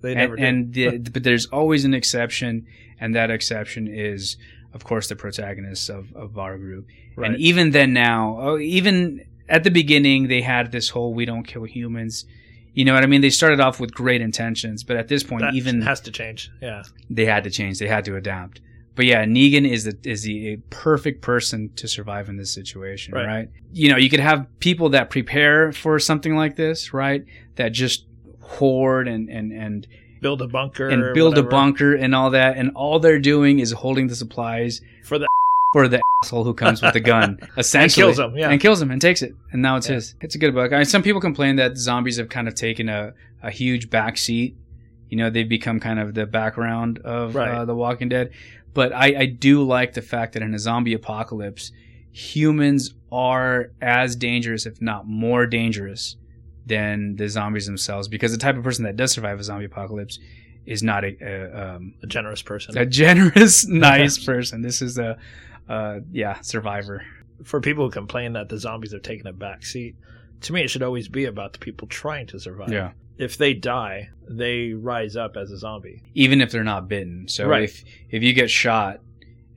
they 0.00 0.14
never 0.14 0.34
and, 0.34 0.72
did. 0.72 0.94
and 0.94 1.04
the, 1.04 1.10
but 1.14 1.22
there's 1.22 1.46
always 1.46 1.84
an 1.84 1.94
exception, 1.94 2.66
and 2.98 3.14
that 3.14 3.30
exception 3.30 3.86
is, 3.86 4.38
of 4.72 4.84
course, 4.84 5.08
the 5.08 5.16
protagonists 5.16 5.88
of, 5.88 6.14
of 6.16 6.38
our 6.38 6.56
group. 6.56 6.86
right. 7.16 7.30
And 7.32 7.40
even 7.40 7.70
then, 7.72 7.92
now, 7.92 8.38
oh, 8.40 8.58
even 8.58 9.24
at 9.48 9.62
the 9.62 9.70
beginning, 9.70 10.28
they 10.28 10.40
had 10.40 10.72
this 10.72 10.88
whole 10.88 11.12
"we 11.14 11.24
don't 11.24 11.44
kill 11.44 11.64
humans." 11.64 12.24
You 12.74 12.84
know 12.84 12.94
what 12.94 13.02
I 13.02 13.06
mean? 13.06 13.22
They 13.22 13.30
started 13.30 13.60
off 13.60 13.80
with 13.80 13.92
great 13.92 14.20
intentions, 14.20 14.84
but 14.84 14.96
at 14.96 15.08
this 15.08 15.22
point, 15.22 15.42
that 15.42 15.54
even 15.54 15.82
has 15.82 16.00
to 16.02 16.10
change. 16.10 16.50
Yeah, 16.62 16.82
they 17.10 17.26
had 17.26 17.44
to 17.44 17.50
change. 17.50 17.78
They 17.78 17.88
had 17.88 18.04
to 18.06 18.16
adapt. 18.16 18.60
But 18.98 19.06
yeah, 19.06 19.24
Negan 19.24 19.64
is 19.64 19.84
the 19.84 19.96
is 20.02 20.24
the 20.24 20.54
a 20.54 20.56
perfect 20.70 21.20
person 21.22 21.70
to 21.76 21.86
survive 21.86 22.28
in 22.28 22.36
this 22.36 22.50
situation, 22.50 23.14
Right. 23.14 23.26
right. 23.26 23.50
You 23.72 23.90
know, 23.92 23.96
you 23.96 24.10
could 24.10 24.18
have 24.18 24.44
people 24.58 24.88
that 24.90 25.08
prepare 25.08 25.70
for 25.70 26.00
something 26.00 26.34
like 26.34 26.56
this, 26.56 26.92
right? 26.92 27.24
That 27.54 27.68
just 27.68 28.06
hoard 28.40 29.06
and 29.06 29.28
and 29.28 29.52
and 29.52 29.86
build 30.20 30.42
a 30.42 30.48
bunker 30.48 30.88
and 30.88 31.14
build 31.14 31.34
whatever, 31.34 31.46
a 31.46 31.50
bunker 31.50 31.94
and 31.94 32.12
all 32.12 32.30
that, 32.30 32.56
and 32.56 32.72
all 32.74 32.98
they're 32.98 33.20
doing 33.20 33.60
is 33.60 33.70
holding 33.70 34.08
the 34.08 34.16
supplies 34.16 34.80
for 35.04 35.16
the 35.16 35.28
for 35.72 35.86
the 35.86 36.00
asshole 36.24 36.42
who 36.42 36.54
comes 36.54 36.82
with 36.82 36.92
the 36.92 36.98
gun, 37.00 37.38
essentially, 37.56 38.08
and 38.08 38.16
kills 38.16 38.18
him, 38.18 38.36
yeah. 38.36 38.50
and 38.50 38.60
kills 38.60 38.82
him 38.82 38.90
and 38.90 39.00
takes 39.00 39.22
it, 39.22 39.32
and 39.52 39.62
now 39.62 39.76
it's 39.76 39.88
Yeah. 39.88 39.94
his. 39.94 40.16
It's 40.20 40.34
a 40.34 40.38
good 40.38 40.54
book. 40.54 40.72
I 40.72 40.76
mean, 40.78 40.86
some 40.86 41.04
people 41.04 41.20
complain 41.20 41.54
that 41.56 41.76
zombies 41.78 42.16
have 42.16 42.28
kind 42.30 42.48
of 42.48 42.56
taken 42.56 42.88
a 42.88 43.14
a 43.44 43.50
huge 43.52 43.90
back 43.90 44.18
seat. 44.18 44.56
You 45.10 45.16
know, 45.16 45.30
they've 45.30 45.48
become 45.48 45.80
kind 45.80 45.98
of 45.98 46.12
the 46.12 46.26
background 46.26 46.98
of 46.98 47.34
Right. 47.34 47.48
uh, 47.50 47.64
The 47.64 47.74
Walking 47.74 48.08
Dead. 48.10 48.30
But 48.74 48.92
I, 48.92 49.20
I 49.20 49.26
do 49.26 49.62
like 49.62 49.94
the 49.94 50.02
fact 50.02 50.34
that 50.34 50.42
in 50.42 50.54
a 50.54 50.58
zombie 50.58 50.94
apocalypse, 50.94 51.72
humans 52.12 52.94
are 53.10 53.70
as 53.80 54.16
dangerous, 54.16 54.66
if 54.66 54.80
not 54.80 55.06
more 55.06 55.46
dangerous, 55.46 56.16
than 56.66 57.16
the 57.16 57.28
zombies 57.28 57.66
themselves. 57.66 58.08
Because 58.08 58.32
the 58.32 58.38
type 58.38 58.56
of 58.56 58.62
person 58.64 58.84
that 58.84 58.96
does 58.96 59.12
survive 59.12 59.40
a 59.40 59.44
zombie 59.44 59.64
apocalypse 59.64 60.18
is 60.66 60.82
not 60.82 61.02
a, 61.02 61.16
a 61.22 61.74
um, 61.76 61.94
a 62.02 62.06
generous 62.06 62.42
person. 62.42 62.76
a 62.76 62.84
generous, 62.84 63.66
nice 63.68 64.22
person. 64.24 64.60
This 64.60 64.82
is 64.82 64.98
a, 64.98 65.16
uh, 65.68 66.00
yeah, 66.12 66.40
survivor. 66.42 67.04
for 67.42 67.60
people 67.60 67.84
who 67.84 67.90
complain 67.90 68.34
that 68.34 68.48
the 68.48 68.58
zombies 68.58 68.92
have 68.92 69.02
taken 69.02 69.26
a 69.26 69.32
back 69.32 69.64
seat, 69.64 69.96
to 70.42 70.52
me, 70.52 70.62
it 70.62 70.68
should 70.68 70.82
always 70.82 71.08
be 71.08 71.24
about 71.24 71.52
the 71.52 71.58
people 71.58 71.88
trying 71.88 72.26
to 72.28 72.38
survive. 72.38 72.70
Yeah. 72.70 72.92
If 73.18 73.36
they 73.36 73.52
die, 73.54 74.10
they 74.28 74.72
rise 74.72 75.16
up 75.16 75.36
as 75.36 75.50
a 75.50 75.58
zombie. 75.58 76.02
Even 76.14 76.40
if 76.40 76.50
they're 76.50 76.64
not 76.64 76.88
bitten. 76.88 77.28
So 77.28 77.46
Right. 77.46 77.64
if 77.64 77.84
if 78.10 78.22
you 78.22 78.32
get 78.32 78.50
shot 78.50 79.00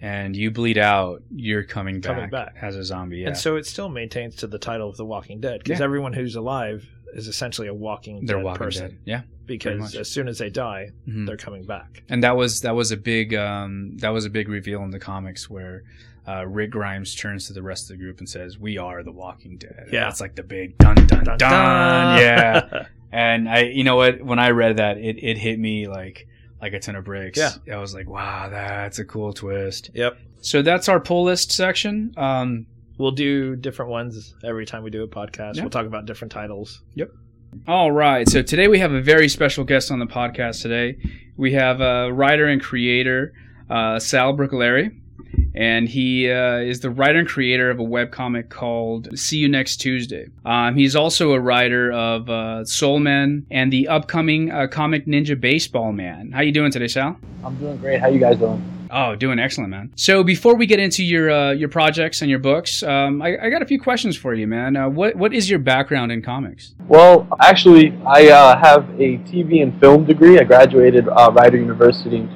and 0.02 0.36
you 0.36 0.50
bleed 0.50 0.78
out, 0.80 1.22
you're 1.30 1.64
coming 1.64 2.02
back, 2.02 2.16
Coming 2.16 2.30
back. 2.32 2.56
as 2.62 2.76
a 2.76 2.84
zombie. 2.84 3.20
Yeah. 3.20 3.28
And 3.28 3.38
so 3.38 3.56
it 3.56 3.66
still 3.68 3.88
maintains 3.90 4.36
to 4.38 4.48
the 4.48 4.58
title 4.58 4.90
of 4.90 4.98
The 4.98 5.06
Walking 5.06 5.40
Dead 5.40 5.60
because 5.64 5.80
Yeah. 5.80 5.86
everyone 5.86 6.14
who's 6.14 6.36
alive 6.36 6.88
is 7.14 7.28
essentially 7.28 7.68
a 7.68 7.74
walking 7.74 8.26
they're 8.26 8.38
dead 8.38 8.46
walking 8.46 8.64
person 8.66 8.88
dead. 8.90 8.98
Yeah. 9.06 9.22
because 9.46 9.96
as 9.96 10.10
soon 10.10 10.28
as 10.28 10.38
they 10.38 10.50
die, 10.50 10.92
Mhm. 11.08 11.26
they're 11.28 11.38
coming 11.38 11.64
back. 11.66 12.04
And 12.10 12.24
that 12.24 12.36
was 12.38 12.62
that 12.62 12.76
was 12.76 12.92
a 12.92 12.98
big 12.98 13.34
um, 13.34 13.98
that 13.98 14.10
was 14.10 14.26
a 14.26 14.30
big 14.30 14.48
reveal 14.50 14.84
in 14.84 14.92
the 14.92 15.00
comics 15.00 15.50
where 15.50 15.84
uh, 16.28 16.46
Rick 16.46 16.70
Grimes 16.72 17.16
turns 17.16 17.48
to 17.48 17.54
the 17.54 17.64
rest 17.64 17.90
of 17.90 17.98
the 17.98 18.04
group 18.04 18.20
and 18.20 18.30
says, 18.30 18.58
"We 18.60 18.78
are 18.78 19.02
the 19.04 19.12
Walking 19.12 19.58
Dead." 19.58 19.90
Yeah. 19.92 20.08
it's 20.08 20.22
like 20.22 20.36
the 20.36 20.44
big 20.44 20.78
dun 20.78 20.96
dun 20.96 21.08
dun. 21.24 21.24
Dun, 21.24 21.38
dun. 21.40 22.18
Yeah, 22.20 22.86
and 23.12 23.50
I, 23.50 23.64
you 23.64 23.84
know 23.84 23.96
what? 23.96 24.22
When 24.22 24.38
I 24.38 24.52
read 24.52 24.78
that, 24.78 24.98
it, 25.00 25.18
it 25.18 25.38
hit 25.40 25.58
me 25.60 25.88
like 25.88 26.28
like 26.62 26.74
a 26.74 26.80
ton 26.80 26.96
of 26.96 27.04
bricks. 27.06 27.40
Yeah. 27.40 27.76
I 27.76 27.78
was 27.80 27.96
like, 27.96 28.08
"Wow, 28.08 28.50
that's 28.50 29.00
a 29.00 29.04
cool 29.06 29.34
twist." 29.34 29.90
yep. 29.96 30.16
So 30.42 30.62
that's 30.62 30.88
our 30.88 31.00
pull 31.00 31.24
list 31.24 31.52
section. 31.52 32.14
Um, 32.18 32.68
We'll 33.02 33.10
do 33.10 33.56
different 33.56 33.90
ones 33.90 34.36
every 34.44 34.68
time 34.68 34.84
we 34.84 34.92
do 34.92 35.02
a 35.02 35.08
podcast. 35.08 35.56
Yeah. 35.56 35.64
We'll 35.64 35.72
talk 35.72 35.88
about 35.88 36.06
different 36.06 36.32
titles. 36.32 36.84
Yep. 36.94 37.10
All 37.68 37.92
right. 37.92 38.30
So 38.30 38.44
today 38.44 38.68
we 38.68 38.78
have 38.78 38.92
a 38.92 39.02
very 39.02 39.28
special 39.28 39.64
guest 39.64 39.90
on 39.90 39.98
the 39.98 40.06
podcast 40.06 40.62
today. 40.62 40.98
We 41.36 41.54
have 41.54 41.82
a 41.82 42.14
writer 42.14 42.46
and 42.46 42.62
creator, 42.62 43.34
uh, 43.72 43.98
Sal 43.98 44.38
Bricklary. 44.38 44.96
And 45.56 45.90
he 45.90 46.30
uh, 46.30 46.58
is 46.58 46.82
the 46.82 46.92
writer 46.92 47.18
and 47.18 47.28
creator 47.28 47.72
of 47.72 47.80
a 47.80 47.84
webcomic 47.84 48.50
called 48.50 49.18
See 49.18 49.38
You 49.38 49.50
Next 49.50 49.78
Tuesday. 49.78 50.28
Um, 50.46 50.76
he's 50.76 50.96
also 50.96 51.32
a 51.32 51.40
writer 51.40 51.92
of 51.92 52.30
uh, 52.30 52.66
Soul 52.66 53.00
Man 53.00 53.48
and 53.50 53.74
the 53.74 53.88
upcoming 53.88 54.52
uh, 54.52 54.68
comic 54.68 55.08
Ninja 55.08 55.40
Baseball 55.40 55.92
Man. 55.92 56.32
How 56.32 56.42
you 56.42 56.52
doing 56.52 56.72
today, 56.72 56.88
Sal? 56.88 57.18
I'm 57.44 57.56
doing 57.56 57.78
great. 57.78 58.00
How 58.00 58.10
you 58.10 58.20
guys 58.20 58.38
doing? 58.38 58.81
Oh, 58.94 59.16
doing 59.16 59.40
excellent, 59.40 59.70
man. 59.70 59.94
So 59.96 60.22
before 60.24 60.56
we 60.56 60.66
get 60.66 60.80
into 60.80 61.04
your 61.04 61.32
uh, 61.32 61.52
your 61.52 61.70
projects 61.70 62.22
and 62.22 62.30
your 62.30 62.40
books, 62.40 62.84
um, 62.84 63.22
I, 63.22 63.38
I 63.42 63.50
got 63.50 63.62
a 63.62 63.66
few 63.66 63.80
questions 63.80 64.18
for 64.18 64.34
you, 64.34 64.48
man. 64.48 64.76
Uh, 64.76 64.90
what 64.90 65.16
what 65.16 65.34
is 65.34 65.50
your 65.50 65.60
background 65.60 66.12
in 66.12 66.22
comics? 66.22 66.76
Well, 66.88 67.28
actually, 67.40 67.98
I 68.06 68.28
uh, 68.30 68.60
have 68.60 68.90
a 69.00 69.18
TV 69.20 69.64
and 69.64 69.80
film 69.80 70.06
degree. 70.06 70.40
I 70.40 70.44
graduated 70.44 71.08
uh, 71.08 71.32
Rider 71.32 71.58
University 71.58 72.18
in 72.18 72.28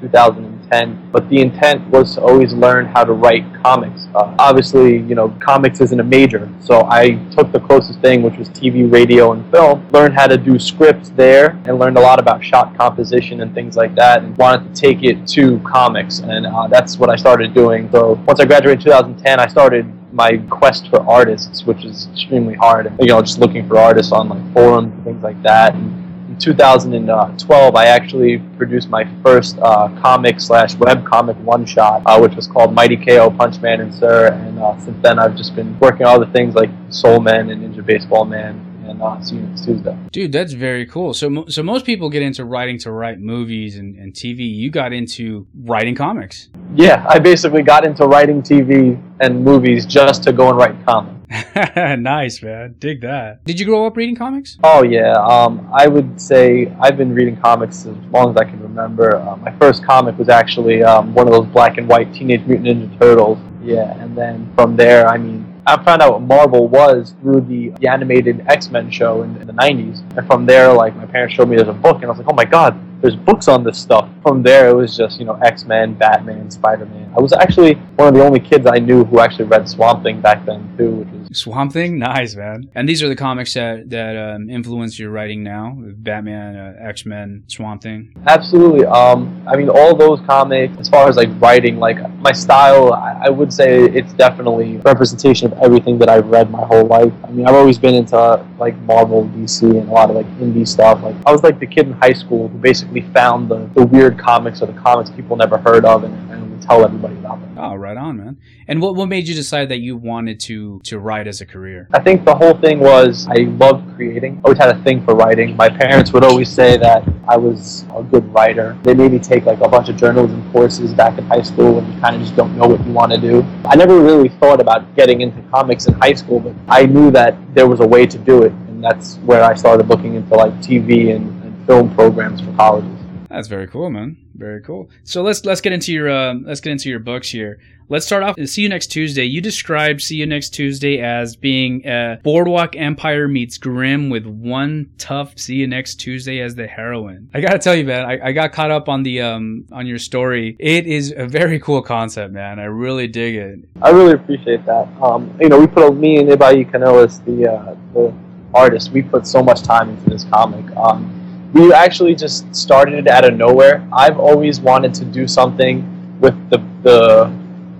2010, 0.65 1.11
but 1.11 1.27
the 1.29 1.39
intent 1.39 1.87
was 1.89 2.15
to 2.15 2.21
always 2.21 2.53
learn 2.53 2.85
how 2.85 3.03
to 3.03 3.13
write 3.13 3.45
comics. 3.63 4.07
Uh, 4.15 4.35
obviously, 4.39 4.97
you 4.97 5.15
know, 5.15 5.29
comics 5.39 5.81
isn't 5.81 5.99
a 5.99 6.03
major, 6.03 6.49
so 6.59 6.85
I 6.89 7.15
took 7.31 7.51
the 7.51 7.59
closest 7.59 7.99
thing, 7.99 8.21
which 8.21 8.37
was 8.37 8.49
TV, 8.49 8.91
radio, 8.91 9.31
and 9.31 9.49
film. 9.51 9.87
Learned 9.91 10.15
how 10.15 10.27
to 10.27 10.37
do 10.37 10.59
scripts 10.59 11.09
there, 11.09 11.51
and 11.65 11.79
learned 11.79 11.97
a 11.97 12.01
lot 12.01 12.19
about 12.19 12.43
shot 12.43 12.75
composition 12.77 13.41
and 13.41 13.53
things 13.53 13.75
like 13.75 13.95
that, 13.95 14.23
and 14.23 14.37
wanted 14.37 14.73
to 14.73 14.81
take 14.81 15.03
it 15.03 15.27
to 15.29 15.59
comics, 15.59 16.19
and 16.19 16.45
uh, 16.45 16.67
that's 16.67 16.97
what 16.97 17.09
I 17.09 17.15
started 17.15 17.53
doing. 17.53 17.89
So 17.91 18.13
once 18.27 18.39
I 18.39 18.45
graduated 18.45 18.79
in 18.79 18.85
2010, 18.85 19.39
I 19.39 19.47
started 19.47 19.91
my 20.13 20.37
quest 20.49 20.87
for 20.89 21.01
artists, 21.09 21.65
which 21.65 21.83
is 21.83 22.07
extremely 22.13 22.55
hard. 22.55 22.91
You 22.99 23.07
know, 23.07 23.21
just 23.21 23.39
looking 23.39 23.67
for 23.67 23.77
artists 23.77 24.11
on 24.11 24.29
like 24.29 24.53
forums 24.53 24.93
and 24.93 25.03
things 25.03 25.21
like 25.23 25.41
that. 25.43 25.75
And 25.75 26.04
in 26.35 26.39
2012, 26.39 27.75
I 27.75 27.85
actually 27.85 28.39
produced 28.57 28.89
my 28.89 29.07
first 29.23 29.57
uh, 29.59 29.87
comic 30.01 30.39
slash 30.41 30.75
web 30.75 31.05
comic 31.05 31.37
one 31.37 31.65
shot, 31.65 32.01
uh, 32.05 32.19
which 32.19 32.35
was 32.35 32.47
called 32.47 32.73
Mighty 32.73 32.97
KO, 32.97 33.31
Punch 33.31 33.61
Man, 33.61 33.81
and 33.81 33.93
Sir. 33.93 34.27
And 34.27 34.59
uh, 34.59 34.77
since 34.79 35.01
then, 35.01 35.17
I've 35.17 35.35
just 35.35 35.55
been 35.55 35.77
working 35.79 36.05
on 36.05 36.15
other 36.15 36.31
things 36.31 36.53
like 36.53 36.69
Soul 36.89 37.19
Man 37.19 37.49
and 37.49 37.63
Ninja 37.63 37.85
Baseball 37.85 38.25
Man. 38.25 38.61
And 38.85 39.01
uh, 39.01 39.19
see 39.21 39.37
you 39.37 39.41
next 39.41 39.65
Tuesday. 39.65 39.97
Dude, 40.11 40.31
that's 40.31 40.53
very 40.53 40.85
cool. 40.85 41.15
So, 41.15 41.45
so 41.47 41.63
most 41.63 41.85
people 41.85 42.09
get 42.09 42.21
into 42.21 42.45
writing 42.45 42.77
to 42.79 42.91
write 42.91 43.19
movies 43.19 43.77
and, 43.77 43.95
and 43.97 44.13
TV. 44.13 44.47
You 44.47 44.69
got 44.69 44.93
into 44.93 45.47
writing 45.63 45.95
comics. 45.95 46.49
Yeah, 46.75 47.03
I 47.09 47.17
basically 47.17 47.63
got 47.63 47.83
into 47.83 48.05
writing 48.05 48.43
TV 48.43 49.01
and 49.21 49.43
movies 49.43 49.87
just 49.87 50.21
to 50.23 50.33
go 50.33 50.49
and 50.49 50.57
write 50.57 50.85
comics. 50.85 51.14
nice, 51.75 52.41
man. 52.41 52.75
Dig 52.79 53.01
that. 53.01 53.43
Did 53.45 53.59
you 53.59 53.65
grow 53.65 53.85
up 53.85 53.97
reading 53.97 54.15
comics? 54.15 54.57
Oh 54.63 54.83
yeah, 54.83 55.13
um, 55.13 55.69
I 55.73 55.87
would 55.87 56.19
say 56.19 56.73
I've 56.79 56.97
been 56.97 57.13
reading 57.13 57.37
comics 57.37 57.85
as 57.85 57.95
long 58.11 58.31
as 58.31 58.37
I 58.37 58.45
can 58.45 58.61
remember. 58.61 59.17
Uh, 59.17 59.35
my 59.37 59.51
first 59.57 59.83
comic 59.83 60.17
was 60.17 60.29
actually 60.29 60.83
um, 60.83 61.13
one 61.13 61.27
of 61.27 61.33
those 61.33 61.47
black 61.47 61.77
and 61.77 61.87
white 61.87 62.13
Teenage 62.13 62.45
Mutant 62.45 62.91
Ninja 62.91 62.99
Turtles. 62.99 63.39
Yeah, 63.63 63.99
and 63.99 64.15
then 64.15 64.51
from 64.55 64.75
there, 64.75 65.07
I 65.07 65.17
mean, 65.17 65.51
I 65.65 65.83
found 65.83 66.03
out 66.03 66.13
what 66.13 66.21
Marvel 66.21 66.67
was 66.67 67.15
through 67.21 67.41
the, 67.41 67.69
the 67.79 67.87
animated 67.87 68.45
X 68.47 68.69
Men 68.69 68.91
show 68.91 69.23
in, 69.23 69.35
in, 69.37 69.47
the 69.47 69.53
'90s, 69.53 70.01
and 70.17 70.27
from 70.27 70.45
there, 70.45 70.71
like 70.71 70.95
my 70.95 71.05
parents 71.05 71.33
showed 71.33 71.49
me 71.49 71.55
there's 71.55 71.69
a 71.69 71.73
book, 71.73 71.97
and 71.97 72.05
I 72.05 72.09
was 72.09 72.19
like, 72.19 72.27
oh 72.29 72.35
my 72.35 72.45
god, 72.45 72.79
there's 73.01 73.15
books 73.15 73.47
on 73.47 73.63
this 73.63 73.77
stuff. 73.77 74.09
From 74.21 74.41
there, 74.41 74.69
it 74.69 74.75
was 74.75 74.95
just 74.97 75.19
you 75.19 75.25
know 75.25 75.39
X 75.43 75.65
Men, 75.65 75.93
Batman, 75.93 76.49
Spider 76.49 76.85
Man. 76.85 77.11
I 77.17 77.21
was 77.21 77.33
actually 77.33 77.75
one 77.95 78.09
of 78.09 78.13
the 78.13 78.23
only 78.23 78.39
kids 78.39 78.65
I 78.65 78.79
knew 78.79 79.03
who 79.03 79.19
actually 79.19 79.45
read 79.45 79.67
Swamp 79.67 80.03
Thing 80.03 80.21
back 80.21 80.45
then 80.45 80.75
too, 80.77 80.91
which 80.91 81.07
was 81.09 81.24
Swamp 81.35 81.73
Thing, 81.73 81.99
nice 82.13 82.35
man. 82.35 82.69
And 82.75 82.87
these 82.87 83.03
are 83.03 83.09
the 83.09 83.15
comics 83.15 83.53
that 83.53 83.89
that 83.89 84.15
um, 84.17 84.49
influence 84.49 84.97
your 84.97 85.11
writing 85.11 85.43
now: 85.43 85.77
Batman, 85.77 86.55
uh, 86.55 86.75
X 86.79 87.05
Men, 87.05 87.43
Swamp 87.47 87.83
Thing. 87.83 88.13
Absolutely. 88.27 88.85
Um, 88.85 89.43
I 89.47 89.55
mean, 89.55 89.69
all 89.69 89.95
those 89.95 90.19
comics, 90.21 90.77
as 90.79 90.89
far 90.89 91.07
as 91.09 91.17
like 91.17 91.29
writing, 91.39 91.77
like 91.77 91.97
my 92.19 92.31
style, 92.31 92.93
I, 92.93 93.25
I 93.25 93.29
would 93.29 93.51
say 93.51 93.83
it's 93.83 94.13
definitely 94.13 94.77
representation 94.77 95.51
of 95.51 95.59
everything 95.59 95.97
that 95.99 96.09
I've 96.09 96.27
read 96.27 96.49
my 96.49 96.63
whole 96.65 96.85
life. 96.85 97.13
I 97.23 97.31
mean, 97.31 97.45
I've 97.47 97.55
always 97.55 97.77
been 97.77 97.95
into 97.95 98.45
like 98.57 98.77
Marvel, 98.79 99.25
DC, 99.35 99.63
and 99.63 99.89
a 99.89 99.91
lot 99.91 100.09
of 100.09 100.15
like 100.15 100.27
indie 100.37 100.67
stuff. 100.67 101.01
Like 101.03 101.15
I 101.25 101.31
was 101.31 101.43
like 101.43 101.59
the 101.59 101.67
kid 101.67 101.87
in 101.87 101.93
high 101.93 102.13
school 102.13 102.47
who 102.47 102.57
basically 102.57 103.01
found 103.13 103.49
the, 103.49 103.69
the 103.73 103.85
weird 103.85 104.17
comics 104.17 104.61
or 104.61 104.67
the 104.67 104.79
comics 104.79 105.09
people 105.09 105.35
never 105.35 105.57
heard 105.57 105.85
of 105.85 106.03
and, 106.03 106.24
tell 106.65 106.83
everybody 106.83 107.15
about 107.15 107.39
them. 107.41 107.57
Oh, 107.57 107.75
right 107.75 107.97
on, 107.97 108.17
man. 108.17 108.37
And 108.67 108.81
what 108.81 108.95
what 108.95 109.07
made 109.07 109.27
you 109.27 109.35
decide 109.35 109.69
that 109.69 109.79
you 109.79 109.95
wanted 109.95 110.39
to 110.41 110.79
to 110.85 110.99
write 110.99 111.27
as 111.27 111.41
a 111.41 111.45
career? 111.45 111.87
I 111.93 112.01
think 112.01 112.25
the 112.25 112.35
whole 112.35 112.55
thing 112.55 112.79
was 112.79 113.27
I 113.29 113.43
loved 113.63 113.95
creating. 113.95 114.37
I 114.37 114.41
always 114.45 114.57
had 114.57 114.75
a 114.75 114.83
thing 114.83 115.03
for 115.05 115.15
writing. 115.15 115.55
My 115.55 115.69
parents 115.69 116.11
would 116.13 116.23
always 116.23 116.49
say 116.49 116.77
that 116.77 117.03
I 117.27 117.37
was 117.37 117.85
a 117.95 118.03
good 118.03 118.25
writer. 118.33 118.77
They 118.83 118.93
made 118.93 119.11
me 119.11 119.19
take 119.19 119.45
like 119.45 119.61
a 119.61 119.69
bunch 119.69 119.89
of 119.89 119.95
journalism 119.97 120.49
courses 120.51 120.93
back 120.93 121.17
in 121.17 121.25
high 121.25 121.41
school 121.41 121.75
when 121.75 121.91
you 121.91 121.99
kind 121.99 122.15
of 122.15 122.21
just 122.21 122.35
don't 122.35 122.57
know 122.57 122.67
what 122.67 122.85
you 122.85 122.91
want 122.91 123.11
to 123.11 123.19
do. 123.19 123.45
I 123.65 123.75
never 123.75 123.99
really 123.99 124.29
thought 124.29 124.59
about 124.59 124.95
getting 124.95 125.21
into 125.21 125.41
comics 125.49 125.87
in 125.87 125.93
high 125.95 126.13
school, 126.13 126.39
but 126.39 126.53
I 126.67 126.85
knew 126.85 127.11
that 127.11 127.35
there 127.53 127.67
was 127.67 127.79
a 127.79 127.87
way 127.87 128.05
to 128.05 128.17
do 128.17 128.43
it, 128.43 128.51
and 128.51 128.83
that's 128.83 129.15
where 129.17 129.43
I 129.43 129.53
started 129.55 129.87
looking 129.87 130.15
into 130.15 130.35
like 130.35 130.53
TV 130.61 131.15
and, 131.15 131.25
and 131.43 131.67
film 131.67 131.93
programs 131.95 132.41
for 132.41 132.51
colleges. 132.53 132.94
That's 133.35 133.49
very 133.49 133.67
cool, 133.67 133.89
man. 133.89 134.15
Very 134.33 134.61
cool. 134.61 134.89
So 135.03 135.21
let's 135.21 135.43
let's 135.43 135.59
get 135.59 135.73
into 135.73 135.91
your 135.91 136.09
uh, 136.09 136.35
let's 136.35 136.61
get 136.61 136.71
into 136.71 136.89
your 136.89 136.99
books 136.99 137.29
here. 137.29 137.59
Let's 137.89 138.05
start 138.05 138.23
off. 138.23 138.35
See 138.45 138.61
you 138.61 138.69
next 138.69 138.87
Tuesday. 138.87 139.25
You 139.25 139.41
described 139.41 140.01
See 140.01 140.15
You 140.15 140.25
Next 140.25 140.49
Tuesday 140.51 141.01
as 141.01 141.35
being 141.35 141.85
a 141.85 142.17
Boardwalk 142.23 142.77
Empire 142.77 143.27
meets 143.27 143.57
Grimm 143.57 144.09
with 144.09 144.25
one 144.25 144.89
tough 144.97 145.37
See 145.37 145.55
You 145.55 145.67
Next 145.67 145.95
Tuesday 145.95 146.39
as 146.39 146.55
the 146.55 146.65
heroine. 146.65 147.29
I 147.33 147.41
gotta 147.41 147.59
tell 147.59 147.75
you, 147.75 147.83
man, 147.83 148.05
I, 148.05 148.29
I 148.29 148.31
got 148.31 148.53
caught 148.53 148.71
up 148.71 148.87
on 148.87 149.03
the 149.03 149.21
um 149.21 149.65
on 149.73 149.85
your 149.85 149.99
story. 149.99 150.55
It 150.57 150.87
is 150.87 151.13
a 151.15 151.27
very 151.27 151.59
cool 151.59 151.81
concept, 151.81 152.31
man. 152.31 152.57
I 152.57 152.65
really 152.65 153.07
dig 153.07 153.35
it. 153.35 153.59
I 153.81 153.89
really 153.89 154.13
appreciate 154.13 154.65
that. 154.65 154.87
Um, 155.01 155.37
you 155.41 155.49
know, 155.49 155.59
we 155.59 155.67
put 155.67 155.97
me 155.97 156.19
and 156.19 156.29
Ibai 156.29 156.71
Canales, 156.71 157.19
the 157.19 157.51
uh, 157.51 157.75
the 157.93 158.13
artist, 158.53 158.91
we 158.91 159.01
put 159.01 159.27
so 159.27 159.43
much 159.43 159.61
time 159.61 159.89
into 159.89 160.09
this 160.09 160.23
comic. 160.23 160.65
Um, 160.77 161.24
we 161.55 161.71
actually 161.71 162.13
just 162.13 162.53
started 162.53 162.95
it 162.95 163.07
out 163.07 163.23
of 163.23 163.33
nowhere. 163.33 163.87
I've 163.93 164.19
always 164.19 164.59
wanted 164.59 164.93
to 164.95 165.05
do 165.05 165.25
something 165.25 166.19
with 166.19 166.35
the 166.49 166.57
the, 166.83 167.33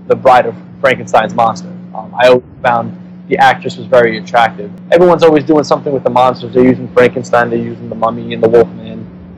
the 0.06 0.16
Bride 0.16 0.46
of 0.46 0.56
Frankenstein's 0.80 1.34
monster. 1.34 1.68
Um, 1.94 2.12
I 2.18 2.28
always 2.28 2.44
found 2.62 2.96
the 3.28 3.36
actress 3.36 3.76
was 3.76 3.86
very 3.86 4.16
attractive. 4.16 4.72
Everyone's 4.90 5.22
always 5.22 5.44
doing 5.44 5.62
something 5.62 5.92
with 5.92 6.04
the 6.04 6.10
monsters. 6.10 6.54
They're 6.54 6.64
using 6.64 6.88
Frankenstein, 6.94 7.50
they're 7.50 7.58
using 7.58 7.90
the 7.90 7.94
Mummy 7.94 8.32
and 8.32 8.42
the 8.42 8.48
Wolfman 8.48 8.85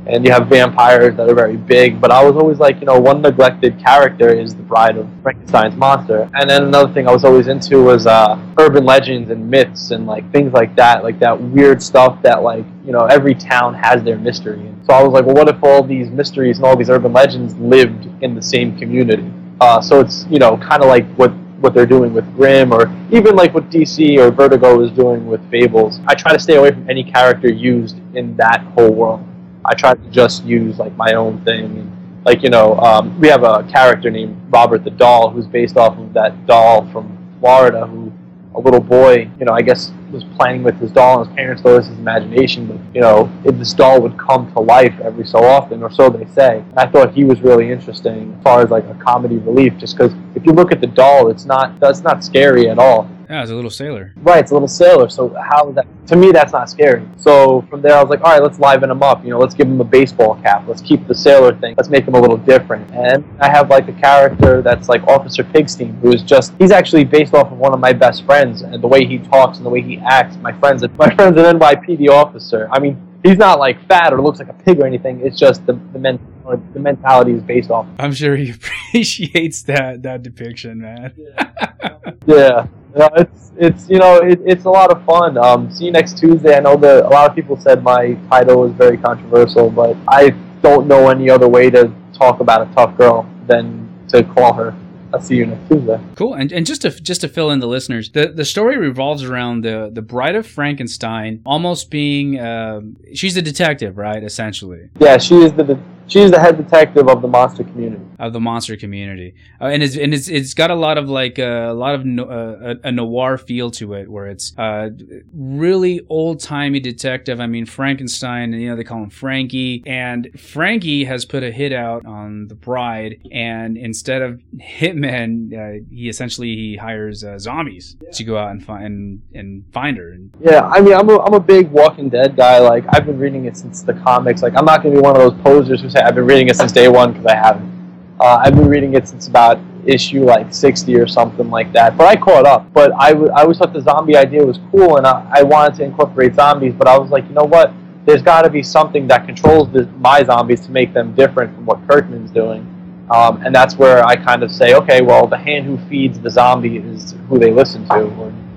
and 0.09 0.25
you 0.25 0.33
have 0.33 0.49
vampires 0.49 1.17
that 1.17 1.29
are 1.29 1.35
very 1.35 1.57
big. 1.57 2.01
But 2.01 2.11
I 2.11 2.25
was 2.25 2.35
always 2.35 2.59
like, 2.59 2.81
you 2.81 2.87
know, 2.87 2.99
one 2.99 3.21
neglected 3.21 3.79
character 3.79 4.31
is 4.31 4.55
the 4.55 4.63
bride 4.63 4.97
of 4.97 5.09
Frankenstein's 5.23 5.77
monster. 5.77 6.31
And 6.35 6.49
then 6.49 6.65
another 6.65 6.93
thing 6.93 7.07
I 7.07 7.13
was 7.13 7.25
always 7.25 7.49
into 7.49 7.83
was 7.83 8.07
uh, 8.07 8.41
urban 8.59 8.85
legends 8.85 9.31
and 9.31 9.49
myths 9.51 9.91
and 9.91 10.07
like 10.07 10.31
things 10.33 10.53
like 10.53 10.75
that, 10.77 11.03
like 11.03 11.19
that 11.21 11.39
weird 11.41 11.83
stuff 11.83 12.21
that 12.23 12.43
like 12.43 12.65
you 12.85 12.93
know 12.93 13.05
every 13.07 13.35
town 13.35 13.75
has 13.75 14.03
their 14.03 14.19
mystery. 14.19 14.61
And 14.61 14.85
so 14.87 14.95
I 14.95 15.03
was 15.03 15.13
like, 15.13 15.27
well, 15.27 15.35
what 15.35 15.49
if 15.49 15.63
all 15.63 15.83
these 15.83 16.11
mysteries 16.11 16.57
and 16.57 16.67
all 16.67 16.77
these 16.77 16.91
urban 16.91 17.13
legends 17.13 17.55
lived 17.57 18.09
in 18.23 18.35
the 18.35 18.43
same 18.43 18.79
community? 18.79 19.31
Uh, 19.61 19.81
so 19.81 20.01
it's 20.01 20.27
you 20.31 20.39
know 20.39 20.57
kind 20.57 20.83
of 20.83 20.89
like 20.89 21.07
what 21.17 21.33
what 21.61 21.75
they're 21.75 21.87
doing 21.87 22.15
with 22.15 22.25
Grimm, 22.37 22.73
or 22.73 22.83
even 23.11 23.35
like 23.35 23.53
what 23.53 23.69
DC 23.69 24.19
or 24.19 24.31
Vertigo 24.31 24.81
is 24.81 24.93
doing 24.93 25.27
with 25.27 25.41
Fables. 25.51 26.01
I 26.07 26.15
try 26.15 26.33
to 26.33 26.39
stay 26.39 26.57
away 26.57 26.71
from 26.71 26.89
any 26.89 27.03
character 27.03 27.53
used 27.53 27.99
in 28.15 28.37
that 28.37 28.61
whole 28.75 28.93
world. 28.93 29.25
I 29.69 29.75
try 29.75 29.95
to 29.95 30.11
just 30.11 30.45
use 30.45 30.79
like 30.79 30.97
my 30.97 31.13
own 31.13 31.45
thing. 31.45 31.65
And, 31.65 32.25
like 32.25 32.43
you 32.43 32.51
know, 32.51 32.77
um, 32.79 33.19
we 33.21 33.29
have 33.29 33.43
a 33.43 33.63
character 33.65 34.11
named 34.11 34.41
Robert 34.51 34.85
the 34.85 34.91
Doll 34.91 35.31
who's 35.31 35.47
based 35.47 35.77
off 35.77 35.99
of 35.99 36.13
that 36.15 36.47
doll 36.47 36.87
from 36.91 37.17
Florida 37.41 37.87
who 37.87 38.13
a 38.55 38.61
little 38.61 38.81
boy, 38.81 39.31
you 39.39 39.45
know, 39.45 39.53
I 39.53 39.63
guess 39.63 39.93
was 40.11 40.25
playing 40.37 40.63
with 40.63 40.77
his 40.81 40.91
doll, 40.91 41.21
and 41.21 41.29
his 41.29 41.37
parents 41.37 41.63
thought 41.63 41.75
it 41.75 41.77
was 41.77 41.87
his 41.87 41.99
imagination, 41.99 42.67
but 42.67 42.79
you 42.95 43.01
know, 43.01 43.31
this 43.45 43.73
doll 43.73 44.01
would 44.01 44.19
come 44.19 44.51
to 44.53 44.61
life 44.61 44.99
every 45.01 45.25
so 45.27 45.39
often, 45.45 45.83
or 45.83 45.91
so 45.91 46.09
they 46.09 46.27
say. 46.33 46.59
And 46.59 46.79
I 46.79 46.87
thought 46.87 47.15
he 47.15 47.25
was 47.25 47.41
really 47.41 47.71
interesting 47.71 48.35
as 48.37 48.43
far 48.43 48.63
as 48.63 48.71
like 48.71 48.85
a 48.87 48.95
comedy 48.95 49.37
relief, 49.37 49.77
just 49.77 49.97
because 49.97 50.13
if 50.35 50.45
you 50.45 50.53
look 50.53 50.73
at 50.73 50.81
the 50.81 50.87
doll, 50.87 51.31
it's 51.31 51.45
not 51.45 51.79
that's 51.79 52.03
not 52.03 52.25
scary 52.25 52.69
at 52.69 52.79
all. 52.79 53.09
Yeah, 53.29 53.43
it's 53.43 53.51
a 53.51 53.55
little 53.55 53.71
sailor. 53.71 54.13
Right, 54.17 54.41
it's 54.41 54.51
a 54.51 54.55
little 54.55 54.69
sailor. 54.69 55.09
So 55.11 55.35
how 55.35 55.71
that 55.73 55.87
to 56.09 56.17
me 56.17 56.33
that's 56.33 56.53
not 56.53 56.71
scary. 56.71 57.07
So 57.17 57.63
from 57.69 57.83
there 57.83 57.95
I 57.95 58.03
was 58.03 58.09
like, 58.09 58.23
all 58.23 58.33
right, 58.33 58.43
let's 58.43 58.59
liven 58.59 58.91
him 58.91 59.03
up. 59.03 59.23
You 59.23 59.31
know, 59.31 59.39
let's 59.39 59.55
give 59.55 59.69
him 59.69 59.81
a 59.81 59.85
baseball 59.85 60.37
cap. 60.37 60.65
Let's 60.67 60.81
keep 60.81 61.07
the 61.07 61.15
sailor 61.15 61.55
thing. 61.55 61.75
Let's 61.77 61.91
make 61.91 62.07
him 62.07 62.15
a 62.15 62.21
little 62.21 62.39
different. 62.39 62.91
And 62.93 63.25
I 63.41 63.51
have 63.51 63.69
like 63.69 63.89
a 63.89 63.93
character 63.93 64.63
that's 64.63 64.89
like 64.89 65.03
Officer 65.07 65.45
Pigstein, 65.45 66.01
who 66.01 66.13
is 66.13 66.23
just 66.23 66.55
he's 66.59 66.71
actually 66.71 67.05
based 67.05 67.35
off 67.35 67.53
of 67.53 67.59
one 67.59 67.75
of 67.75 67.81
my 67.81 67.93
best 67.93 68.25
friends 68.25 68.63
and 68.63 68.83
the 68.83 68.89
way 68.89 69.05
he 69.05 69.19
talks 69.19 69.59
and 69.59 69.67
the 69.67 69.71
way 69.71 69.83
he 69.83 69.99
acts. 69.99 70.37
My 70.37 70.53
friend's 70.59 70.83
my 70.97 71.15
friend's 71.15 71.39
an 71.39 71.59
NYPD 71.59 72.09
officer. 72.09 72.69
I 72.73 72.79
mean, 72.79 72.97
he's 73.23 73.37
not 73.37 73.59
like 73.59 73.87
fat 73.89 74.13
or 74.13 74.23
looks 74.23 74.39
like 74.39 74.49
a 74.49 74.55
pig 74.55 74.81
or 74.81 74.87
anything. 74.87 75.21
It's 75.21 75.39
just 75.39 75.67
the 75.67 75.75
the 75.93 75.99
men 75.99 76.19
uh, 76.47 76.57
the 76.73 76.81
mentality 76.81 77.33
is 77.33 77.43
based 77.43 77.71
off. 77.71 77.87
I'm 77.99 78.13
sure 78.13 78.37
he 78.37 78.51
appreciates 78.93 79.63
that 79.65 80.03
that 80.05 80.23
depiction, 80.23 80.81
man. 80.81 81.13
yeah. 81.17 82.13
yeah. 82.27 82.67
No, 82.97 83.09
it's 83.17 83.53
it's 83.57 83.89
you 83.89 83.99
know 83.99 84.17
it, 84.17 84.41
it's 84.45 84.65
a 84.65 84.71
lot 84.71 84.91
of 84.91 85.05
fun. 85.05 85.37
Um, 85.37 85.71
see 85.71 85.87
you 85.87 85.93
next 85.93 86.19
Tuesday. 86.19 86.57
I 86.57 86.61
know 86.61 86.77
that 86.77 87.05
a 87.05 87.09
lot 87.09 87.29
of 87.29 87.35
people 87.35 87.57
said 87.57 87.83
my 87.83 88.15
title 88.31 88.65
is 88.65 88.73
very 88.73 88.97
controversial, 88.97 89.71
but 89.71 89.97
I 90.07 90.31
don't 90.63 90.87
know 90.87 91.09
any 91.09 91.31
other 91.31 91.49
way 91.49 91.71
to 91.71 91.93
talk 92.13 92.41
about 92.41 92.69
a 92.69 92.75
tough 92.75 92.97
girl 92.97 93.29
than 93.47 93.89
to 94.09 94.25
call 94.25 94.53
her 94.55 94.75
I'll 95.13 95.21
see 95.21 95.37
you 95.37 95.47
next 95.47 95.69
Tuesday. 95.69 95.99
Cool. 96.17 96.35
And, 96.35 96.53
and 96.53 96.67
just 96.67 96.83
to 96.83 96.91
just 96.91 97.23
to 97.23 97.29
fill 97.29 97.51
in 97.51 97.61
the 97.61 97.67
listeners, 97.67 98.11
the, 98.11 98.29
the 98.29 98.45
story 98.45 98.77
revolves 98.77 99.23
around 99.23 99.63
the 99.63 99.91
the 99.93 100.03
Bride 100.03 100.37
of 100.37 100.47
Frankenstein 100.47 101.41
almost 101.47 101.91
being 101.91 102.39
uh, 102.39 102.81
she's 103.15 103.37
a 103.37 103.43
detective, 103.43 103.97
right? 103.97 104.23
Essentially. 104.23 104.91
Yeah, 104.99 105.19
she 105.19 105.37
is 105.37 105.53
the 105.53 105.79
she 106.07 106.21
is 106.21 106.31
the 106.31 106.41
head 106.41 106.57
detective 106.57 107.09
of 107.09 107.23
the 107.23 107.29
monster 107.29 107.65
community. 107.65 108.05
Of 108.19 108.33
the 108.33 108.41
monster 108.41 108.77
community, 108.77 109.35
uh, 109.61 109.67
and 109.67 109.83
it's 109.83 109.97
and 109.97 110.13
it's 110.13 110.29
it's 110.29 110.55
got 110.55 110.73
a 110.73 110.75
lot 110.75 110.99
of 110.99 111.09
like 111.09 111.39
uh, 111.39 111.69
a 111.71 111.75
lot 111.75 111.95
of 111.95 112.05
no, 112.05 112.25
uh, 112.25 112.75
a, 112.83 112.89
a, 112.89 112.93
noir 112.93 113.39
feel 113.39 113.71
to 113.73 113.95
it, 113.95 114.11
where 114.11 114.27
it's 114.27 114.59
uh, 114.59 114.91
really 115.33 116.01
old 116.09 116.41
timey 116.41 116.81
detective. 116.81 117.41
I 117.41 117.47
mean 117.47 117.65
Frankenstein, 117.65 118.53
and 118.53 118.61
you 118.61 118.71
know 118.71 118.77
they 118.77 118.83
call 118.83 119.05
him 119.05 119.11
Frankie, 119.11 119.85
and 119.87 120.29
Frankie 120.37 121.05
has 121.05 121.25
put 121.25 121.45
a 121.45 121.53
hit 121.53 121.73
out 121.73 122.05
on 122.07 122.49
the 122.49 122.57
Bride, 122.57 123.21
and 123.31 123.77
instead 123.79 124.23
of 124.23 124.43
hit 124.59 124.89
hitman, 124.89 125.53
uh, 125.53 125.85
he 125.91 126.09
essentially 126.09 126.55
he 126.55 126.77
hires 126.77 127.25
uh, 127.25 127.39
zombies 127.39 127.97
yeah. 128.01 128.11
to 128.11 128.25
go 128.25 128.37
out 128.37 128.51
and 128.51 128.65
find 128.65 128.85
and, 128.85 129.23
and 129.35 129.65
find 129.73 129.97
her. 129.97 130.17
Yeah, 130.41 130.67
I 130.67 130.81
mean, 130.81 130.95
I'm 130.95 131.09
a, 131.09 131.19
I'm 131.21 131.35
a 131.35 131.41
big 131.41 131.71
Walking 131.71 132.09
Dead 132.09 132.37
guy. 132.37 132.59
Like, 132.59 132.85
I've 132.91 133.07
been 133.07 133.19
reading 133.19 133.45
it 133.45 133.57
since 133.57 133.83
the 133.83 133.95
comics. 133.95 134.43
Like, 134.43 134.55
I'm 134.57 134.65
not 134.65 134.83
to 134.83 134.91
be 134.91 134.99
one 134.99 135.17
of 135.17 135.23
those 135.23 135.41
posers 135.43 135.83
who 135.83 135.91
say 135.91 136.01
I've 136.01 136.15
been 136.15 136.27
reading 136.27 136.49
it 136.49 136.57
since 136.57 136.73
day 136.73 136.89
one 136.89 137.13
because 137.13 137.27
I 137.27 137.37
haven't. 137.37 137.78
Uh, 138.21 138.41
I've 138.43 138.55
been 138.55 138.69
reading 138.69 138.95
it 138.95 139.07
since 139.09 139.29
about 139.29 139.61
issue 139.87 140.25
like 140.25 140.53
60 140.53 140.95
or 140.97 141.07
something 141.07 141.51
like 141.51 141.73
that. 141.73 141.97
But 141.97 142.07
I 142.07 142.17
caught 142.17 142.47
up. 142.47 142.73
But 142.73 142.93
I, 142.99 143.13
w- 143.13 143.31
I 143.33 143.43
always 143.43 143.59
thought 143.59 143.73
the 143.73 143.81
zombie 143.81 144.17
idea 144.17 144.45
was 144.45 144.59
cool, 144.71 144.97
and 144.97 145.07
I, 145.07 145.27
I 145.31 145.43
wanted 145.43 145.77
to 145.79 145.85
incorporate 145.85 146.35
zombies. 146.35 146.75
But 146.75 146.89
I 146.89 146.99
was 146.99 147.11
like, 147.11 147.25
you 147.29 147.35
know 147.35 147.45
what? 147.45 147.73
There's 148.05 148.23
got 148.23 148.43
to 148.43 148.51
be 148.51 148.63
something 148.63 149.07
that 149.09 149.27
controls 149.27 149.71
the, 149.71 149.87
my 149.99 150.25
zombies 150.25 150.61
to 150.67 150.71
make 150.71 150.93
them 150.93 151.15
different 151.15 151.55
from 151.55 151.67
what 151.67 151.87
Kirkman's 151.87 152.31
doing. 152.31 152.75
Um, 153.11 153.43
and 153.45 153.55
that's 153.55 153.77
where 153.77 154.05
I 154.07 154.17
kind 154.17 154.43
of 154.43 154.51
say, 154.51 154.75
okay, 154.75 155.01
well, 155.01 155.27
the 155.27 155.39
hand 155.39 155.65
who 155.67 155.79
feeds 155.89 156.19
the 156.19 156.31
zombie 156.31 156.77
is 156.77 157.15
who 157.29 157.39
they 157.39 157.53
listen 157.53 157.87
to. 157.89 157.95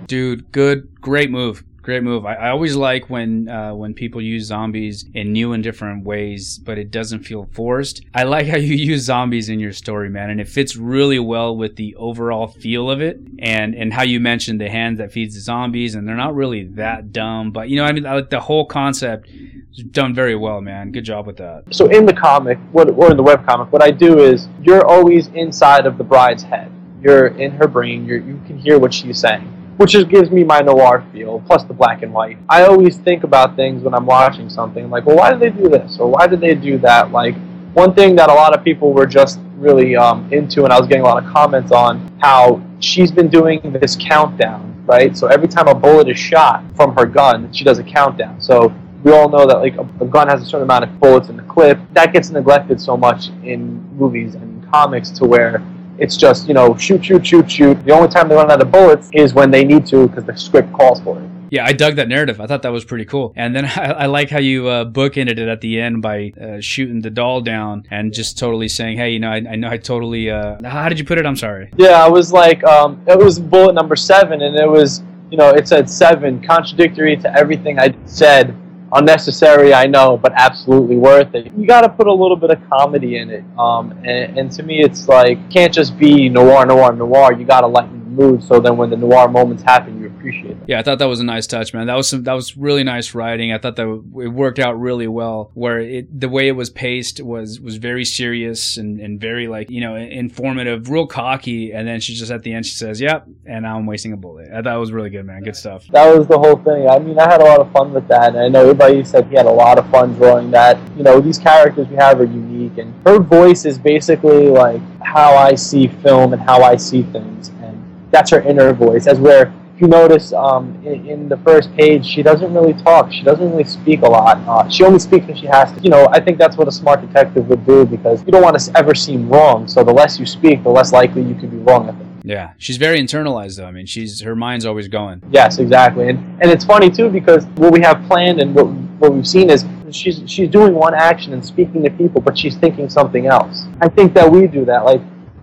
Dude, 0.07 0.51
good, 0.51 0.89
great 0.99 1.31
move. 1.31 1.63
Great 1.81 2.03
move. 2.03 2.27
I, 2.27 2.35
I 2.35 2.49
always 2.51 2.75
like 2.75 3.09
when 3.09 3.49
uh, 3.49 3.73
when 3.73 3.95
people 3.95 4.21
use 4.21 4.45
zombies 4.45 5.05
in 5.15 5.33
new 5.33 5.53
and 5.53 5.63
different 5.63 6.05
ways, 6.05 6.59
but 6.59 6.77
it 6.77 6.91
doesn't 6.91 7.21
feel 7.21 7.49
forced. 7.53 8.03
I 8.13 8.23
like 8.23 8.45
how 8.45 8.57
you 8.57 8.75
use 8.91 9.01
zombies 9.01 9.49
in 9.49 9.59
your 9.59 9.73
story, 9.73 10.07
man, 10.09 10.29
and 10.29 10.39
it 10.39 10.47
fits 10.47 10.75
really 10.75 11.17
well 11.17 11.57
with 11.57 11.77
the 11.77 11.95
overall 11.95 12.47
feel 12.47 12.91
of 12.91 13.01
it, 13.01 13.19
and 13.39 13.73
and 13.73 13.91
how 13.91 14.03
you 14.03 14.19
mentioned 14.19 14.61
the 14.61 14.69
hand 14.69 14.99
that 14.99 15.11
feeds 15.11 15.33
the 15.33 15.41
zombies, 15.41 15.95
and 15.95 16.07
they're 16.07 16.15
not 16.15 16.35
really 16.35 16.65
that 16.65 17.11
dumb, 17.11 17.51
but 17.51 17.67
you 17.69 17.77
know, 17.77 17.85
I 17.85 17.93
mean, 17.93 18.03
like 18.03 18.29
the 18.29 18.41
whole 18.41 18.65
concept 18.65 19.27
is 19.29 19.83
done 19.89 20.13
very 20.13 20.35
well, 20.35 20.61
man. 20.61 20.91
Good 20.91 21.05
job 21.05 21.25
with 21.25 21.37
that. 21.37 21.63
So 21.71 21.87
in 21.87 22.05
the 22.05 22.13
comic, 22.13 22.59
what 22.71 22.91
or 22.91 23.09
in 23.09 23.17
the 23.17 23.23
web 23.23 23.43
comic, 23.47 23.71
what 23.73 23.81
I 23.81 23.89
do 23.89 24.19
is 24.19 24.47
you're 24.61 24.85
always 24.85 25.29
inside 25.29 25.87
of 25.87 25.97
the 25.97 26.03
bride's 26.03 26.43
head. 26.43 26.71
You're 27.01 27.29
in 27.29 27.53
her 27.53 27.67
brain. 27.67 28.05
You're, 28.05 28.19
you 28.19 28.39
can 28.45 28.59
hear 28.59 28.77
what 28.77 28.93
she's 28.93 29.17
saying 29.17 29.60
which 29.81 29.93
just 29.93 30.09
gives 30.09 30.29
me 30.29 30.43
my 30.43 30.59
noir 30.59 31.03
feel, 31.11 31.41
plus 31.47 31.63
the 31.63 31.73
black 31.73 32.03
and 32.03 32.13
white. 32.13 32.37
I 32.47 32.65
always 32.65 32.97
think 32.97 33.23
about 33.23 33.55
things 33.55 33.81
when 33.81 33.95
I'm 33.95 34.05
watching 34.05 34.47
something, 34.47 34.91
like, 34.91 35.07
well, 35.07 35.15
why 35.15 35.31
did 35.31 35.39
they 35.39 35.49
do 35.49 35.69
this? 35.69 35.97
Or 35.97 36.07
why 36.07 36.27
did 36.27 36.39
they 36.39 36.53
do 36.53 36.77
that? 36.79 37.11
Like, 37.11 37.33
one 37.73 37.95
thing 37.95 38.15
that 38.17 38.29
a 38.29 38.33
lot 38.33 38.55
of 38.55 38.63
people 38.63 38.93
were 38.93 39.07
just 39.07 39.39
really 39.55 39.95
um, 39.95 40.31
into, 40.31 40.65
and 40.65 40.71
I 40.71 40.77
was 40.77 40.87
getting 40.87 41.01
a 41.01 41.07
lot 41.07 41.23
of 41.23 41.27
comments 41.31 41.71
on, 41.71 42.15
how 42.21 42.61
she's 42.79 43.11
been 43.11 43.27
doing 43.27 43.59
this 43.81 43.97
countdown, 43.99 44.83
right? 44.85 45.17
So 45.17 45.25
every 45.25 45.47
time 45.47 45.67
a 45.67 45.73
bullet 45.73 46.07
is 46.07 46.19
shot 46.19 46.63
from 46.75 46.95
her 46.95 47.07
gun, 47.07 47.51
she 47.51 47.63
does 47.63 47.79
a 47.79 47.83
countdown. 47.83 48.39
So 48.39 48.71
we 49.03 49.11
all 49.13 49.29
know 49.29 49.47
that 49.47 49.57
like 49.61 49.77
a, 49.77 49.87
a 49.99 50.05
gun 50.05 50.27
has 50.27 50.43
a 50.43 50.45
certain 50.45 50.63
amount 50.63 50.83
of 50.83 50.99
bullets 50.99 51.29
in 51.29 51.37
the 51.37 51.43
clip. 51.43 51.79
That 51.93 52.13
gets 52.13 52.29
neglected 52.29 52.79
so 52.79 52.95
much 52.95 53.29
in 53.43 53.81
movies 53.97 54.35
and 54.35 54.69
comics 54.71 55.09
to 55.11 55.25
where 55.25 55.65
it's 56.01 56.17
just, 56.17 56.47
you 56.47 56.55
know, 56.55 56.75
shoot, 56.77 57.05
shoot, 57.05 57.25
shoot, 57.25 57.49
shoot. 57.49 57.85
The 57.85 57.91
only 57.91 58.09
time 58.09 58.27
they 58.27 58.35
run 58.35 58.49
out 58.49 58.59
of 58.59 58.71
bullets 58.71 59.09
is 59.13 59.35
when 59.35 59.51
they 59.51 59.63
need 59.63 59.85
to 59.87 60.07
because 60.07 60.25
the 60.25 60.35
script 60.35 60.73
calls 60.73 60.99
for 60.99 61.21
it. 61.21 61.29
Yeah, 61.51 61.65
I 61.65 61.73
dug 61.73 61.97
that 61.97 62.07
narrative. 62.07 62.41
I 62.41 62.47
thought 62.47 62.63
that 62.63 62.71
was 62.71 62.85
pretty 62.85 63.05
cool. 63.05 63.33
And 63.35 63.55
then 63.55 63.65
I, 63.75 63.91
I 63.91 64.05
like 64.07 64.31
how 64.31 64.39
you 64.39 64.67
uh, 64.67 64.85
bookended 64.85 65.37
it 65.37 65.47
at 65.47 65.61
the 65.61 65.79
end 65.79 66.01
by 66.01 66.33
uh, 66.41 66.59
shooting 66.59 67.01
the 67.01 67.11
doll 67.11 67.41
down 67.41 67.85
and 67.91 68.11
just 68.11 68.39
totally 68.39 68.67
saying, 68.67 68.97
"Hey, 68.97 69.11
you 69.11 69.19
know, 69.19 69.29
I, 69.29 69.35
I 69.35 69.55
know 69.55 69.69
I 69.69 69.77
totally." 69.77 70.31
Uh, 70.31 70.57
how 70.67 70.89
did 70.89 70.97
you 70.97 71.05
put 71.05 71.19
it? 71.19 71.25
I'm 71.25 71.35
sorry. 71.35 71.69
Yeah, 71.77 72.03
I 72.03 72.09
was 72.09 72.33
like, 72.33 72.63
um, 72.63 73.03
it 73.05 73.19
was 73.19 73.37
bullet 73.37 73.75
number 73.75 73.95
seven, 73.95 74.41
and 74.41 74.55
it 74.55 74.67
was, 74.67 75.03
you 75.29 75.37
know, 75.37 75.49
it 75.49 75.67
said 75.67 75.87
seven, 75.87 76.41
contradictory 76.41 77.15
to 77.17 77.31
everything 77.37 77.77
I 77.79 77.93
said 78.05 78.55
unnecessary, 78.93 79.73
I 79.73 79.87
know, 79.87 80.17
but 80.17 80.33
absolutely 80.35 80.97
worth 80.97 81.33
it. 81.35 81.51
You 81.57 81.65
got 81.65 81.81
to 81.81 81.89
put 81.89 82.07
a 82.07 82.13
little 82.13 82.35
bit 82.35 82.51
of 82.51 82.69
comedy 82.69 83.17
in 83.17 83.29
it, 83.29 83.43
um, 83.57 83.91
and, 84.03 84.37
and, 84.37 84.51
to 84.53 84.63
me, 84.63 84.81
it's 84.81 85.07
like 85.07 85.49
can't 85.49 85.73
just 85.73 85.97
be 85.97 86.29
noir, 86.29 86.65
noir, 86.65 86.93
noir. 86.93 87.33
You 87.33 87.45
got 87.45 87.61
to 87.61 87.67
lighten 87.67 87.99
the 87.99 88.23
mood, 88.23 88.43
so 88.43 88.59
then 88.59 88.77
when 88.77 88.89
the 88.89 88.97
noir 88.97 89.27
moments 89.27 89.63
happen, 89.63 90.01
you 90.01 90.10
appreciate 90.21 90.51
it. 90.51 90.57
Yeah, 90.67 90.79
I 90.79 90.83
thought 90.83 90.99
that 90.99 91.05
was 91.05 91.19
a 91.19 91.23
nice 91.23 91.47
touch, 91.47 91.73
man. 91.73 91.87
That 91.87 91.95
was 91.95 92.07
some, 92.07 92.23
that 92.23 92.33
was 92.33 92.55
really 92.55 92.83
nice 92.83 93.13
writing. 93.13 93.51
I 93.51 93.57
thought 93.57 93.75
that 93.75 93.87
it 93.87 94.27
worked 94.29 94.59
out 94.59 94.79
really 94.79 95.07
well. 95.07 95.51
Where 95.53 95.79
it 95.79 96.19
the 96.19 96.29
way 96.29 96.47
it 96.47 96.53
was 96.53 96.69
paced 96.69 97.19
was 97.21 97.59
was 97.59 97.77
very 97.77 98.05
serious 98.05 98.77
and, 98.77 98.99
and 98.99 99.19
very 99.19 99.47
like 99.47 99.69
you 99.69 99.81
know 99.81 99.95
informative, 99.95 100.89
real 100.89 101.07
cocky, 101.07 101.73
and 101.73 101.87
then 101.87 101.99
she 101.99 102.13
just 102.13 102.31
at 102.31 102.43
the 102.43 102.53
end 102.53 102.65
she 102.65 102.75
says, 102.75 103.01
"Yep," 103.01 103.27
and 103.45 103.63
now 103.63 103.77
I'm 103.77 103.85
wasting 103.85 104.13
a 104.13 104.17
bullet. 104.17 104.49
I 104.51 104.61
thought 104.61 104.75
it 104.75 104.79
was 104.79 104.91
really 104.91 105.09
good, 105.09 105.25
man. 105.25 105.43
Good 105.43 105.55
stuff. 105.55 105.85
That 105.91 106.15
was 106.15 106.27
the 106.27 106.37
whole 106.37 106.57
thing. 106.57 106.87
I 106.87 106.99
mean, 106.99 107.19
I 107.19 107.29
had 107.29 107.41
a 107.41 107.45
lot 107.45 107.59
of 107.59 107.71
fun 107.71 107.93
with 107.93 108.07
that, 108.07 108.29
and 108.29 108.39
I 108.39 108.47
know 108.47 108.61
everybody 108.61 109.03
said 109.03 109.27
he 109.27 109.35
had 109.35 109.45
a 109.47 109.51
lot 109.51 109.77
of 109.77 109.89
fun 109.89 110.13
drawing 110.13 110.51
that. 110.51 110.77
You 110.95 111.03
know, 111.03 111.19
these 111.19 111.39
characters 111.39 111.87
we 111.87 111.95
have 111.95 112.19
are 112.19 112.25
unique, 112.25 112.77
and 112.77 112.93
her 113.05 113.19
voice 113.19 113.65
is 113.65 113.77
basically 113.77 114.47
like 114.47 114.81
how 115.01 115.35
I 115.35 115.55
see 115.55 115.87
film 115.87 116.33
and 116.33 116.41
how 116.41 116.61
I 116.61 116.75
see 116.75 117.03
things, 117.03 117.49
and 117.61 117.83
that's 118.11 118.31
her 118.31 118.41
inner 118.41 118.73
voice. 118.73 119.07
As 119.07 119.19
where 119.19 119.53
you 119.81 119.87
notice 119.87 120.31
um, 120.31 120.79
in, 120.85 121.07
in, 121.07 121.29
the 121.29 121.37
first 121.37 121.73
page, 121.75 122.05
she 122.05 122.21
doesn't 122.21 122.53
really 122.53 122.73
talk. 122.83 123.11
She 123.11 123.23
doesn't 123.23 123.49
really 123.49 123.63
speak 123.63 124.03
a 124.03 124.09
lot. 124.09 124.37
Uh, 124.47 124.69
she 124.69 124.83
only 124.83 124.99
speaks 124.99 125.25
when 125.25 125.35
she 125.35 125.47
has 125.47 125.71
to. 125.71 125.79
You 125.81 125.89
know, 125.89 126.07
I 126.11 126.19
think 126.19 126.37
that's 126.37 126.55
what 126.55 126.67
a 126.67 126.71
smart 126.71 127.01
detective 127.01 127.47
would 127.47 127.65
do 127.65 127.85
because 127.85 128.23
you 128.23 128.31
don't 128.31 128.43
want 128.43 128.59
to 128.59 128.77
ever 128.77 128.93
seem 128.93 129.27
wrong. 129.27 129.67
So 129.67 129.83
the 129.83 129.91
less 129.91 130.19
you 130.19 130.25
speak, 130.25 130.63
the 130.63 130.69
less 130.69 130.93
likely 130.93 131.23
you 131.23 131.33
could 131.33 131.49
be 131.49 131.57
wrong. 131.57 131.87
Think. 131.87 132.09
Yeah, 132.23 132.53
she's 132.59 132.77
very 132.77 132.99
internalized 132.99 133.57
though. 133.57 133.65
I 133.65 133.71
mean, 133.71 133.87
she's 133.87 134.21
her 134.21 134.35
mind's 134.35 134.65
always 134.65 134.87
going. 134.87 135.23
Yes, 135.31 135.57
exactly, 135.57 136.09
and 136.09 136.19
and 136.41 136.51
it's 136.51 136.63
funny 136.63 136.91
too 136.91 137.09
because 137.09 137.45
what 137.55 137.73
we 137.73 137.81
have 137.81 138.05
planned 138.05 138.39
and 138.39 138.53
what 138.53 138.67
what 138.99 139.13
we've 139.13 139.27
seen 139.27 139.49
is 139.49 139.65
she's 139.89 140.21
she's 140.27 140.49
doing 140.49 140.75
one 140.75 140.93
action 140.93 141.33
and 141.33 141.43
speaking 141.43 141.83
to 141.83 141.89
people, 141.89 142.21
but 142.21 142.37
she's 142.37 142.55
thinking 142.55 142.87
something 142.87 143.25
else. 143.25 143.63
I 143.81 143.89
think 143.89 144.13
that 144.13 144.31
we 144.31 144.45
do 144.45 144.63
that. 144.65 144.85
Like, 144.85 145.01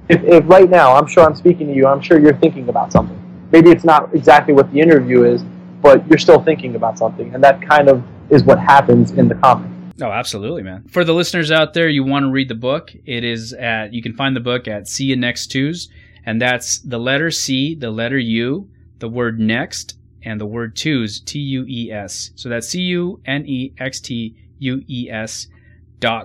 if, 0.08 0.22
if 0.22 0.44
right 0.48 0.70
now 0.70 0.94
I'm 0.94 1.08
sure 1.08 1.24
I'm 1.24 1.34
speaking 1.34 1.66
to 1.66 1.74
you, 1.74 1.88
I'm 1.88 2.00
sure 2.00 2.20
you're 2.20 2.36
thinking 2.36 2.68
about 2.68 2.92
something 2.92 3.17
maybe 3.52 3.70
it's 3.70 3.84
not 3.84 4.14
exactly 4.14 4.54
what 4.54 4.70
the 4.72 4.80
interview 4.80 5.24
is, 5.24 5.42
but 5.82 6.06
you're 6.08 6.18
still 6.18 6.42
thinking 6.42 6.74
about 6.74 6.98
something, 6.98 7.34
and 7.34 7.42
that 7.42 7.62
kind 7.62 7.88
of 7.88 8.02
is 8.30 8.42
what 8.44 8.58
happens 8.58 9.12
in 9.12 9.28
the 9.28 9.34
comic. 9.36 9.70
Oh, 10.00 10.10
absolutely, 10.10 10.62
man. 10.62 10.84
For 10.88 11.04
the 11.04 11.12
listeners 11.14 11.50
out 11.50 11.74
there, 11.74 11.88
you 11.88 12.04
want 12.04 12.24
to 12.24 12.30
read 12.30 12.48
the 12.48 12.54
book, 12.54 12.92
it 13.04 13.24
is 13.24 13.52
at 13.52 13.92
you 13.92 14.02
can 14.02 14.14
find 14.14 14.36
the 14.36 14.40
book 14.40 14.68
at 14.68 14.88
See 14.88 15.04
You 15.04 15.16
Next 15.16 15.48
Tues, 15.48 15.88
and 16.24 16.40
that's 16.40 16.78
the 16.78 16.98
letter 16.98 17.30
C, 17.30 17.74
the 17.74 17.90
letter 17.90 18.18
U, 18.18 18.68
the 18.98 19.08
word 19.08 19.40
next, 19.40 19.96
and 20.22 20.40
the 20.40 20.46
word 20.46 20.76
Tues, 20.76 21.20
T 21.20 21.38
U 21.38 21.64
E 21.66 21.90
S. 21.90 22.30
So 22.36 22.48
that's 22.48 22.68
C 22.68 22.80
U 22.82 23.20
N 23.24 23.44
E 23.46 23.72
X 23.78 24.00
T 24.00 24.36
U 24.58 24.84
E 24.88 25.08
S 25.10 25.48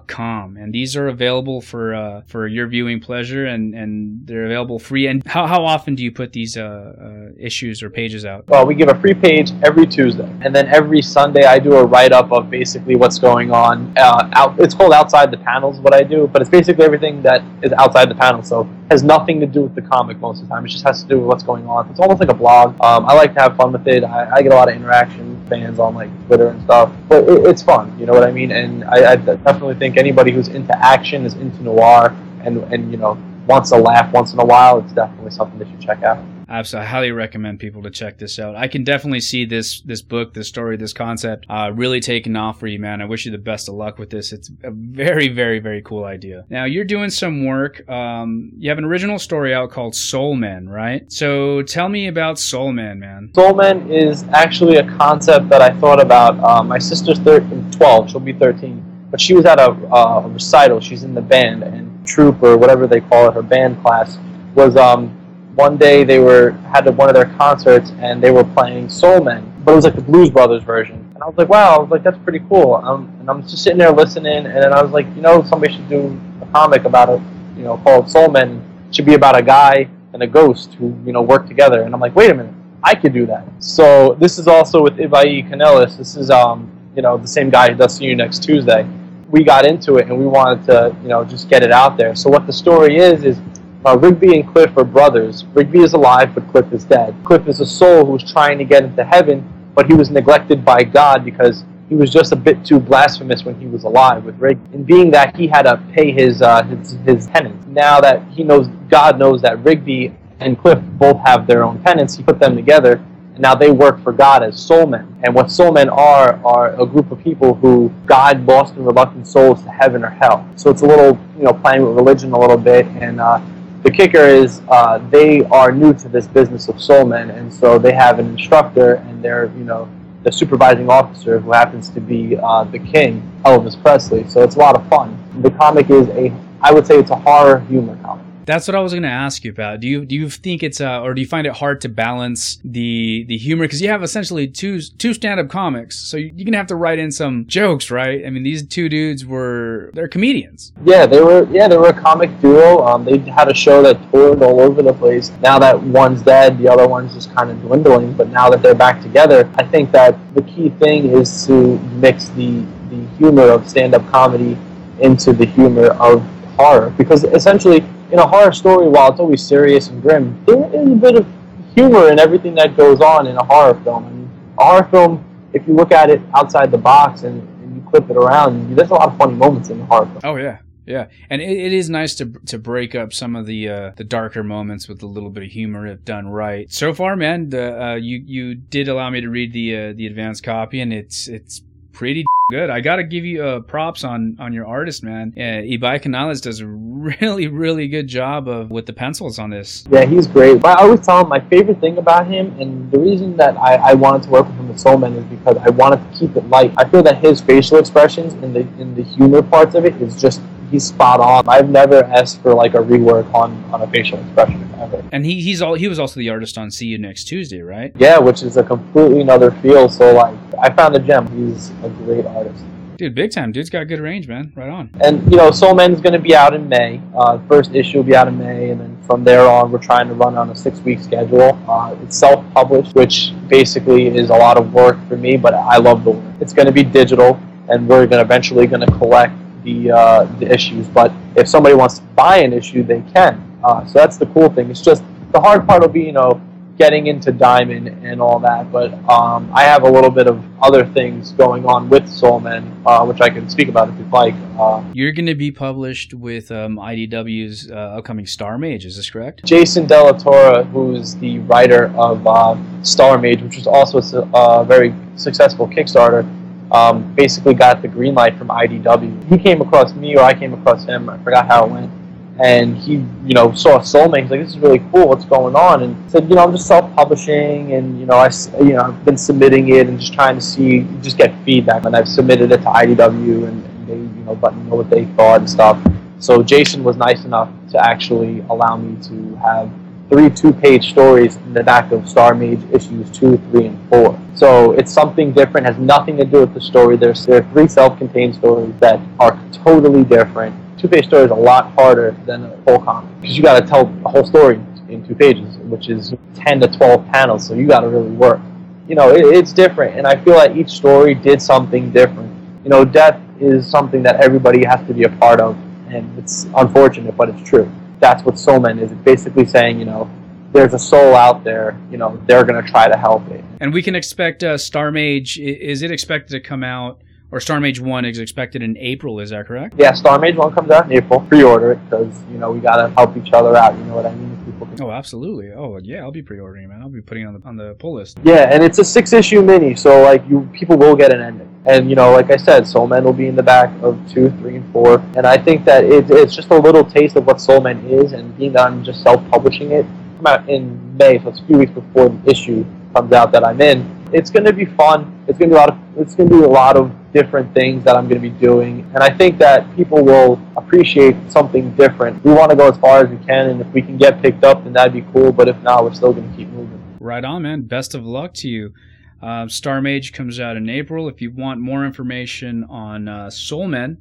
com. 0.08 0.58
And 0.58 0.74
these 0.74 0.96
are 0.96 1.08
available 1.08 1.62
for 1.62 1.94
uh, 1.94 2.22
for 2.28 2.48
your 2.48 2.68
viewing 2.68 3.00
pleasure 3.00 3.46
and 3.46 3.74
and 3.74 4.26
they're 4.26 4.46
available 4.46 4.80
free. 4.80 5.08
And 5.08 5.26
how, 5.26 5.48
how 5.48 5.66
often 5.66 5.96
do 5.96 6.04
you 6.04 6.12
put 6.12 6.34
these 6.34 6.58
uh, 6.58 6.64
uh, 6.64 7.32
issues 7.40 7.84
or 7.84 7.90
pages 7.90 8.26
out? 8.26 8.48
Well 8.48 8.66
we 8.66 8.76
give 8.76 8.90
a 8.90 9.00
free 9.00 9.14
page 9.14 9.52
every 9.64 9.88
tuesday. 9.88 10.30
And 10.42 10.56
then 10.56 10.68
every 10.68 11.02
sunday 11.02 11.46
i 11.46 11.60
do 11.60 11.74
a 11.74 11.86
write-up 11.86 12.32
of 12.32 12.50
basically 12.50 12.96
what's 12.96 13.20
going 13.20 13.52
on 13.52 13.94
uh, 13.98 14.30
out 14.34 14.60
it's 14.60 14.74
called 14.74 14.94
outside 14.94 15.32
the 15.32 15.38
panels 15.38 15.80
what 15.80 15.94
i 15.94 16.02
do 16.02 16.28
but 16.28 16.42
it's 16.42 16.50
basically 16.50 16.86
everything 16.86 17.22
that 17.22 17.44
is 17.62 17.72
outside 17.74 18.10
the 18.10 18.16
panel. 18.16 18.44
So 18.44 18.70
has 18.92 19.04
nothing 19.04 19.40
to 19.40 19.48
do 19.48 19.62
with 19.62 19.76
the 19.76 19.82
comic 19.82 20.20
most 20.20 20.42
of 20.42 20.48
the 20.48 20.54
time. 20.54 20.66
It 20.66 20.70
just 20.70 20.86
has 20.86 21.02
to 21.02 21.08
do 21.08 21.18
with 21.20 21.28
what's 21.28 21.44
going 21.44 21.66
on. 21.68 21.90
It's 21.90 22.00
almost 22.00 22.20
like 22.20 22.30
a 22.30 22.34
blog. 22.34 22.70
Um, 22.82 23.06
i 23.06 23.14
like 23.14 23.34
to 23.34 23.42
have 23.42 23.56
fun 23.56 23.72
with 23.72 23.88
it. 23.88 24.04
I, 24.04 24.30
I 24.36 24.42
get 24.42 24.52
a 24.52 24.56
lot 24.56 24.70
of 24.70 24.76
interaction 24.76 25.44
fans 25.50 25.80
on 25.80 25.96
like 25.96 26.10
Twitter 26.28 26.50
and 26.50 26.62
stuff. 26.64 26.92
But 27.08 27.24
it, 27.24 27.46
it's 27.48 27.64
fun, 27.64 27.98
you 28.00 28.06
know 28.06 28.14
what 28.14 28.24
I 28.24 28.32
mean? 28.32 28.52
And 28.52 28.84
I, 28.84 29.14
I, 29.14 29.16
definitely 29.16 29.63
think 29.76 29.98
anybody 29.98 30.32
who's 30.32 30.48
into 30.50 30.78
action 30.78 31.26
is 31.26 31.34
into 31.36 31.64
noir, 31.64 32.16
and 32.44 32.58
and 32.74 32.92
you 32.92 32.98
know 32.98 33.18
wants 33.48 33.70
to 33.72 33.78
laugh 33.78 34.12
once 34.14 34.34
in 34.34 34.40
a 34.40 34.46
while. 34.46 34.80
It's 34.80 34.94
definitely 34.94 35.32
something 35.32 35.60
that 35.60 35.70
you 35.70 35.78
check 35.78 36.04
out. 36.04 36.24
Absolutely, 36.50 36.88
I 36.88 36.90
highly 36.92 37.12
recommend 37.12 37.60
people 37.60 37.82
to 37.84 37.90
check 37.90 38.20
this 38.20 38.38
out. 38.38 38.56
I 38.56 38.68
can 38.68 38.84
definitely 38.84 39.22
see 39.22 39.46
this 39.46 39.82
this 39.82 40.02
book, 40.02 40.34
this 40.34 40.48
story, 40.48 40.78
this 40.78 40.94
concept 40.94 41.46
uh, 41.50 41.72
really 41.74 42.00
taking 42.00 42.36
off 42.36 42.60
for 42.60 42.68
you, 42.68 42.80
man. 42.80 43.02
I 43.02 43.06
wish 43.06 43.26
you 43.26 43.32
the 43.32 43.38
best 43.38 43.70
of 43.70 43.76
luck 43.76 43.98
with 43.98 44.10
this. 44.10 44.32
It's 44.32 44.52
a 44.64 44.70
very, 44.70 45.30
very, 45.30 45.60
very 45.60 45.82
cool 45.82 46.04
idea. 46.04 46.46
Now 46.50 46.66
you're 46.66 46.86
doing 46.86 47.10
some 47.10 47.46
work. 47.46 47.88
Um, 47.90 48.52
you 48.58 48.70
have 48.70 48.78
an 48.78 48.86
original 48.86 49.18
story 49.20 49.54
out 49.54 49.72
called 49.72 49.96
Soul 49.96 50.36
Men, 50.36 50.70
right? 50.70 51.12
So 51.12 51.64
tell 51.64 51.90
me 51.90 52.08
about 52.08 52.38
Soul 52.38 52.72
Men, 52.72 53.00
man. 53.00 53.32
Soul 53.34 53.56
Men 53.56 53.92
is 53.92 54.24
actually 54.34 54.78
a 54.78 54.88
concept 54.98 55.50
that 55.50 55.62
I 55.62 55.72
thought 55.80 56.00
about. 56.00 56.40
Uh, 56.40 56.62
my 56.62 56.78
sister's 56.78 57.20
13, 57.20 57.72
12. 57.72 58.12
She'll 58.12 58.20
be 58.20 58.34
13, 58.34 58.93
but 59.14 59.22
she 59.22 59.36
was 59.36 59.46
at 59.46 59.60
a, 59.60 60.28
recital. 60.28 60.80
She's 60.80 61.04
in 61.04 61.14
the 61.14 61.22
band 61.22 61.62
and 61.62 61.86
troop 62.04 62.42
or 62.42 62.58
whatever 62.58 62.88
they 62.88 63.00
call 63.00 63.28
it. 63.28 63.36
Her 63.36 63.44
band 63.44 63.80
class 63.84 64.18
was 64.56 64.76
um 64.76 65.10
one 65.54 65.78
day 65.78 66.04
they 66.04 66.18
were 66.18 66.54
had 66.74 66.90
one 66.98 67.10
of 67.10 67.14
their 67.14 67.30
concerts 67.38 67.92
and 68.00 68.24
they 68.24 68.32
were 68.32 68.44
playing 68.44 68.90
Soul 68.90 69.24
Men, 69.24 69.54
but 69.64 69.74
it 69.74 69.76
was 69.76 69.86
like 69.86 69.94
the 69.94 70.02
Blues 70.02 70.32
Brothers 70.32 70.64
version. 70.64 70.98
And 71.14 71.22
I 71.22 71.28
was 71.28 71.38
like, 71.38 71.48
wow, 71.48 71.76
I 71.76 71.80
was 71.80 71.92
like, 71.92 72.02
that's 72.02 72.18
pretty 72.24 72.40
cool. 72.50 72.74
Um, 72.74 73.16
and 73.20 73.30
I'm 73.30 73.44
just 73.44 73.64
sitting 73.64 73.78
there 73.78 73.92
listening, 73.92 74.48
and 74.48 74.56
then 74.64 74.74
I 74.74 74.82
was 74.82 74.92
like, 74.92 75.06
you 75.16 75.22
know, 75.22 75.44
somebody 75.44 75.74
should 75.74 75.88
do 75.88 76.20
a 76.42 76.48
comic 76.48 76.86
about 76.86 77.10
it, 77.10 77.22
you 77.56 77.66
know, 77.66 77.78
called 77.78 78.10
Soul 78.10 78.32
Men. 78.32 78.64
It 78.90 78.96
should 78.96 79.06
be 79.06 79.14
about 79.14 79.38
a 79.38 79.44
guy 79.44 79.88
and 80.14 80.24
a 80.24 80.28
ghost 80.28 80.74
who, 80.74 80.98
you 81.06 81.12
know, 81.12 81.22
work 81.22 81.48
together. 81.48 81.84
And 81.84 81.94
I'm 81.94 82.02
like, 82.02 82.16
wait 82.16 82.32
a 82.32 82.34
minute, 82.34 82.56
I 82.82 82.96
could 82.96 83.14
do 83.14 83.28
that. 83.28 83.46
So 83.60 84.16
this 84.16 84.40
is 84.40 84.48
also 84.48 84.82
with 84.82 84.98
Ibai 84.98 85.48
Canales. 85.48 86.00
This 86.00 86.16
is, 86.16 86.32
um, 86.32 86.72
you 86.96 87.04
know, 87.04 87.16
the 87.20 87.28
same 87.28 87.52
guy 87.52 87.70
who 87.70 87.76
does 87.76 87.96
See 87.96 88.06
You 88.06 88.16
Next 88.16 88.42
Tuesday. 88.42 88.88
We 89.34 89.44
got 89.44 89.66
into 89.66 89.96
it 89.96 90.10
and 90.10 90.20
we 90.20 90.28
wanted 90.28 90.64
to, 90.68 90.96
you 91.02 91.10
know, 91.10 91.26
just 91.26 91.50
get 91.50 91.64
it 91.64 91.72
out 91.72 91.98
there. 91.98 92.16
So 92.16 92.30
what 92.30 92.46
the 92.46 92.54
story 92.54 92.98
is 92.98 93.24
is 93.24 93.42
uh, 93.84 93.98
Rigby 93.98 94.40
and 94.40 94.48
Cliff 94.48 94.78
are 94.78 94.84
brothers. 94.84 95.44
Rigby 95.56 95.80
is 95.80 95.94
alive, 95.94 96.36
but 96.36 96.48
Cliff 96.50 96.72
is 96.72 96.86
dead. 96.86 97.16
Cliff 97.24 97.48
is 97.48 97.60
a 97.60 97.66
soul 97.66 98.06
who 98.06 98.12
was 98.12 98.32
trying 98.32 98.60
to 98.60 98.64
get 98.64 98.84
into 98.84 99.04
heaven, 99.04 99.44
but 99.74 99.88
he 99.88 99.96
was 99.96 100.12
neglected 100.12 100.64
by 100.64 100.84
God 100.84 101.26
because 101.26 101.66
he 101.90 101.96
was 101.96 102.14
just 102.14 102.32
a 102.32 102.36
bit 102.36 102.64
too 102.64 102.80
blasphemous 102.80 103.44
when 103.44 103.60
he 103.60 103.66
was 103.66 103.86
alive 103.86 104.24
with 104.24 104.38
Rigby. 104.38 104.70
And 104.72 104.86
being 104.86 105.10
that 105.12 105.36
he 105.36 105.48
had 105.48 105.64
to 105.64 105.78
pay 105.94 106.12
his 106.12 106.44
uh, 106.44 106.62
his, 106.66 106.92
his 107.04 107.26
penance, 107.26 107.66
now 107.66 108.00
that 108.02 108.22
he 108.30 108.44
knows 108.44 108.68
God 108.88 109.18
knows 109.18 109.42
that 109.42 109.64
Rigby 109.64 110.16
and 110.42 110.60
Cliff 110.60 110.78
both 111.00 111.20
have 111.26 111.48
their 111.48 111.64
own 111.64 111.80
penance, 111.80 112.16
he 112.16 112.22
put 112.22 112.40
them 112.40 112.56
together. 112.56 113.04
And 113.34 113.42
now 113.42 113.56
they 113.56 113.72
work 113.72 114.02
for 114.04 114.12
God 114.12 114.44
as 114.44 114.60
soul 114.60 114.86
men. 114.86 115.16
And 115.24 115.34
what 115.34 115.52
soul 115.52 115.72
men 115.72 115.90
are 115.90 116.40
are 116.46 116.80
a 116.80 116.86
group 116.86 117.12
of 117.12 117.20
people 117.24 117.54
who 117.56 117.92
guide 118.06 118.46
lost 118.46 118.76
and 118.76 118.86
reluctant 118.86 119.28
souls 119.28 119.64
to 119.64 119.70
heaven 119.70 120.04
or 120.04 120.10
hell. 120.10 120.48
So 120.56 120.70
it's 120.70 120.82
a 120.82 120.86
little, 120.86 121.20
you 121.38 121.44
know, 121.44 121.54
playing 121.54 121.84
with 121.84 121.96
religion 121.96 122.34
a 122.34 122.40
little 122.40 122.58
bit 122.58 122.86
and. 122.88 123.20
Uh, 123.20 123.42
the 123.84 123.92
kicker 123.92 124.26
is 124.26 124.62
uh, 124.70 125.00
they 125.10 125.44
are 125.44 125.70
new 125.70 125.94
to 125.94 126.08
this 126.08 126.26
business 126.26 126.70
of 126.70 126.82
soul 126.82 127.04
men, 127.06 127.30
and 127.30 127.54
so 127.54 127.78
they 127.78 127.92
have 127.92 128.18
an 128.18 128.28
instructor, 128.28 128.94
and 128.94 129.22
they're 129.22 129.52
you 129.58 129.66
know 129.66 129.90
the 130.24 130.32
supervising 130.32 130.90
officer 130.90 131.40
who 131.40 131.52
happens 131.52 131.90
to 131.90 132.00
be 132.00 132.38
uh, 132.38 132.64
the 132.64 132.80
king, 132.80 133.30
Elvis 133.44 133.82
Presley. 133.82 134.26
So 134.30 134.42
it's 134.42 134.56
a 134.56 134.60
lot 134.60 134.76
of 134.76 134.88
fun. 134.88 135.18
The 135.42 135.52
comic 135.52 135.90
is 135.90 136.08
a, 136.10 136.34
I 136.62 136.72
would 136.72 136.88
say 136.88 136.98
it's 136.98 137.12
a 137.12 137.18
horror 137.18 137.60
humor 137.60 137.98
comic. 138.02 138.23
That's 138.46 138.68
what 138.68 138.76
I 138.76 138.80
was 138.80 138.94
going 138.94 139.04
to 139.04 139.10
ask 139.10 139.44
you 139.44 139.52
about. 139.52 139.80
Do 139.80 139.88
you 139.88 140.06
do 140.06 140.16
you 140.16 140.30
think 140.30 140.64
it's 140.64 140.82
uh, 140.82 141.02
or 141.02 141.14
do 141.14 141.22
you 141.22 141.28
find 141.28 141.48
it 141.48 141.54
hard 141.54 141.82
to 141.82 141.90
balance 141.90 142.60
the 142.64 143.26
the 143.28 143.38
humor 143.38 143.66
because 143.66 143.82
you 143.82 143.90
have 143.90 144.04
essentially 144.04 144.48
two 144.48 144.82
two 144.82 145.14
stand 145.14 145.40
up 145.40 145.50
comics, 145.50 145.98
so 145.98 146.18
you, 146.18 146.32
are 146.32 146.44
gonna 146.46 146.58
have 146.58 146.68
to 146.68 146.76
write 146.76 147.00
in 147.00 147.12
some 147.12 147.46
jokes, 147.48 147.90
right? 147.92 148.26
I 148.26 148.30
mean, 148.30 148.44
these 148.44 148.66
two 148.66 148.90
dudes 148.90 149.26
were 149.26 149.92
they're 149.94 150.08
comedians. 150.08 150.74
Yeah, 150.84 151.06
they 151.06 151.22
were. 151.22 151.48
Yeah, 151.52 151.68
they 151.68 151.78
were 151.78 151.90
a 151.90 152.02
comic 152.02 152.30
duo. 152.42 152.86
Um, 152.86 153.06
they 153.06 153.18
had 153.20 153.50
a 153.50 153.54
show 153.54 153.82
that 153.84 153.98
toured 154.12 154.42
all 154.42 154.60
over 154.60 154.82
the 154.82 154.94
place. 154.94 155.32
Now 155.42 155.60
that 155.60 155.82
one's 155.82 156.22
dead, 156.22 156.58
the 156.58 156.68
other 156.68 156.88
one's 156.88 157.14
just 157.14 157.34
kind 157.34 157.50
of 157.50 157.62
dwindling. 157.62 158.14
But 158.14 158.30
now 158.30 158.50
that 158.50 158.62
they're 158.62 158.76
back 158.76 159.02
together, 159.02 159.50
I 159.56 159.64
think 159.64 159.92
that 159.92 160.18
the 160.36 160.42
key 160.44 160.70
thing 160.70 161.10
is 161.10 161.46
to 161.48 161.80
mix 161.96 162.30
the 162.30 162.66
the 162.90 163.06
humor 163.18 163.50
of 163.50 163.68
stand 163.68 163.96
up 163.96 164.08
comedy 164.10 164.58
into 165.00 165.34
the 165.34 165.46
humor 165.46 165.88
of 165.94 166.24
horror 166.58 166.92
because 166.92 167.24
essentially 167.24 167.84
in 168.14 168.20
a 168.20 168.28
horror 168.28 168.54
story, 168.54 168.88
while 168.88 169.10
it's 169.10 169.20
always 169.20 169.44
serious 169.44 169.88
and 169.88 170.00
grim, 170.00 170.40
there 170.46 170.72
is 170.72 170.88
a 170.88 170.96
bit 170.96 171.16
of 171.16 171.26
humor 171.74 172.12
in 172.12 172.20
everything 172.20 172.54
that 172.54 172.78
goes 172.78 173.02
on 173.02 173.26
in 173.26 173.36
a 173.36 173.44
horror 173.44 173.74
film. 173.84 174.30
A 174.60 174.64
horror 174.64 174.88
film, 174.92 175.26
if 175.52 175.68
you 175.68 175.74
look 175.74 175.92
at 175.92 176.12
it 176.12 176.22
outside 176.36 176.70
the 176.70 176.78
box 176.78 177.24
and, 177.24 177.42
and 177.64 177.76
you 177.76 177.82
clip 177.90 178.08
it 178.12 178.16
around, 178.16 178.76
there's 178.76 178.92
a 178.92 178.94
lot 178.94 179.10
of 179.10 179.18
funny 179.18 179.34
moments 179.34 179.70
in 179.70 179.80
the 179.80 179.86
horror 179.86 180.06
film. 180.06 180.22
Oh 180.24 180.36
yeah. 180.36 180.60
Yeah, 180.86 181.08
and 181.30 181.42
it, 181.42 181.46
it 181.50 181.72
is 181.72 181.90
nice 181.90 182.14
to 182.16 182.26
to 182.48 182.58
break 182.58 182.94
up 182.94 183.14
some 183.14 183.38
of 183.38 183.46
the 183.46 183.70
uh, 183.70 183.92
the 183.96 184.04
darker 184.04 184.44
moments 184.44 184.90
with 184.90 185.02
a 185.02 185.06
little 185.06 185.30
bit 185.30 185.44
of 185.44 185.50
humor 185.50 185.88
if 185.88 186.04
done 186.04 186.28
right. 186.28 186.70
So 186.74 186.94
far, 186.94 187.16
man, 187.16 187.52
the, 187.52 187.82
uh, 187.82 187.96
you 187.96 188.22
you 188.26 188.56
did 188.56 188.90
allow 188.90 189.10
me 189.10 189.22
to 189.22 189.30
read 189.30 189.54
the 189.54 189.78
uh, 189.78 189.94
the 189.94 190.06
advanced 190.08 190.44
copy, 190.44 190.82
and 190.82 190.92
it's 190.92 191.30
it's 191.30 191.62
pretty 191.94 192.26
good. 192.54 192.70
I 192.70 192.82
got 192.82 192.98
to 192.98 193.04
give 193.04 193.26
you 193.26 193.44
uh, 193.44 193.60
props 193.62 194.04
on 194.04 194.38
on 194.40 194.54
your 194.54 194.68
artist, 194.68 195.04
man. 195.04 195.34
Yeah, 195.36 195.62
Ibai 195.62 196.02
Canales 196.02 196.40
does 196.40 196.60
a 196.60 196.68
really 197.10 197.48
really 197.48 197.88
good 197.88 198.08
job 198.08 198.48
of 198.48 198.70
with 198.70 198.86
the 198.86 198.94
pencils 198.94 199.40
on 199.40 199.50
this. 199.50 199.84
Yeah, 199.90 200.06
he's 200.06 200.28
great. 200.28 200.64
I 200.64 200.76
always 200.76 201.02
tell 201.02 201.22
him 201.22 201.30
my 201.30 201.40
favorite 201.40 201.80
thing 201.80 201.98
about 201.98 202.28
him, 202.28 202.46
and 202.60 202.92
the 202.92 203.00
reason 203.00 203.36
that 203.38 203.58
I, 203.58 203.74
I 203.92 203.94
wanted 203.94 204.24
to 204.24 204.30
work 204.30 204.46
with 204.48 204.56
him 204.56 204.68
with 204.70 204.80
Soul 204.80 204.98
Man 204.98 205.14
is 205.14 205.26
because 205.26 205.58
I 205.58 205.70
wanted 205.70 206.00
to 206.06 206.20
keep 206.20 206.36
it 206.36 206.48
light. 206.50 206.72
I 206.78 206.88
feel 206.88 207.04
that 207.04 207.18
his 207.24 207.42
facial 207.42 207.78
expressions 207.78 208.34
and 208.34 208.56
the 208.56 208.62
in 208.82 208.94
the 208.94 209.04
humor 209.04 209.42
parts 209.42 209.74
of 209.74 209.86
it 209.86 209.96
is 210.02 210.22
just 210.22 210.42
he's 210.74 210.88
spot 210.88 211.20
on. 211.20 211.48
I've 211.48 211.70
never 211.70 212.04
asked 212.04 212.42
for 212.42 212.54
like 212.54 212.74
a 212.74 212.80
rework 212.80 213.32
on 213.34 213.64
on 213.72 213.82
a 213.82 213.88
facial 213.88 214.20
expression 214.20 214.70
ever. 214.80 215.04
And 215.12 215.26
he 215.26 215.42
he's 215.42 215.62
all 215.62 215.76
he 215.76 215.88
was 215.88 216.00
also 216.00 216.20
the 216.20 216.30
artist 216.30 216.58
on 216.58 216.72
See 216.72 216.88
You 216.88 216.98
Next 216.98 217.26
Tuesday, 217.26 217.62
right? 217.62 217.94
Yeah, 217.98 218.18
which 218.18 218.42
is 218.44 218.58
a 218.58 218.64
completely 218.64 219.22
another 219.22 219.52
feel. 219.52 219.88
So 219.88 220.14
like 220.14 220.36
I 220.62 220.74
found 220.74 220.96
a 220.96 221.00
gem. 221.00 221.28
He's 221.38 221.70
a 221.84 221.90
great 221.90 222.26
artist. 222.26 222.64
Dude, 222.98 223.16
big 223.16 223.32
time. 223.32 223.52
Dude's 223.52 223.72
got 223.72 223.88
good 223.88 224.00
range, 224.00 224.28
man. 224.28 224.54
Right 224.56 224.70
on. 224.70 224.90
And 225.02 225.30
you 225.32 225.38
know, 225.38 225.52
Soul 225.52 225.74
Man 225.74 225.94
is 225.94 226.00
going 226.00 226.14
to 226.14 226.20
be 226.20 226.36
out 226.36 226.54
in 226.54 226.70
May. 226.70 227.02
Uh, 227.16 227.40
first 227.48 227.74
issue 227.74 227.98
will 227.98 228.04
be 228.04 228.16
out 228.16 228.28
in 228.28 228.38
May, 228.38 228.70
and 228.70 228.80
then 228.80 228.98
from 229.04 229.24
there 229.24 229.48
on, 229.48 229.72
we're 229.72 229.80
trying 229.80 230.08
to 230.08 230.14
run 230.14 230.38
on 230.38 230.50
a 230.52 230.56
six-week 230.56 231.00
schedule. 231.00 231.60
Uh, 231.68 231.96
it's 232.04 232.16
self-published, 232.18 232.94
which 232.96 233.34
basically 233.48 234.08
is 234.08 234.30
a 234.30 234.36
lot 234.36 234.58
of 234.58 234.74
work 234.74 234.98
for 235.08 235.18
me, 235.18 235.38
but 235.38 235.54
I 235.54 235.78
love 235.78 236.04
the 236.04 236.12
work. 236.12 236.36
It's 236.40 236.54
going 236.54 236.68
to 236.68 236.72
be 236.72 236.84
digital, 236.84 237.40
and 237.68 237.90
we're 237.90 238.06
going 238.06 238.20
to 238.20 238.22
eventually 238.22 238.68
going 238.68 238.86
to 238.86 238.92
collect 238.98 239.34
the 239.64 239.92
uh, 239.92 240.24
the 240.40 240.52
issues. 240.52 240.88
But 240.88 241.12
if 241.36 241.48
somebody 241.48 241.76
wants 241.76 242.00
to 242.00 242.06
buy 242.16 242.38
an 242.38 242.54
issue, 242.54 242.84
they 242.84 243.02
can. 243.14 243.42
Uh, 243.64 243.86
so 243.86 244.00
that's 244.00 244.18
the 244.18 244.26
cool 244.28 244.50
thing. 244.50 244.70
It's 244.70 244.82
just 244.82 245.04
the 245.32 245.40
hard 245.40 245.68
part 245.68 245.82
will 245.82 245.90
be, 245.90 246.02
you 246.02 246.12
know, 246.12 246.42
getting 246.78 247.08
into 247.08 247.32
Diamond 247.32 247.88
and 248.04 248.22
all 248.22 248.40
that. 248.40 248.72
But 248.72 248.94
um, 249.10 249.52
I 249.54 249.64
have 249.64 249.84
a 249.84 249.90
little 249.90 250.10
bit 250.10 250.28
of 250.28 250.44
other 250.62 250.86
things 250.86 251.32
going 251.32 251.66
on 251.66 251.90
with 251.90 252.04
Soulman, 252.04 252.82
uh, 252.86 253.06
which 253.06 253.22
I 253.22 253.30
can 253.30 253.48
speak 253.50 253.68
about 253.68 253.90
if 253.90 253.98
you'd 253.98 254.12
like. 254.12 254.34
Uh, 254.58 254.84
You're 254.94 255.12
going 255.12 255.28
to 255.28 255.36
be 255.36 255.52
published 255.52 256.14
with 256.14 256.52
um, 256.52 256.78
IDW's 256.78 257.70
uh, 257.70 257.74
upcoming 257.74 258.26
Star 258.26 258.58
Mage, 258.58 258.86
is 258.86 258.96
this 258.96 259.10
correct? 259.10 259.46
Jason 259.46 259.86
Delatorre, 259.86 260.70
who's 260.72 261.16
the 261.16 261.40
writer 261.40 261.94
of 261.96 262.26
uh, 262.26 262.58
Star 262.84 263.18
Mage, 263.18 263.42
which 263.42 263.58
was 263.58 263.68
also 263.68 264.00
a 264.34 264.66
very 264.66 264.94
successful 265.16 265.68
Kickstarter. 265.68 266.28
Um, 266.74 267.14
basically 267.14 267.54
got 267.54 267.84
the 267.84 267.88
green 267.88 268.16
light 268.16 268.36
from 268.36 268.48
IDW. 268.48 269.30
He 269.30 269.38
came 269.38 269.62
across 269.62 269.94
me, 269.94 270.18
or 270.18 270.24
I 270.24 270.34
came 270.34 270.54
across 270.54 270.86
him. 270.86 271.08
I 271.08 271.18
forgot 271.20 271.48
how 271.48 271.66
it 271.66 271.72
went 271.72 271.92
and 272.40 272.76
he, 272.78 272.94
you 272.94 273.34
know, 273.34 273.54
saw 273.54 273.80
Soulmate. 273.80 274.24
He's 274.24 274.32
like, 274.32 274.40
"This 274.42 274.50
is 274.50 274.60
really 274.60 274.80
cool. 274.92 275.10
What's 275.10 275.26
going 275.26 275.56
on?" 275.56 275.84
And 275.84 276.12
said, 276.12 276.28
"You 276.30 276.36
know, 276.36 276.44
I'm 276.44 276.52
just 276.52 276.68
self-publishing, 276.68 277.74
and 277.74 278.00
you 278.00 278.06
know, 278.06 278.16
I, 278.16 278.30
you 278.60 278.74
know, 278.74 278.82
I've 278.82 279.06
been 279.06 279.18
submitting 279.18 279.70
it 279.70 279.88
and 279.88 280.00
just 280.00 280.14
trying 280.14 280.36
to 280.36 280.42
see, 280.42 280.88
just 281.02 281.18
get 281.18 281.34
feedback. 281.46 281.86
And 281.86 281.96
I've 281.96 282.08
submitted 282.08 282.52
it 282.52 282.58
to 282.58 282.66
IDW, 282.66 283.48
and, 283.48 283.64
and 283.64 283.88
they, 283.88 283.96
you 283.96 284.26
know, 284.26 284.36
me 284.56 284.64
know 284.64 284.76
what 284.76 284.90
they 284.90 285.06
thought 285.06 285.42
and 285.42 285.50
stuff. 285.50 285.80
So 286.18 286.42
Jason 286.42 286.84
was 286.84 286.98
nice 286.98 287.26
enough 287.26 287.50
to 287.72 287.86
actually 287.86 288.40
allow 288.50 288.78
me 288.78 289.02
to 289.04 289.36
have 289.36 289.70
three 290.14 290.30
two-page 290.30 290.92
stories 290.92 291.38
in 291.38 291.54
the 291.54 291.64
back 291.64 291.92
of 291.92 292.08
Star 292.08 292.36
Mage 292.36 292.62
issues 292.72 293.10
two, 293.10 293.38
three, 293.50 293.68
and 293.68 293.90
four. 293.90 294.20
So 294.36 294.74
it's 294.74 294.92
something 294.92 295.34
different. 295.34 295.66
Has 295.66 295.78
nothing 295.78 296.18
to 296.18 296.26
do 296.26 296.42
with 296.42 296.54
the 296.54 296.62
story. 296.62 296.98
There's 296.98 297.26
there 297.26 297.42
are 297.42 297.52
three 297.52 297.68
self-contained 297.68 298.36
stories 298.36 298.74
that 298.80 299.00
are 299.20 299.40
totally 299.52 300.04
different 300.04 300.56
two-page 300.84 301.06
story 301.06 301.24
is 301.24 301.32
a 301.32 301.36
lot 301.36 301.72
harder 301.76 302.12
than 302.26 302.44
a 302.44 302.58
full 302.64 302.80
comic 302.80 303.10
because 303.22 303.38
you 303.38 303.42
got 303.42 303.58
to 303.58 303.66
tell 303.66 303.86
the 303.86 304.10
whole 304.10 304.26
story 304.26 304.56
in 304.90 305.06
two 305.08 305.16
pages, 305.16 305.56
which 305.60 305.90
is 305.90 306.14
10 306.36 306.60
to 306.60 306.68
12 306.68 307.06
panels. 307.08 307.48
So 307.48 307.54
you 307.54 307.68
got 307.68 307.82
to 307.82 307.88
really 307.88 308.12
work. 308.12 308.42
You 308.88 308.96
know, 308.96 309.10
it, 309.12 309.26
it's 309.26 309.54
different, 309.54 309.98
and 309.98 310.06
I 310.06 310.22
feel 310.22 310.36
like 310.36 310.58
each 310.58 310.72
story 310.72 311.16
did 311.16 311.42
something 311.42 311.92
different. 311.92 312.30
You 312.66 312.70
know, 312.70 312.84
death 312.84 313.20
is 313.40 313.66
something 313.66 314.04
that 314.04 314.22
everybody 314.22 314.66
has 314.66 314.86
to 314.88 314.94
be 314.94 315.04
a 315.04 315.10
part 315.10 315.40
of, 315.40 315.56
and 315.88 316.18
it's 316.20 316.48
unfortunate, 316.56 317.16
but 317.16 317.30
it's 317.30 317.50
true. 317.50 317.72
That's 318.04 318.22
what 318.26 318.38
Soul 318.38 318.60
Man 318.60 318.80
is. 318.80 318.92
It's 318.92 319.02
basically 319.04 319.46
saying, 319.46 319.80
you 319.80 319.86
know, 319.86 320.12
there's 320.52 320.74
a 320.74 320.78
soul 320.78 321.16
out 321.16 321.46
there, 321.46 321.80
you 321.90 321.98
know, 321.98 322.22
they're 322.28 322.44
going 322.44 322.62
to 322.62 322.70
try 322.70 322.90
to 322.90 322.98
help 322.98 323.26
it. 323.30 323.42
And 323.62 323.74
we 323.74 323.82
can 323.82 323.96
expect 323.96 324.44
uh, 324.44 324.58
Star 324.58 324.92
Mage, 324.92 325.40
is 325.40 325.82
it 325.84 325.90
expected 325.90 326.34
to 326.34 326.42
come 326.42 326.66
out 326.66 327.02
or 327.32 327.40
Star 327.40 327.62
Mage 327.62 327.80
1 327.80 328.04
is 328.04 328.20
expected 328.20 328.62
in 328.62 328.78
April, 328.78 329.22
is 329.22 329.30
that 329.30 329.48
correct? 329.48 329.76
Yeah, 329.78 329.94
Star 329.94 330.20
Mage 330.20 330.36
1 330.36 330.54
comes 330.54 330.70
out 330.70 330.92
in 330.92 330.98
April. 330.98 331.22
Pre-order 331.22 331.72
it 331.72 331.80
because, 331.86 332.14
you 332.30 332.38
know, 332.40 332.52
we 332.52 332.60
got 332.60 332.76
to 332.76 332.94
help 332.94 333.16
each 333.16 333.32
other 333.32 333.56
out, 333.56 333.74
you 333.74 333.86
know 333.86 333.96
what 333.96 334.06
I 334.06 334.14
mean? 334.14 334.33
Oh, 334.80 334.92
absolutely. 334.92 335.52
Oh, 335.52 335.80
yeah, 335.82 336.02
I'll 336.02 336.12
be 336.12 336.22
pre-ordering, 336.22 336.70
man. 336.70 336.82
I'll 336.82 336.90
be 336.90 337.02
putting 337.02 337.24
it 337.24 337.28
on 337.28 337.34
the, 337.40 337.48
on 337.48 337.58
the 337.58 337.74
pull 337.76 337.96
list. 337.96 338.20
Yeah, 338.24 338.50
and 338.52 338.64
it's 338.64 338.80
a 338.80 338.84
six-issue 338.84 339.42
mini, 339.42 339.76
so, 339.76 340.02
like, 340.02 340.28
you 340.30 340.50
people 340.54 340.78
will 340.78 340.96
get 340.96 341.14
an 341.14 341.22
ending. 341.22 341.50
And, 341.66 341.90
you 341.90 341.96
know, 341.96 342.12
like 342.12 342.30
I 342.32 342.38
said, 342.38 342.68
Soul 342.68 342.88
Man 342.88 343.04
will 343.04 343.14
be 343.14 343.28
in 343.28 343.36
the 343.36 343.44
back 343.44 343.72
of 343.82 343.98
2, 344.12 344.30
3, 344.30 344.56
and 344.58 344.74
4. 344.74 345.00
And 345.16 345.26
I 345.26 345.38
think 345.38 345.64
that 345.66 345.84
it, 345.84 346.10
it's 346.12 346.36
just 346.36 346.50
a 346.50 346.58
little 346.58 346.84
taste 346.84 347.16
of 347.16 347.26
what 347.26 347.40
Soul 347.40 347.62
Man 347.62 347.86
is, 347.86 348.14
and 348.14 348.38
being 348.38 348.54
that 348.54 348.68
I'm 348.68 348.84
just 348.84 349.02
self-publishing 349.04 349.72
it, 349.72 349.86
come 350.18 350.28
out 350.28 350.50
in 350.50 350.98
May, 350.98 351.20
so 351.20 351.30
it's 351.30 351.40
a 351.40 351.46
few 351.46 351.58
weeks 351.58 351.72
before 351.72 352.10
the 352.10 352.30
issue 352.30 352.66
comes 352.94 353.14
out 353.14 353.32
that 353.32 353.46
I'm 353.46 353.62
in. 353.62 353.90
It's 354.12 354.30
going 354.30 354.46
to 354.46 354.54
be 354.54 354.66
fun. 354.66 355.24
It's 355.28 355.40
going 355.40 355.50
to 355.50 355.56
be 355.56 355.58
a 355.58 355.60
lot 355.60 355.70
of, 355.70 355.78
it's 355.98 356.16
going 356.16 356.30
to 356.30 356.38
be 356.38 356.44
a 356.44 356.48
lot 356.48 356.78
of 356.78 356.92
different 357.14 357.54
things 357.54 357.84
that 357.84 357.96
I'm 357.96 358.08
going 358.08 358.22
to 358.22 358.30
be 358.30 358.38
doing. 358.40 358.90
And 358.94 359.04
I 359.04 359.16
think 359.16 359.38
that 359.38 359.74
people 359.76 360.04
will 360.04 360.40
appreciate 360.58 361.16
something 361.32 361.72
different. 361.76 362.24
We 362.24 362.34
want 362.34 362.50
to 362.50 362.56
go 362.56 362.68
as 362.68 362.78
far 362.78 363.04
as 363.04 363.10
we 363.10 363.18
can, 363.26 363.50
and 363.50 363.62
if 363.62 363.68
we 363.68 363.82
can 363.82 363.98
get 363.98 364.22
picked 364.22 364.44
up, 364.44 364.64
then 364.64 364.74
that'd 364.74 364.94
be 364.94 365.06
cool. 365.14 365.32
But 365.32 365.48
if 365.48 365.58
not, 365.62 365.84
we're 365.84 365.94
still 365.94 366.14
going 366.14 366.30
to 366.30 366.38
keep 366.38 366.50
moving. 366.50 366.82
Right 367.00 367.24
on, 367.24 367.44
man. 367.44 367.64
Best 367.64 367.96
of 367.96 368.06
luck 368.06 368.34
to 368.36 368.50
you. 368.50 368.74
Uh, 369.22 369.48
Star 369.48 369.80
Mage 369.80 370.12
comes 370.12 370.40
out 370.40 370.58
in 370.58 370.70
April. 370.70 371.08
If 371.08 371.22
you 371.22 371.32
want 371.32 371.62
more 371.62 371.86
information 371.86 372.66
on 372.66 373.08
uh, 373.08 373.28
Soulmen, 373.28 373.98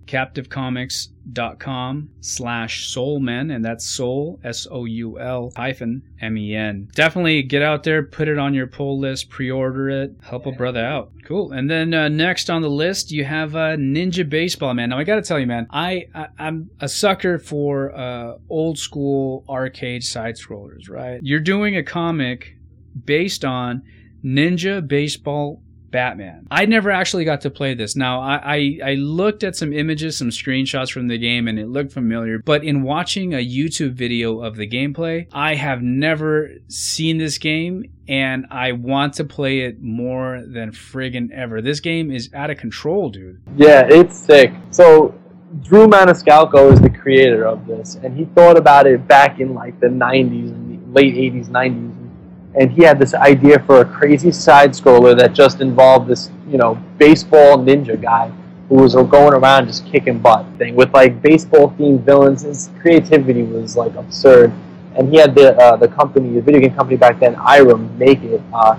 captivecomics.com 1.22 2.10
slash 2.20 2.92
soulmen, 2.92 3.54
and 3.54 3.64
that's 3.64 3.84
soul, 3.84 4.40
S-O-U-L 4.44 5.52
hyphen 5.56 6.02
M-E-N. 6.20 6.88
Definitely 6.94 7.42
get 7.42 7.62
out 7.62 7.82
there, 7.82 8.02
put 8.02 8.28
it 8.28 8.38
on 8.38 8.54
your 8.54 8.66
pull 8.66 8.98
list, 8.98 9.28
pre-order 9.30 9.90
it, 9.90 10.14
help 10.22 10.46
a 10.46 10.52
brother 10.52 10.84
out. 10.84 11.12
Cool. 11.24 11.52
And 11.52 11.70
then 11.70 11.94
uh, 11.94 12.08
next 12.08 12.50
on 12.50 12.62
the 12.62 12.70
list, 12.70 13.10
you 13.10 13.24
have 13.24 13.54
uh, 13.54 13.76
Ninja 13.76 14.28
Baseball, 14.28 14.74
man. 14.74 14.90
Now, 14.90 14.98
I 14.98 15.04
got 15.04 15.16
to 15.16 15.22
tell 15.22 15.38
you, 15.38 15.46
man, 15.46 15.66
I, 15.70 16.06
I, 16.14 16.28
am 16.38 16.70
a 16.80 16.88
sucker 16.88 17.38
for 17.38 17.94
uh, 17.94 18.38
old 18.48 18.78
school 18.78 19.44
arcade 19.48 20.04
side 20.04 20.36
scrollers, 20.36 20.88
right? 20.88 21.20
You're 21.22 21.40
doing 21.40 21.76
a 21.76 21.82
comic 21.82 22.56
based 23.04 23.44
on 23.44 23.82
Ninja 24.24 24.86
Baseball 24.86 25.61
Batman. 25.92 26.48
I 26.50 26.66
never 26.66 26.90
actually 26.90 27.24
got 27.24 27.42
to 27.42 27.50
play 27.50 27.74
this. 27.74 27.94
Now, 27.94 28.20
I, 28.20 28.34
I, 28.34 28.78
I, 28.84 28.94
looked 28.94 29.44
at 29.44 29.54
some 29.54 29.72
images, 29.72 30.16
some 30.16 30.30
screenshots 30.30 30.90
from 30.90 31.06
the 31.06 31.18
game, 31.18 31.46
and 31.46 31.58
it 31.58 31.68
looked 31.68 31.92
familiar. 31.92 32.38
But 32.38 32.64
in 32.64 32.82
watching 32.82 33.34
a 33.34 33.46
YouTube 33.46 33.92
video 33.92 34.40
of 34.40 34.56
the 34.56 34.68
gameplay, 34.68 35.28
I 35.32 35.54
have 35.54 35.82
never 35.82 36.50
seen 36.68 37.18
this 37.18 37.38
game, 37.38 37.84
and 38.08 38.46
I 38.50 38.72
want 38.72 39.14
to 39.14 39.24
play 39.24 39.60
it 39.60 39.80
more 39.80 40.42
than 40.44 40.72
friggin' 40.72 41.30
ever. 41.30 41.62
This 41.62 41.78
game 41.78 42.10
is 42.10 42.30
out 42.34 42.50
of 42.50 42.56
control, 42.56 43.10
dude. 43.10 43.40
Yeah, 43.56 43.86
it's 43.88 44.16
sick. 44.16 44.52
So, 44.70 45.14
Drew 45.60 45.86
Maniscalco 45.86 46.72
is 46.72 46.80
the 46.80 46.90
creator 46.90 47.46
of 47.46 47.66
this, 47.66 47.96
and 48.02 48.16
he 48.16 48.24
thought 48.24 48.56
about 48.56 48.86
it 48.86 49.06
back 49.06 49.38
in 49.38 49.54
like 49.54 49.78
the 49.80 49.88
90s 49.88 50.50
and 50.50 50.94
late 50.94 51.14
80s, 51.14 51.48
90s 51.48 52.01
and 52.54 52.70
he 52.70 52.82
had 52.82 52.98
this 52.98 53.14
idea 53.14 53.58
for 53.60 53.80
a 53.80 53.84
crazy 53.84 54.30
side 54.30 54.72
scroller 54.72 55.16
that 55.16 55.32
just 55.32 55.60
involved 55.60 56.08
this, 56.08 56.30
you 56.48 56.58
know, 56.58 56.74
baseball 56.98 57.56
ninja 57.58 58.00
guy 58.00 58.30
who 58.68 58.76
was 58.76 58.94
going 58.94 59.32
around 59.32 59.66
just 59.66 59.86
kicking 59.86 60.18
butt 60.18 60.46
thing 60.58 60.74
with 60.74 60.92
like 60.92 61.22
baseball 61.22 61.70
themed 61.78 62.02
villains. 62.02 62.42
His 62.42 62.70
creativity 62.80 63.42
was 63.42 63.76
like 63.76 63.94
absurd, 63.94 64.52
and 64.96 65.08
he 65.08 65.16
had 65.16 65.34
the 65.34 65.56
uh, 65.56 65.76
the 65.76 65.88
company, 65.88 66.34
the 66.34 66.42
video 66.42 66.60
game 66.60 66.74
company 66.74 66.96
back 66.96 67.20
then, 67.20 67.34
Irem, 67.36 67.96
make 67.96 68.22
it. 68.22 68.42
Uh, 68.52 68.78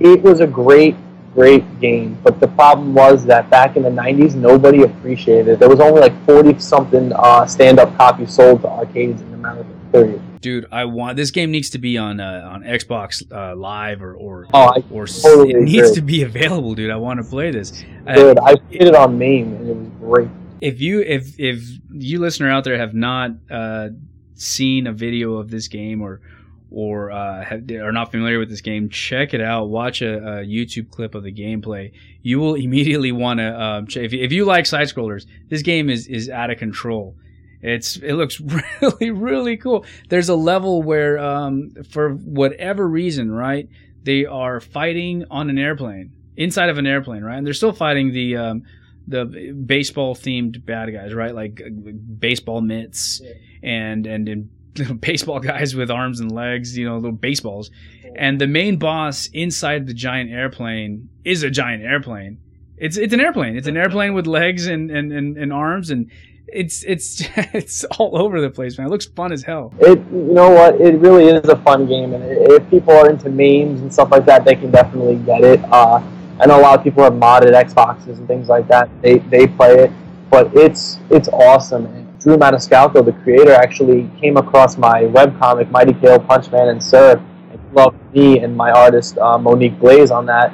it 0.00 0.20
was 0.22 0.40
a 0.40 0.46
great, 0.46 0.96
great 1.34 1.80
game, 1.80 2.18
but 2.24 2.40
the 2.40 2.48
problem 2.48 2.94
was 2.94 3.24
that 3.26 3.48
back 3.48 3.76
in 3.76 3.84
the 3.84 3.90
'90s, 3.90 4.34
nobody 4.34 4.82
appreciated 4.82 5.48
it. 5.48 5.58
There 5.60 5.68
was 5.68 5.78
only 5.80 6.00
like 6.00 6.14
40 6.26 6.58
something 6.58 7.12
uh, 7.14 7.46
stand 7.46 7.78
up 7.78 7.96
copies 7.96 8.34
sold 8.34 8.62
to 8.62 8.68
arcades 8.68 9.22
in 9.22 9.34
America. 9.34 9.68
Period 9.92 10.20
dude, 10.44 10.66
I 10.70 10.84
want 10.84 11.16
this 11.16 11.30
game 11.30 11.50
needs 11.50 11.70
to 11.70 11.78
be 11.78 11.96
on 11.96 12.20
uh, 12.20 12.48
on 12.52 12.62
Xbox 12.62 13.22
uh, 13.32 13.56
Live 13.56 14.02
or 14.02 14.14
or 14.14 14.46
oh, 14.52 14.84
or 14.90 15.06
totally 15.06 15.52
it 15.52 15.62
needs 15.62 15.92
to 15.92 16.02
be 16.02 16.22
available, 16.22 16.74
dude. 16.74 16.90
I 16.90 16.96
want 16.96 17.18
to 17.18 17.28
play 17.28 17.50
this. 17.50 17.70
Dude, 17.70 18.38
I 18.38 18.54
played 18.56 18.82
it 18.82 18.94
on 18.94 19.18
MAME 19.18 19.54
and 19.54 19.68
it 19.68 19.74
was 19.74 19.88
great. 19.98 20.28
If 20.60 20.80
you 20.80 21.00
if 21.00 21.40
if 21.40 21.64
you 21.90 22.20
listener 22.20 22.50
out 22.50 22.64
there 22.64 22.76
have 22.76 22.94
not 22.94 23.30
uh, 23.50 23.88
seen 24.34 24.86
a 24.86 24.92
video 24.92 25.36
of 25.36 25.50
this 25.50 25.66
game 25.66 26.02
or 26.02 26.20
or 26.70 27.10
uh, 27.10 27.42
have, 27.42 27.70
are 27.70 27.92
not 27.92 28.10
familiar 28.10 28.38
with 28.38 28.50
this 28.50 28.60
game, 28.60 28.90
check 28.90 29.32
it 29.32 29.40
out. 29.40 29.70
Watch 29.70 30.02
a, 30.02 30.16
a 30.16 30.44
YouTube 30.44 30.90
clip 30.90 31.14
of 31.14 31.22
the 31.22 31.32
gameplay. 31.32 31.92
You 32.20 32.38
will 32.38 32.54
immediately 32.66 33.12
want 33.12 33.40
to. 33.40 33.60
Um, 33.60 33.86
if, 33.96 34.12
if 34.12 34.30
you 34.30 34.44
like 34.44 34.66
side 34.66 34.88
scrollers, 34.88 35.24
this 35.48 35.62
game 35.62 35.88
is 35.88 36.06
is 36.06 36.28
out 36.28 36.50
of 36.50 36.58
control. 36.58 37.16
It's 37.64 37.96
it 37.96 38.12
looks 38.12 38.40
really 38.80 39.10
really 39.10 39.56
cool. 39.56 39.86
There's 40.10 40.28
a 40.28 40.34
level 40.34 40.82
where 40.82 41.18
um, 41.18 41.72
for 41.90 42.10
whatever 42.10 42.86
reason, 42.86 43.32
right, 43.32 43.68
they 44.02 44.26
are 44.26 44.60
fighting 44.60 45.24
on 45.30 45.48
an 45.48 45.58
airplane 45.58 46.12
inside 46.36 46.68
of 46.68 46.78
an 46.78 46.86
airplane, 46.86 47.22
right, 47.24 47.38
and 47.38 47.46
they're 47.46 47.54
still 47.54 47.72
fighting 47.72 48.12
the 48.12 48.36
um, 48.36 48.62
the 49.06 49.24
baseball 49.24 50.14
themed 50.14 50.64
bad 50.64 50.92
guys, 50.92 51.14
right, 51.14 51.34
like 51.34 51.62
uh, 51.64 51.70
baseball 52.18 52.60
mitts 52.60 53.22
yeah. 53.24 53.32
and 53.62 54.06
and 54.06 54.28
and 54.28 54.50
baseball 55.00 55.40
guys 55.40 55.74
with 55.74 55.90
arms 55.90 56.20
and 56.20 56.30
legs, 56.32 56.76
you 56.76 56.86
know, 56.86 56.96
little 56.96 57.12
baseballs. 57.12 57.70
And 58.16 58.40
the 58.40 58.46
main 58.46 58.76
boss 58.76 59.28
inside 59.32 59.86
the 59.86 59.94
giant 59.94 60.30
airplane 60.30 61.08
is 61.24 61.42
a 61.42 61.50
giant 61.50 61.82
airplane. 61.82 62.38
It's 62.76 62.96
it's 62.98 63.14
an 63.14 63.20
airplane. 63.20 63.56
It's 63.56 63.68
an 63.68 63.76
airplane 63.76 64.12
with 64.12 64.26
legs 64.26 64.66
and, 64.66 64.90
and, 64.90 65.12
and, 65.12 65.38
and 65.38 65.52
arms 65.52 65.90
and 65.90 66.10
it's 66.54 66.84
it's 66.84 67.22
it's 67.52 67.84
all 67.84 68.16
over 68.16 68.40
the 68.40 68.48
place, 68.48 68.78
man. 68.78 68.86
It 68.86 68.90
looks 68.90 69.06
fun 69.06 69.32
as 69.32 69.42
hell. 69.42 69.72
It 69.80 69.98
you 69.98 70.32
know 70.32 70.50
what? 70.50 70.80
It 70.80 70.96
really 70.98 71.26
is 71.26 71.48
a 71.48 71.56
fun 71.56 71.86
game, 71.86 72.14
and 72.14 72.24
if 72.24 72.68
people 72.70 72.92
are 72.92 73.10
into 73.10 73.28
MAME 73.28 73.76
and 73.76 73.92
stuff 73.92 74.10
like 74.10 74.24
that, 74.26 74.44
they 74.44 74.54
can 74.54 74.70
definitely 74.70 75.16
get 75.16 75.42
it. 75.42 75.60
Uh, 75.64 76.02
I 76.40 76.46
know 76.46 76.58
a 76.58 76.62
lot 76.62 76.78
of 76.78 76.84
people 76.84 77.02
have 77.04 77.12
modded 77.14 77.52
Xboxes 77.52 78.18
and 78.18 78.26
things 78.26 78.48
like 78.48 78.68
that. 78.68 78.88
They 79.02 79.18
they 79.18 79.46
play 79.46 79.84
it, 79.84 79.92
but 80.30 80.50
it's 80.54 81.00
it's 81.10 81.28
awesome. 81.28 81.86
And 81.86 82.18
Drew 82.20 82.36
Maniscalco, 82.36 83.04
the 83.04 83.12
creator, 83.24 83.52
actually 83.52 84.10
came 84.20 84.36
across 84.36 84.78
my 84.78 85.02
webcomic 85.02 85.70
Mighty 85.70 85.92
Kale 85.94 86.20
Punchman 86.20 86.70
and 86.70 86.82
Sir, 86.82 87.22
and 87.50 87.60
loved 87.74 87.98
me 88.14 88.38
and 88.40 88.56
my 88.56 88.70
artist 88.70 89.18
uh, 89.18 89.36
Monique 89.36 89.78
Blaze 89.78 90.10
on 90.10 90.26
that, 90.26 90.52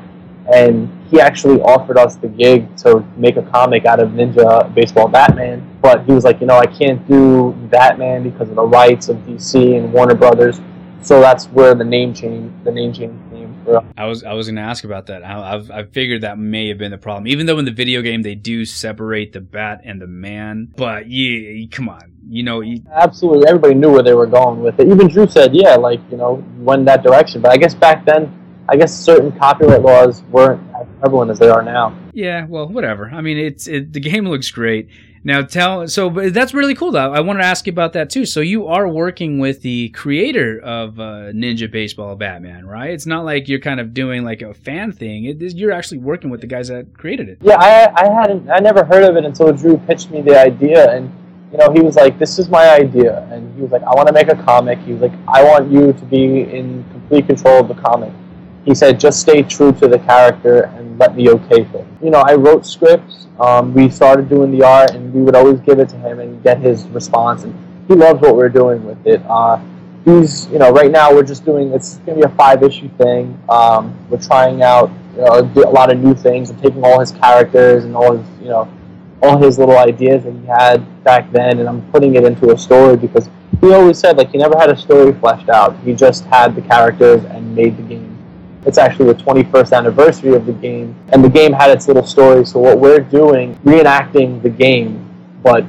and 0.53 0.89
he 1.11 1.21
actually 1.21 1.61
offered 1.61 1.99
us 1.99 2.17
the 2.17 2.29
gig 2.29 2.77
to 2.79 3.01
make 3.17 3.37
a 3.37 3.43
comic 3.43 3.85
out 3.85 4.01
of 4.01 4.11
Ninja 4.11 4.73
Baseball 4.75 5.09
Batman. 5.09 5.67
But 5.83 6.05
he 6.05 6.13
was 6.13 6.25
like, 6.25 6.41
you 6.41 6.47
know, 6.47 6.59
I 6.59 6.67
can't 6.67 7.07
do 7.09 7.53
Batman 7.71 8.23
because 8.23 8.49
of 8.49 8.57
the 8.57 8.63
rights 8.63 9.09
of 9.09 9.17
DC 9.19 9.77
and 9.77 9.93
Warner 9.93 10.15
Brothers. 10.15 10.61
So 11.03 11.21
that's 11.21 11.47
where 11.47 11.75
the 11.75 11.85
name 11.85 12.13
change, 12.13 12.53
the 12.63 12.71
name 12.71 12.93
change 12.93 13.19
came 13.31 13.57
from. 13.65 13.91
I 13.97 14.05
was 14.05 14.23
I 14.23 14.35
was 14.35 14.49
going 14.49 14.57
to 14.57 14.63
ask 14.63 14.85
about 14.85 15.07
that. 15.07 15.25
I, 15.25 15.55
I've 15.55 15.71
I 15.71 15.85
figured 15.85 16.21
that 16.23 16.39
may 16.39 16.69
have 16.69 16.77
been 16.77 16.91
the 16.91 16.99
problem, 16.99 17.27
even 17.27 17.47
though 17.47 17.59
in 17.59 17.65
the 17.65 17.71
video 17.71 18.03
game 18.03 18.23
they 18.23 18.35
do 18.35 18.67
separate 18.67 19.33
the 19.33 19.41
bat 19.41 19.81
and 19.83 20.01
the 20.01 20.07
man. 20.07 20.69
But 20.77 21.09
yeah, 21.09 21.67
come 21.71 21.89
on, 21.89 22.13
you 22.29 22.43
know. 22.43 22.61
You, 22.61 22.83
Absolutely, 22.93 23.49
everybody 23.49 23.75
knew 23.75 23.91
where 23.91 24.03
they 24.03 24.13
were 24.13 24.27
going 24.27 24.61
with 24.61 24.79
it. 24.79 24.89
Even 24.89 25.09
Drew 25.09 25.27
said, 25.27 25.55
yeah, 25.55 25.77
like 25.77 26.01
you 26.11 26.19
know, 26.19 26.45
went 26.59 26.85
that 26.85 27.03
direction. 27.03 27.41
But 27.41 27.53
I 27.53 27.57
guess 27.57 27.75
back 27.75 28.05
then 28.05 28.40
I 28.71 28.77
guess 28.77 28.95
certain 28.97 29.33
copyright 29.33 29.83
laws 29.83 30.23
weren't 30.31 30.63
as 30.81 30.87
prevalent 31.01 31.33
as 31.33 31.41
they 31.41 31.49
are 31.49 31.61
now. 31.61 31.93
Yeah, 32.13 32.47
well, 32.49 32.69
whatever. 32.69 33.11
I 33.11 33.21
mean, 33.21 33.37
it's 33.37 33.67
it, 33.67 33.93
the 33.93 33.99
game 33.99 34.29
looks 34.29 34.51
great. 34.53 34.89
Now 35.23 35.43
tell 35.43 35.87
so 35.87 36.09
but 36.09 36.33
that's 36.33 36.55
really 36.55 36.75
cool 36.75 36.93
though. 36.93 37.13
I 37.13 37.21
wanted 37.21 37.41
to 37.43 37.47
ask 37.47 37.67
you 37.67 37.73
about 37.73 37.93
that 37.93 38.09
too. 38.09 38.25
So 38.25 38.41
you 38.41 38.69
are 38.69 38.89
working 38.89 39.39
with 39.39 39.61
the 39.61 39.91
creator 39.91 40.59
of 40.61 40.99
uh, 40.99 41.33
Ninja 41.33 41.71
Baseball 41.71 42.17
Batman, 42.17 42.65
right? 42.65 42.91
It's 42.91 43.05
not 43.05 43.27
like 43.27 43.47
you're 43.47 43.61
kind 43.61 43.81
of 43.81 43.93
doing 43.93 44.25
like 44.25 44.41
a 44.41 44.55
fan 44.55 44.93
thing. 44.93 45.27
It, 45.27 45.43
you're 45.55 45.73
actually 45.73 45.99
working 45.99 46.31
with 46.31 46.41
the 46.41 46.47
guys 46.47 46.69
that 46.69 46.97
created 46.97 47.29
it. 47.29 47.39
Yeah, 47.43 47.57
I 47.59 47.93
I 47.95 48.09
hadn't 48.09 48.49
I 48.49 48.61
never 48.61 48.85
heard 48.85 49.03
of 49.03 49.17
it 49.17 49.25
until 49.27 49.53
Drew 49.53 49.77
pitched 49.79 50.11
me 50.11 50.23
the 50.23 50.41
idea 50.41 50.91
and 50.97 51.13
you 51.53 51.59
know, 51.59 51.73
he 51.73 51.81
was 51.81 51.97
like, 51.97 52.17
"This 52.19 52.39
is 52.39 52.49
my 52.49 52.71
idea," 52.71 53.27
and 53.33 53.53
he 53.57 53.63
was 53.63 53.73
like, 53.73 53.83
"I 53.83 53.93
want 53.97 54.07
to 54.07 54.15
make 54.15 54.29
a 54.29 54.37
comic." 54.37 54.79
He 54.81 54.93
was 54.93 55.03
like, 55.03 55.13
"I 55.27 55.43
want 55.43 55.71
you 55.71 55.93
to 55.93 56.05
be 56.05 56.43
in 56.43 56.85
complete 56.93 57.27
control 57.27 57.59
of 57.59 57.67
the 57.69 57.75
comic." 57.75 58.13
He 58.65 58.75
said, 58.75 59.01
just 59.01 59.21
stay 59.21 59.43
true 59.43 59.73
to 59.73 59.89
the 59.89 59.99
character 59.99 60.65
and 60.75 60.99
let 60.99 61.17
me 61.17 61.31
okay 61.31 61.65
things. 61.65 61.89
You 62.03 62.11
know, 62.11 62.21
I 62.21 62.35
wrote 62.35 62.67
scripts. 62.67 63.27
Um, 63.39 63.73
we 63.73 63.89
started 63.89 64.29
doing 64.29 64.51
the 64.51 64.63
art, 64.63 64.91
and 64.91 65.13
we 65.15 65.23
would 65.23 65.35
always 65.35 65.61
give 65.61 65.79
it 65.79 65.89
to 65.91 65.97
him 65.97 66.19
and 66.19 66.43
get 66.43 66.59
his 66.59 66.87
response. 66.89 67.45
And 67.45 67.55
he 67.89 67.95
loves 67.95 68.21
what 68.21 68.37
we're 68.37 68.51
doing 68.51 68.85
with 68.85 68.99
it. 69.07 69.23
Uh, 69.27 69.59
he's, 70.05 70.47
you 70.49 70.59
know, 70.59 70.71
right 70.71 70.91
now 70.91 71.13
we're 71.13 71.23
just 71.23 71.45
doing. 71.45 71.73
It's 71.73 71.97
to 72.07 72.15
be 72.15 72.23
a 72.23 72.29
five-issue 72.29 72.91
thing. 72.99 73.39
Um, 73.49 73.97
we're 74.11 74.21
trying 74.21 74.63
out 74.63 74.91
you 75.17 75.23
know, 75.23 75.41
a 75.65 75.71
lot 75.71 75.91
of 75.91 75.99
new 75.99 76.15
things 76.15 76.51
and 76.51 76.63
taking 76.63 76.85
all 76.85 77.01
his 77.01 77.13
characters 77.13 77.85
and 77.85 77.97
all 77.97 78.17
his, 78.17 78.27
you 78.41 78.49
know, 78.49 78.69
all 79.23 79.39
his 79.39 79.59
little 79.59 79.79
ideas 79.79 80.25
that 80.25 80.33
he 80.33 80.47
had 80.47 81.05
back 81.05 81.31
then, 81.33 81.59
and 81.59 81.69
I'm 81.69 81.83
putting 81.93 82.15
it 82.15 82.25
into 82.25 82.53
a 82.53 82.59
story 82.59 82.97
because 82.97 83.29
he 83.61 83.73
always 83.73 83.99
said 83.99 84.17
like 84.17 84.31
he 84.31 84.39
never 84.39 84.59
had 84.59 84.71
a 84.71 84.77
story 84.77 85.13
fleshed 85.13 85.49
out. 85.49 85.79
He 85.81 85.93
just 85.93 86.25
had 86.25 86.55
the 86.55 86.63
characters 86.63 87.25
and 87.25 87.55
made 87.55 87.77
the 87.77 87.83
game 87.83 88.00
it's 88.67 88.79
actually 88.79 89.13
the 89.13 89.23
21st 89.23 89.77
anniversary 89.77 90.35
of 90.35 90.47
the 90.47 90.53
game, 90.53 90.95
and 91.13 91.25
the 91.25 91.29
game 91.29 91.53
had 91.53 91.71
its 91.71 91.89
little 91.89 92.07
story. 92.07 92.45
So 92.45 92.59
what 92.59 92.79
we're 92.79 93.01
doing, 93.01 93.57
reenacting 93.65 94.43
the 94.43 94.51
game, 94.51 95.07
but 95.43 95.65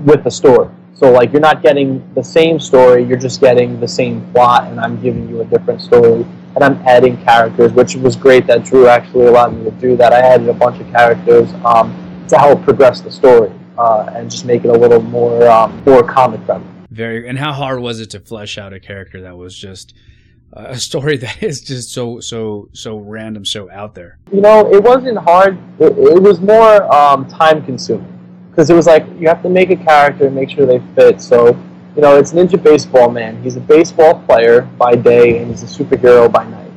with 0.00 0.24
the 0.24 0.30
story. 0.30 0.68
So 0.94 1.10
like 1.10 1.32
you're 1.32 1.40
not 1.40 1.62
getting 1.62 2.02
the 2.14 2.22
same 2.22 2.60
story, 2.60 3.04
you're 3.04 3.18
just 3.18 3.40
getting 3.40 3.80
the 3.80 3.88
same 3.88 4.30
plot, 4.32 4.70
and 4.70 4.80
I'm 4.80 5.00
giving 5.02 5.28
you 5.28 5.40
a 5.40 5.44
different 5.44 5.80
story, 5.80 6.24
and 6.54 6.62
I'm 6.62 6.76
adding 6.86 7.16
characters, 7.24 7.72
which 7.72 7.96
was 7.96 8.14
great 8.14 8.46
that 8.46 8.64
Drew 8.64 8.86
actually 8.86 9.26
allowed 9.26 9.54
me 9.54 9.64
to 9.64 9.70
do 9.72 9.96
that. 9.96 10.12
I 10.12 10.20
added 10.20 10.48
a 10.48 10.52
bunch 10.52 10.80
of 10.80 10.88
characters 10.92 11.52
um, 11.64 11.92
to 12.28 12.38
help 12.38 12.62
progress 12.62 13.00
the 13.00 13.10
story 13.10 13.52
uh, 13.78 14.10
and 14.14 14.30
just 14.30 14.44
make 14.44 14.64
it 14.64 14.68
a 14.68 14.72
little 14.72 15.00
more 15.00 15.48
um, 15.48 15.82
more 15.84 16.02
comic 16.02 16.44
friendly. 16.44 16.68
Very. 16.90 17.26
And 17.26 17.38
how 17.38 17.52
hard 17.52 17.80
was 17.80 18.00
it 18.00 18.10
to 18.10 18.20
flesh 18.20 18.58
out 18.58 18.72
a 18.72 18.80
character 18.80 19.22
that 19.22 19.36
was 19.36 19.56
just 19.56 19.94
a 20.52 20.78
story 20.78 21.16
that 21.18 21.42
is 21.42 21.60
just 21.60 21.92
so 21.92 22.20
so 22.20 22.68
so 22.72 22.96
random, 22.98 23.44
so 23.44 23.70
out 23.70 23.94
there? 23.94 24.18
You 24.32 24.40
know, 24.40 24.72
it 24.72 24.82
wasn't 24.82 25.18
hard. 25.18 25.58
It, 25.78 25.92
it 25.96 26.22
was 26.22 26.40
more 26.40 26.92
um, 26.94 27.28
time 27.28 27.64
consuming 27.64 28.18
because 28.50 28.70
it 28.70 28.74
was 28.74 28.86
like 28.86 29.06
you 29.18 29.28
have 29.28 29.42
to 29.42 29.48
make 29.48 29.70
a 29.70 29.76
character 29.76 30.26
and 30.26 30.34
make 30.34 30.50
sure 30.50 30.66
they 30.66 30.82
fit. 30.94 31.20
So, 31.20 31.48
you 31.96 32.02
know, 32.02 32.16
it's 32.16 32.32
Ninja 32.32 32.62
Baseball 32.62 33.10
Man. 33.10 33.42
He's 33.42 33.56
a 33.56 33.60
baseball 33.60 34.22
player 34.22 34.62
by 34.62 34.94
day 34.94 35.38
and 35.38 35.50
he's 35.50 35.62
a 35.62 35.66
superhero 35.84 36.30
by 36.30 36.44
night. 36.44 36.70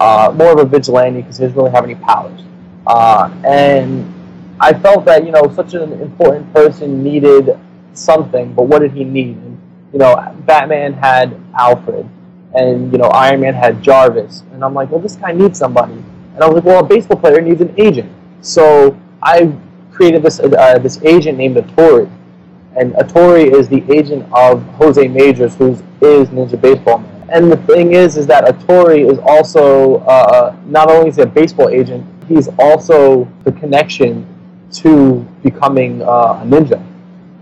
Uh, 0.00 0.32
more 0.34 0.52
of 0.52 0.58
a 0.58 0.64
vigilante 0.64 1.20
because 1.20 1.38
he 1.38 1.44
doesn't 1.44 1.58
really 1.58 1.70
have 1.70 1.84
any 1.84 1.94
powers. 1.94 2.40
Uh, 2.86 3.30
and 3.44 4.12
I 4.60 4.72
felt 4.72 5.04
that 5.04 5.24
you 5.24 5.32
know 5.32 5.52
such 5.54 5.74
an 5.74 5.92
important 6.00 6.52
person 6.52 7.02
needed 7.02 7.58
something, 7.92 8.54
but 8.54 8.64
what 8.64 8.80
did 8.80 8.92
he 8.92 9.04
need? 9.04 9.36
And, 9.36 9.60
you 9.92 9.98
know, 9.98 10.14
Batman 10.46 10.94
had 10.94 11.38
Alfred 11.58 12.08
and 12.54 12.92
you 12.92 12.98
know 12.98 13.08
Iron 13.08 13.40
Man 13.40 13.54
had 13.54 13.82
Jarvis, 13.82 14.42
and 14.52 14.64
I'm 14.64 14.74
like, 14.74 14.90
well, 14.90 15.00
this 15.00 15.16
guy 15.16 15.32
needs 15.32 15.58
somebody, 15.58 15.94
and 15.94 16.42
I 16.42 16.46
was 16.46 16.56
like, 16.56 16.64
well, 16.64 16.84
a 16.84 16.86
baseball 16.86 17.18
player 17.18 17.40
needs 17.40 17.60
an 17.60 17.74
agent, 17.78 18.10
so 18.40 18.98
I 19.22 19.52
created 19.92 20.22
this 20.22 20.40
uh, 20.40 20.78
this 20.78 21.00
agent 21.04 21.38
named 21.38 21.56
Atori, 21.56 22.10
and 22.76 22.92
Atori 22.94 23.52
is 23.52 23.68
the 23.68 23.84
agent 23.92 24.26
of 24.32 24.62
Jose 24.74 25.06
Majors, 25.06 25.54
who 25.56 25.72
is 26.00 26.28
Ninja 26.28 26.60
Baseball 26.60 26.98
Man. 26.98 27.28
And 27.32 27.52
the 27.52 27.56
thing 27.58 27.92
is, 27.92 28.16
is 28.16 28.26
that 28.26 28.44
Atori 28.44 29.08
is 29.08 29.18
also 29.20 29.98
uh, 29.98 30.56
not 30.66 30.90
only 30.90 31.10
is 31.10 31.16
he 31.16 31.22
a 31.22 31.26
baseball 31.26 31.68
agent, 31.68 32.04
he's 32.26 32.48
also 32.58 33.28
the 33.44 33.52
connection 33.52 34.26
to 34.72 35.20
becoming 35.42 36.02
uh, 36.02 36.40
a 36.42 36.44
ninja. 36.44 36.84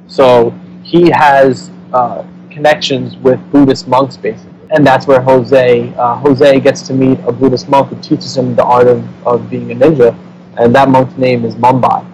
So 0.06 0.50
he 0.82 1.10
has 1.10 1.70
uh, 1.92 2.26
connections 2.50 3.16
with 3.16 3.40
Buddhist 3.50 3.88
monks, 3.88 4.16
basically 4.16 4.57
and 4.70 4.86
that's 4.86 5.06
where 5.06 5.20
Jose 5.20 5.92
uh, 5.94 6.16
Jose 6.16 6.60
gets 6.60 6.82
to 6.82 6.92
meet 6.92 7.18
a 7.20 7.32
Buddhist 7.32 7.68
monk 7.68 7.88
who 7.88 8.00
teaches 8.00 8.36
him 8.36 8.54
the 8.54 8.64
art 8.64 8.86
of, 8.86 9.26
of 9.26 9.48
being 9.50 9.72
a 9.72 9.74
ninja, 9.74 10.16
and 10.58 10.74
that 10.74 10.88
monk's 10.88 11.16
name 11.16 11.44
is 11.44 11.54
Mumbai. 11.54 12.04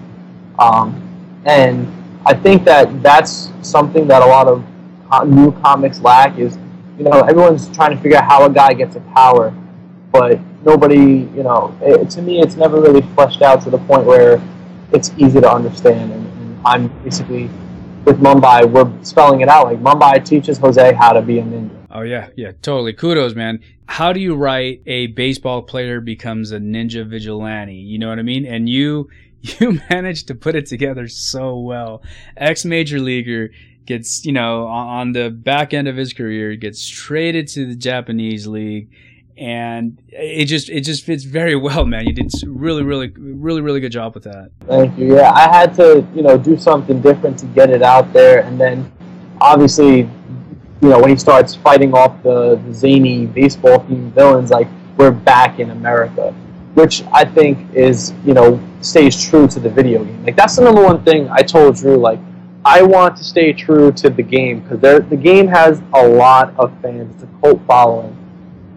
Um, 0.58 1.00
and 1.46 1.86
I 2.26 2.34
think 2.34 2.64
that 2.64 3.02
that's 3.02 3.50
something 3.62 4.06
that 4.08 4.22
a 4.22 4.26
lot 4.26 4.46
of 4.46 4.64
new 5.28 5.52
comics 5.60 6.00
lack 6.00 6.38
is 6.38 6.58
you 6.98 7.04
know, 7.04 7.20
everyone's 7.20 7.68
trying 7.70 7.96
to 7.96 8.00
figure 8.00 8.18
out 8.18 8.24
how 8.24 8.44
a 8.44 8.50
guy 8.50 8.72
gets 8.72 8.96
a 8.96 9.00
power, 9.00 9.52
but 10.12 10.38
nobody, 10.64 11.28
you 11.34 11.42
know, 11.42 11.76
it, 11.82 12.08
to 12.10 12.22
me, 12.22 12.40
it's 12.40 12.56
never 12.56 12.80
really 12.80 13.02
fleshed 13.14 13.42
out 13.42 13.62
to 13.62 13.70
the 13.70 13.78
point 13.78 14.04
where 14.04 14.40
it's 14.92 15.12
easy 15.18 15.40
to 15.40 15.50
understand. 15.50 16.12
And, 16.12 16.26
and 16.26 16.60
I'm 16.64 16.88
basically 17.02 17.50
with 18.04 18.20
Mumbai, 18.20 18.70
we're 18.70 18.90
spelling 19.02 19.40
it 19.40 19.48
out. 19.48 19.66
Like 19.66 19.80
Mumbai 19.80 20.24
teaches 20.24 20.58
Jose 20.58 20.92
how 20.92 21.12
to 21.12 21.22
be 21.22 21.40
a 21.40 21.42
ninja. 21.42 21.73
Oh 21.94 22.02
yeah, 22.02 22.30
yeah, 22.36 22.52
totally. 22.60 22.92
Kudos, 22.92 23.34
man. 23.34 23.60
How 23.86 24.12
do 24.12 24.20
you 24.20 24.34
write 24.34 24.82
a 24.86 25.08
baseball 25.08 25.62
player 25.62 26.00
becomes 26.00 26.50
a 26.50 26.58
ninja 26.58 27.06
vigilante? 27.06 27.74
You 27.74 27.98
know 27.98 28.08
what 28.08 28.18
I 28.18 28.22
mean? 28.22 28.44
And 28.46 28.68
you 28.68 29.08
you 29.42 29.80
managed 29.90 30.26
to 30.28 30.34
put 30.34 30.54
it 30.54 30.66
together 30.66 31.08
so 31.08 31.58
well. 31.58 32.02
Ex 32.36 32.64
major 32.64 32.98
leaguer 32.98 33.50
gets, 33.86 34.24
you 34.24 34.32
know, 34.32 34.66
on 34.66 35.12
the 35.12 35.30
back 35.30 35.72
end 35.72 35.86
of 35.88 35.96
his 35.96 36.12
career, 36.12 36.56
gets 36.56 36.86
traded 36.88 37.46
to 37.48 37.66
the 37.66 37.76
Japanese 37.76 38.46
league 38.46 38.88
and 39.36 40.00
it 40.08 40.44
just 40.44 40.68
it 40.68 40.82
just 40.82 41.04
fits 41.04 41.24
very 41.24 41.56
well, 41.56 41.84
man. 41.84 42.06
You 42.06 42.12
did 42.12 42.30
really, 42.46 42.82
really, 42.82 43.12
really, 43.16 43.60
really 43.60 43.80
good 43.80 43.92
job 43.92 44.14
with 44.14 44.24
that. 44.24 44.50
Thank 44.66 44.96
you. 44.98 45.16
Yeah, 45.16 45.32
I 45.32 45.52
had 45.52 45.74
to 45.74 46.06
you 46.14 46.22
know 46.22 46.38
do 46.38 46.56
something 46.56 47.00
different 47.00 47.38
to 47.40 47.46
get 47.46 47.70
it 47.70 47.82
out 47.82 48.12
there, 48.12 48.40
and 48.40 48.60
then 48.60 48.90
obviously, 49.40 50.08
you 50.80 50.88
know, 50.88 50.98
when 50.98 51.10
he 51.10 51.16
starts 51.16 51.54
fighting 51.54 51.94
off 51.94 52.22
the, 52.22 52.56
the 52.66 52.74
zany 52.74 53.26
baseball 53.26 53.80
themed 53.80 54.12
villains, 54.12 54.50
like 54.50 54.68
we're 54.96 55.10
back 55.10 55.58
in 55.58 55.70
America, 55.70 56.32
which 56.74 57.02
I 57.12 57.24
think 57.24 57.72
is 57.74 58.12
you 58.24 58.34
know 58.34 58.60
stays 58.80 59.22
true 59.22 59.46
to 59.48 59.60
the 59.60 59.70
video 59.70 60.04
game. 60.04 60.24
Like 60.24 60.36
that's 60.36 60.56
the 60.56 60.62
number 60.62 60.82
one 60.82 61.02
thing 61.04 61.28
I 61.30 61.42
told 61.42 61.76
Drew. 61.76 61.96
Like 61.96 62.18
I 62.64 62.82
want 62.82 63.16
to 63.16 63.24
stay 63.24 63.52
true 63.52 63.92
to 63.92 64.10
the 64.10 64.22
game 64.22 64.60
because 64.60 64.80
the 65.08 65.16
game 65.16 65.48
has 65.48 65.82
a 65.94 66.06
lot 66.06 66.54
of 66.58 66.72
fans. 66.80 67.14
It's 67.14 67.24
a 67.24 67.40
cult 67.40 67.60
following, 67.66 68.16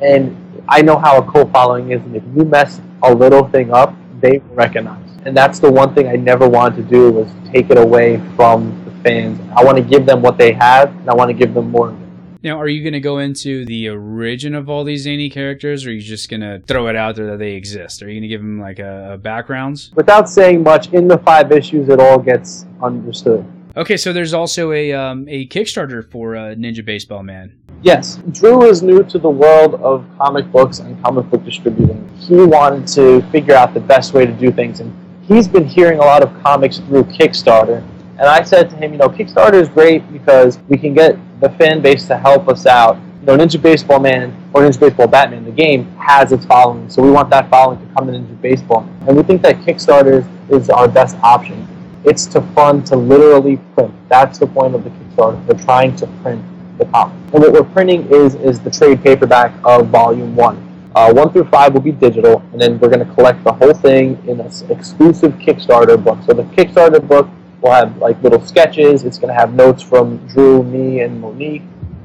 and 0.02 0.36
I 0.70 0.82
know 0.82 0.98
how 0.98 1.18
a 1.18 1.32
cult 1.32 1.52
following 1.52 1.92
is, 1.92 2.02
and 2.02 2.16
if 2.16 2.24
you 2.36 2.46
mess 2.46 2.82
a 3.04 3.14
little 3.14 3.48
thing 3.50 3.72
up, 3.72 3.94
they 4.22 4.40
recognize. 4.52 5.04
And 5.26 5.36
that's 5.36 5.60
the 5.60 5.72
one 5.72 5.94
thing 5.94 6.08
I 6.08 6.16
never 6.16 6.48
wanted 6.48 6.78
to 6.78 6.84
do 6.84 7.12
was 7.12 7.30
take 7.52 7.70
it 7.70 7.78
away 7.78 8.22
from 8.36 8.87
fans. 9.08 9.40
I 9.56 9.64
want 9.64 9.78
to 9.78 9.84
give 9.84 10.06
them 10.06 10.22
what 10.22 10.38
they 10.38 10.52
have, 10.54 10.90
and 10.90 11.10
I 11.10 11.16
want 11.16 11.30
to 11.30 11.34
give 11.34 11.54
them 11.54 11.72
more. 11.72 11.96
Now, 12.44 12.60
are 12.60 12.68
you 12.68 12.84
going 12.84 12.94
to 12.94 13.00
go 13.00 13.18
into 13.20 13.66
the 13.66 13.90
origin 13.90 14.54
of 14.54 14.70
all 14.70 14.84
these 14.84 15.04
zany 15.04 15.30
characters, 15.30 15.86
or 15.86 15.90
are 15.90 15.94
you 15.94 16.02
just 16.02 16.30
going 16.30 16.42
to 16.42 16.62
throw 16.68 16.88
it 16.88 16.96
out 16.96 17.16
there 17.16 17.32
that 17.32 17.40
they 17.40 17.54
exist? 17.54 18.04
Are 18.04 18.08
you 18.08 18.16
going 18.16 18.22
to 18.24 18.28
give 18.28 18.42
them 18.42 18.60
like 18.60 18.80
a, 18.80 19.14
a 19.14 19.18
backgrounds? 19.18 19.92
Without 19.96 20.30
saying 20.30 20.62
much, 20.62 20.94
in 20.94 21.08
the 21.08 21.18
five 21.20 21.52
issues, 21.52 21.90
it 21.90 22.00
all 22.00 22.20
gets 22.20 22.66
understood. 22.82 23.46
Okay, 23.76 23.98
so 23.98 24.12
there's 24.12 24.34
also 24.34 24.72
a 24.72 24.92
um, 24.94 25.28
a 25.30 25.48
Kickstarter 25.48 26.10
for 26.12 26.36
uh, 26.36 26.42
Ninja 26.56 26.84
Baseball 26.84 27.24
Man. 27.24 27.56
Yes, 27.84 28.20
Drew 28.32 28.64
is 28.64 28.82
new 28.82 29.04
to 29.04 29.20
the 29.20 29.30
world 29.30 29.76
of 29.76 30.06
comic 30.18 30.52
books 30.52 30.80
and 30.80 31.02
comic 31.04 31.30
book 31.30 31.44
distributing. 31.46 32.10
He 32.18 32.36
wanted 32.36 32.88
to 32.96 33.22
figure 33.30 33.54
out 33.54 33.74
the 33.74 33.80
best 33.80 34.14
way 34.14 34.26
to 34.26 34.32
do 34.32 34.52
things, 34.52 34.80
and 34.80 34.92
he's 35.28 35.48
been 35.48 35.66
hearing 35.66 36.00
a 36.00 36.02
lot 36.02 36.24
of 36.24 36.30
comics 36.44 36.80
through 36.80 37.04
Kickstarter. 37.04 37.86
And 38.20 38.28
I 38.28 38.42
said 38.42 38.72
to 38.72 38.76
him, 38.76 38.94
you 38.94 38.98
know, 38.98 39.10
Kickstarter 39.10 39.62
is 39.62 39.70
great 39.70 40.12
because 40.12 40.58
we 40.70 40.78
can 40.78 40.96
get 40.96 41.18
the 41.40 41.50
fan 41.52 41.82
base 41.82 42.08
to 42.08 42.18
help 42.18 42.48
us 42.48 42.66
out. 42.66 42.98
You 43.22 43.28
know, 43.28 43.38
Ninja 43.38 43.62
Baseball 43.62 44.00
Man 44.00 44.36
or 44.54 44.62
Ninja 44.62 44.80
Baseball 44.80 45.08
Batman, 45.08 45.46
the 45.46 45.52
game, 45.52 45.86
has 45.98 46.32
its 46.32 46.44
following, 46.46 46.90
so 46.90 47.04
we 47.04 47.12
want 47.12 47.30
that 47.30 47.48
following 47.52 47.80
to 47.80 47.94
come 47.94 48.08
to 48.08 48.14
Ninja 48.14 48.42
Baseball. 48.42 48.90
And 49.08 49.16
we 49.16 49.22
think 49.22 49.44
that 49.44 49.58
Kickstarter 49.58 50.28
is, 50.50 50.70
our 50.72 50.88
best 50.88 51.16
option. 51.18 51.68
It's 52.06 52.26
to 52.28 52.42
fund 52.56 52.88
to 52.88 52.96
literally 52.96 53.58
print. 53.76 53.94
That's 54.10 54.40
the 54.40 54.48
point 54.48 54.74
of 54.74 54.84
the 54.84 54.90
Kickstarter. 54.90 55.46
They're 55.46 55.64
trying 55.64 55.96
to 55.98 56.08
print 56.24 56.44
the 56.80 56.86
comic. 56.86 57.14
And 57.34 57.44
what 57.44 57.52
we're 57.52 57.64
printing 57.64 58.08
is 58.12 58.34
is 58.36 58.60
the 58.60 58.72
trade 58.72 59.04
paperback 59.04 59.54
of 59.64 59.90
Volume 59.90 60.36
One. 60.36 60.64
Uh, 60.96 61.14
one 61.14 61.32
through 61.32 61.46
five 61.46 61.74
will 61.74 61.82
be 61.82 61.92
digital, 61.92 62.42
and 62.52 62.60
then 62.60 62.80
we're 62.80 62.90
going 62.90 63.06
to 63.06 63.14
collect 63.14 63.44
the 63.44 63.54
whole 63.54 63.74
thing 63.74 64.18
in 64.28 64.40
an 64.40 64.52
exclusive 64.72 65.34
Kickstarter 65.34 66.02
book. 66.04 66.18
So 66.26 66.34
the 66.34 66.44
Kickstarter 66.44 67.06
book 67.06 67.28
will 67.62 67.72
have 67.72 67.98
like 67.98 68.22
little 68.24 68.44
sketches. 68.46 69.04
It's 69.04 69.18
going 69.18 69.34
to 69.34 69.40
have 69.40 69.54
notes 69.54 69.82
from 69.82 70.26
Drew, 70.28 70.64
me, 70.64 71.02
and 71.02 71.20
Monique. 71.20 71.64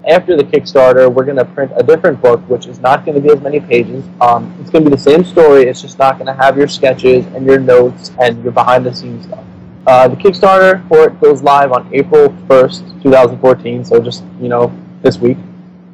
After 0.09 0.37
the 0.37 0.43
Kickstarter, 0.43 1.13
we're 1.13 1.25
going 1.25 1.37
to 1.37 1.45
print 1.45 1.71
a 1.77 1.83
different 1.83 2.21
book, 2.21 2.41
which 2.49 2.67
is 2.67 2.81
not 2.81 3.05
going 3.05 3.15
to 3.15 3.21
be 3.21 3.33
as 3.33 3.41
many 3.41 3.61
pages. 3.61 4.05
Um, 4.21 4.53
it's 4.61 4.71
going 4.71 4.85
to 4.85 4.91
be 4.91 4.97
the 4.97 5.03
same 5.03 5.25
story. 5.25 5.63
It's 5.65 5.81
just 5.81 5.99
not 5.99 6.19
going 6.19 6.27
to 6.27 6.43
have 6.43 6.57
your 6.57 6.67
sketches 6.67 7.25
and 7.27 7.47
your 7.47 7.61
notes 7.61 8.11
and 8.19 8.43
your 8.43 8.53
behind-the-scenes 8.53 9.27
stuff. 9.27 9.45
Uh, 9.87 10.09
the 10.09 10.17
Kickstarter 10.17 10.87
for 10.89 11.09
it 11.09 11.21
goes 11.21 11.43
live 11.43 11.73
on 11.73 11.89
April 11.95 12.31
1st, 12.49 13.03
2014, 13.03 13.85
so 13.85 14.01
just, 14.01 14.25
you 14.41 14.49
know, 14.49 14.77
this 15.03 15.19
week. 15.19 15.39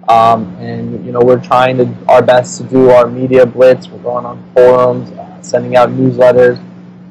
Um, 0.08 0.56
and, 0.56 1.04
you 1.04 1.12
know, 1.12 1.20
we're 1.20 1.40
trying 1.40 1.76
to 1.78 1.94
our 2.08 2.22
best 2.22 2.58
to 2.58 2.64
do 2.64 2.90
our 2.90 3.06
media 3.06 3.44
blitz. 3.44 3.88
We're 3.88 3.98
going 3.98 4.24
on 4.24 4.42
forums, 4.54 5.10
uh, 5.12 5.42
sending 5.42 5.76
out 5.76 5.90
newsletters, 5.90 6.62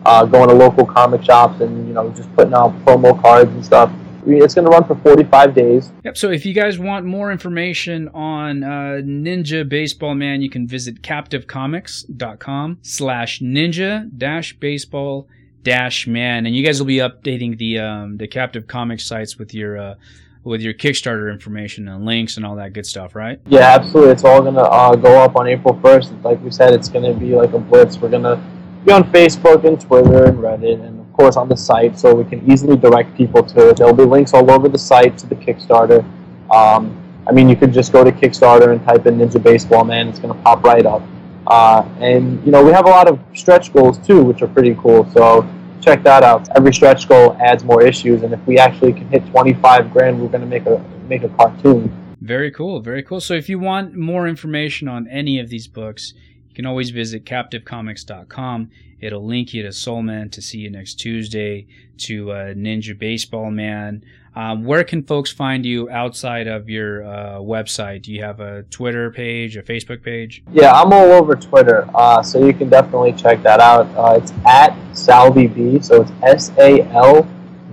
uh, 0.07 0.23
going 0.25 0.47
to 0.47 0.55
local 0.55 0.85
comic 0.85 1.21
shops, 1.21 1.59
and, 1.59 1.85
you 1.87 1.93
know, 1.93 2.09
just 2.11 2.33
putting 2.33 2.53
out 2.53 2.73
promo 2.85 3.19
cards 3.21 3.51
and 3.51 3.63
stuff. 3.63 3.91
It's 4.25 4.55
going 4.55 4.65
to 4.65 4.71
run 4.71 4.85
for 4.85 4.95
45 4.95 5.53
days. 5.53 5.91
Yep. 6.03 6.17
So 6.17 6.31
if 6.31 6.45
you 6.45 6.53
guys 6.53 6.79
want 6.79 7.05
more 7.05 7.31
information 7.31 8.09
on 8.09 8.63
uh, 8.63 9.01
Ninja 9.03 9.67
Baseball 9.67 10.15
Man, 10.15 10.41
you 10.41 10.49
can 10.49 10.67
visit 10.67 11.01
captivecomics.com 11.01 12.79
slash 12.81 13.39
ninja 13.39 14.09
dash 14.17 14.53
baseball 14.59 15.27
dash 15.63 16.07
man, 16.07 16.45
and 16.45 16.55
you 16.55 16.65
guys 16.65 16.79
will 16.79 16.87
be 16.87 16.97
updating 16.97 17.57
the 17.57 17.79
um, 17.79 18.17
the 18.17 18.27
captive 18.27 18.67
comic 18.67 18.99
sites 18.99 19.37
with 19.37 19.53
your 19.53 19.77
uh, 19.77 19.95
with 20.43 20.61
your 20.61 20.73
Kickstarter 20.73 21.31
information 21.31 21.87
and 21.87 22.05
links 22.05 22.35
and 22.35 22.45
all 22.45 22.55
that 22.57 22.73
good 22.73 22.85
stuff, 22.85 23.15
right? 23.15 23.39
Yeah, 23.47 23.75
absolutely. 23.75 24.11
It's 24.11 24.25
all 24.25 24.41
gonna 24.41 24.61
uh, 24.61 24.95
go 24.95 25.21
up 25.21 25.37
on 25.37 25.47
April 25.47 25.79
first. 25.81 26.11
Like 26.23 26.41
we 26.41 26.51
said, 26.51 26.73
it's 26.73 26.89
gonna 26.89 27.13
be 27.13 27.35
like 27.35 27.53
a 27.53 27.59
blitz. 27.59 27.97
We're 27.97 28.09
gonna 28.09 28.41
be 28.87 28.93
on 28.93 29.03
Facebook 29.11 29.65
and 29.65 29.79
Twitter 29.79 30.23
and 30.23 30.37
Reddit, 30.37 30.81
and 30.81 31.01
of 31.01 31.11
course 31.11 31.35
on 31.35 31.49
the 31.49 31.57
site, 31.57 31.99
so 31.99 32.15
we 32.15 32.23
can 32.23 32.49
easily 32.49 32.77
direct 32.77 33.15
people 33.17 33.43
to 33.43 33.69
it. 33.69 33.77
There'll 33.77 33.93
be 33.93 34.05
links 34.05 34.33
all 34.33 34.49
over 34.49 34.69
the 34.69 34.79
site 34.79 35.17
to 35.17 35.27
the 35.27 35.35
Kickstarter. 35.35 36.05
Um, 36.49 36.97
I 37.27 37.33
mean, 37.33 37.49
you 37.49 37.57
could 37.57 37.73
just 37.73 37.91
go 37.91 38.05
to 38.05 38.13
Kickstarter 38.13 38.71
and 38.71 38.81
type 38.85 39.05
in 39.05 39.17
Ninja 39.17 39.43
Baseball 39.43 39.83
Man. 39.83 40.07
It's 40.07 40.19
gonna 40.19 40.41
pop 40.41 40.63
right 40.63 40.85
up. 40.85 41.03
Uh, 41.47 41.83
and 41.99 42.43
you 42.45 42.51
know, 42.51 42.63
we 42.63 42.71
have 42.71 42.85
a 42.85 42.89
lot 42.89 43.09
of 43.09 43.19
stretch 43.35 43.73
goals 43.73 43.97
too, 43.97 44.23
which 44.23 44.41
are 44.41 44.47
pretty 44.47 44.73
cool. 44.75 45.05
So 45.11 45.45
check 45.81 46.01
that 46.03 46.23
out. 46.23 46.47
Every 46.55 46.73
stretch 46.73 47.09
goal 47.09 47.35
adds 47.41 47.65
more 47.65 47.81
issues, 47.81 48.23
and 48.23 48.33
if 48.33 48.39
we 48.47 48.57
actually 48.57 48.93
can 48.93 49.09
hit 49.09 49.25
25 49.27 49.91
grand, 49.91 50.21
we're 50.21 50.29
going 50.29 50.41
to 50.41 50.47
make 50.47 50.65
a 50.65 50.81
make 51.09 51.23
a 51.23 51.29
cartoon. 51.29 51.91
Very 52.21 52.51
cool, 52.51 52.79
very 52.79 53.03
cool. 53.03 53.19
So 53.19 53.33
if 53.33 53.49
you 53.49 53.59
want 53.59 53.95
more 53.95 54.27
information 54.27 54.87
on 54.87 55.07
any 55.09 55.39
of 55.39 55.49
these 55.49 55.67
books, 55.67 56.13
can 56.57 56.65
always 56.65 56.89
visit 56.89 57.23
captivecomics.com. 57.23 58.71
It'll 58.99 59.23
link 59.23 59.53
you 59.53 59.61
to 59.61 59.69
Soulman 59.69 60.31
to 60.31 60.41
see 60.41 60.57
you 60.57 60.71
next 60.71 60.95
Tuesday, 60.95 61.67
to 61.99 62.31
uh, 62.31 62.35
Ninja 62.55 62.97
Baseball 62.97 63.51
Man. 63.51 64.03
Um, 64.35 64.65
where 64.65 64.83
can 64.83 65.03
folks 65.03 65.31
find 65.31 65.63
you 65.67 65.87
outside 65.91 66.47
of 66.47 66.67
your 66.67 67.03
uh, 67.03 67.35
website? 67.35 68.01
Do 68.01 68.11
you 68.11 68.23
have 68.23 68.39
a 68.39 68.63
Twitter 68.71 69.11
page, 69.11 69.55
a 69.55 69.61
Facebook 69.61 70.01
page? 70.01 70.41
Yeah, 70.51 70.71
I'm 70.71 70.91
all 70.91 71.11
over 71.11 71.35
Twitter, 71.35 71.87
uh, 71.93 72.23
so 72.23 72.43
you 72.43 72.53
can 72.53 72.69
definitely 72.69 73.13
check 73.13 73.43
that 73.43 73.59
out. 73.59 73.85
Uh, 73.95 74.19
it's 74.19 74.31
at 74.47 74.71
SalvyB, 74.93 75.85
so 75.85 76.01
it's 76.01 76.11
S 76.23 76.51
A 76.57 76.81
L 76.89 77.21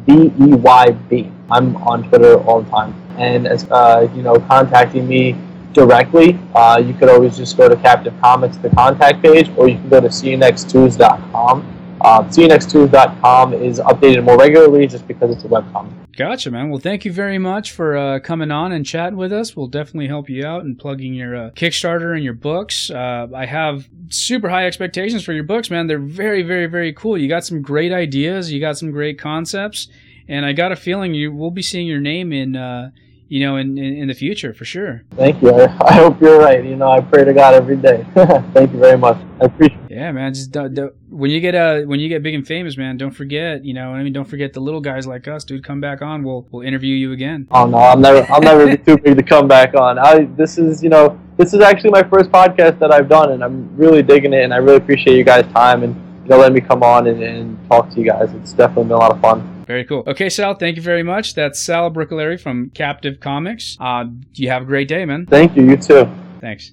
B 0.05 0.31
E 0.39 0.55
Y 0.55 0.91
B. 1.09 1.33
I'm 1.51 1.75
on 1.79 2.07
Twitter 2.11 2.39
all 2.43 2.61
the 2.61 2.71
time, 2.71 2.95
and 3.17 3.47
as 3.47 3.65
uh, 3.71 4.07
you 4.15 4.21
know, 4.21 4.39
contacting 4.41 5.09
me 5.09 5.39
directly, 5.75 6.39
uh, 6.55 6.83
you 6.85 6.95
could 6.95 7.11
always 7.11 7.37
just 7.37 7.57
go 7.57 7.69
to 7.69 7.77
Captive 7.77 8.15
Comics, 8.21 8.57
the 8.57 8.71
contact 8.71 9.23
page, 9.23 9.51
or 9.57 9.69
you 9.69 9.77
can 9.77 9.89
go 9.89 10.01
to 10.01 10.09
seeyounexttues.com. 10.09 11.71
Uh, 12.01 12.23
seeyounexttues.com 12.25 13.55
is 13.55 13.81
updated 13.81 14.25
more 14.25 14.39
regularly 14.39 14.87
just 14.87 15.07
because 15.09 15.31
it's 15.31 15.45
a 15.45 15.49
webcomic. 15.49 15.93
Gotcha, 16.17 16.51
man. 16.51 16.71
Well, 16.71 16.81
thank 16.81 17.05
you 17.05 17.13
very 17.13 17.39
much 17.39 17.73
for 17.73 17.97
uh, 17.97 18.21
coming 18.21 18.51
on 18.51 18.71
and 18.73 18.87
chatting 18.87 19.17
with 19.17 19.33
us. 19.33 19.57
We'll 19.57 19.67
definitely 19.67 20.07
help 20.07 20.29
you 20.29 20.47
out 20.47 20.65
and 20.65 20.79
plugging 20.79 21.15
your 21.15 21.35
uh, 21.35 21.51
Kickstarter 21.51 22.15
and 22.15 22.23
your 22.23 22.35
books. 22.35 22.89
Uh, 22.91 23.27
I 23.35 23.47
have 23.47 23.89
super 24.11 24.49
high 24.49 24.67
expectations 24.67 25.25
for 25.25 25.33
your 25.33 25.45
books, 25.45 25.71
man. 25.71 25.89
They're 25.89 25.99
very, 25.99 26.43
very, 26.43 26.67
very 26.67 26.93
cool. 26.93 27.19
You 27.19 27.29
got 27.29 27.45
some 27.45 27.63
great 27.63 27.93
ideas. 27.93 28.53
You 28.53 28.61
got 28.61 28.79
some 28.79 28.93
great 28.93 29.19
concepts, 29.19 29.89
and 30.29 30.47
I 30.47 30.53
got 30.53 30.71
a 30.71 30.77
feeling 30.77 31.15
you 31.15 31.33
will 31.33 31.51
be 31.51 31.63
seeing 31.63 31.87
your 31.87 32.01
name 32.01 32.33
in 32.33 32.55
uh, 32.55 32.91
you 33.29 33.41
know, 33.41 33.57
in, 33.57 33.79
in, 33.79 33.97
in, 33.97 34.09
the 34.09 34.15
future 34.15 34.53
for 34.53 34.65
sure. 34.65 35.03
Thank 35.17 35.43
you. 35.43 35.51
I, 35.51 35.65
I, 35.89 35.93
hope 35.95 36.21
you're 36.21 36.39
right. 36.39 36.63
You 36.63 36.77
know, 36.77 36.91
I 36.91 37.01
pray 37.01 37.25
to 37.25 37.33
God 37.33 37.55
every 37.55 37.77
day. 37.77 38.07
Thank 38.15 38.73
you 38.73 38.79
very 38.79 38.99
much. 38.99 39.17
I 39.41 39.47
appreciate. 39.47 39.81
It. 39.85 39.93
Yeah, 39.93 40.13
man. 40.13 40.35
Just 40.35 40.53
don't, 40.53 40.75
don't, 40.75 40.95
when 41.09 41.31
you 41.31 41.41
get 41.41 41.55
uh 41.55 41.83
when 41.83 42.01
you 42.01 42.09
get 42.09 42.23
big 42.23 42.35
and 42.35 42.47
famous, 42.47 42.77
man, 42.77 42.97
don't 42.97 43.13
forget. 43.13 43.65
You 43.65 43.73
know, 43.73 43.91
I 43.91 44.03
mean, 44.03 44.13
don't 44.13 44.29
forget 44.29 44.53
the 44.53 44.61
little 44.61 44.81
guys 44.81 45.07
like 45.07 45.27
us, 45.27 45.45
dude. 45.45 45.65
Come 45.65 45.81
back 45.81 46.03
on. 46.03 46.23
We'll 46.23 46.47
we'll 46.51 46.67
interview 46.67 46.95
you 46.95 47.13
again. 47.13 47.49
Oh 47.51 47.67
no, 47.67 47.79
I'll 47.79 47.99
never 47.99 48.27
I'll 48.31 48.43
never 48.43 48.67
be 48.67 48.77
too 48.77 48.99
big 48.99 49.17
to 49.17 49.23
come 49.23 49.49
back 49.49 49.75
on. 49.75 49.99
I 49.99 50.25
this 50.37 50.59
is 50.59 50.83
you 50.83 50.91
know 50.91 51.19
this 51.39 51.55
is 51.55 51.61
actually 51.61 51.91
my 51.91 52.03
first 52.03 52.31
podcast 52.31 52.79
that 52.79 52.93
I've 52.93 53.09
done, 53.09 53.33
and 53.33 53.43
I'm 53.43 53.75
really 53.77 54.03
digging 54.03 54.33
it, 54.33 54.45
and 54.45 54.53
I 54.53 54.59
really 54.59 54.77
appreciate 54.77 55.17
you 55.17 55.25
guys' 55.25 55.51
time 55.53 55.83
and 55.83 55.95
you 56.25 56.31
know 56.31 56.39
letting 56.39 56.55
me 56.55 56.61
come 56.61 56.83
on 56.83 57.07
and, 57.07 57.23
and 57.23 57.69
talk 57.69 57.91
to 57.91 58.01
you 58.01 58.07
guys. 58.07 58.33
It's 58.35 58.53
definitely 58.53 58.85
been 58.85 58.93
a 58.93 58.99
lot 58.99 59.13
of 59.13 59.21
fun. 59.21 59.54
Very 59.67 59.85
cool. 59.85 60.05
Okay, 60.07 60.29
Sal, 60.29 60.55
thank 60.55 60.77
you 60.77 60.83
very 60.83 61.03
much. 61.03 61.35
That's 61.35 61.61
Sal 61.61 61.91
Bricklary 61.91 62.41
from 62.41 62.71
Captive 62.71 63.21
Comics. 63.21 63.77
Uh, 63.81 64.05
you 64.35 64.49
have 64.51 64.63
a 64.63 64.67
great 64.67 64.89
day, 64.89 65.05
man. 65.05 65.27
Thank 65.27 65.57
you. 65.57 65.69
You 65.69 65.77
too. 65.77 66.09
Thanks. 66.41 66.73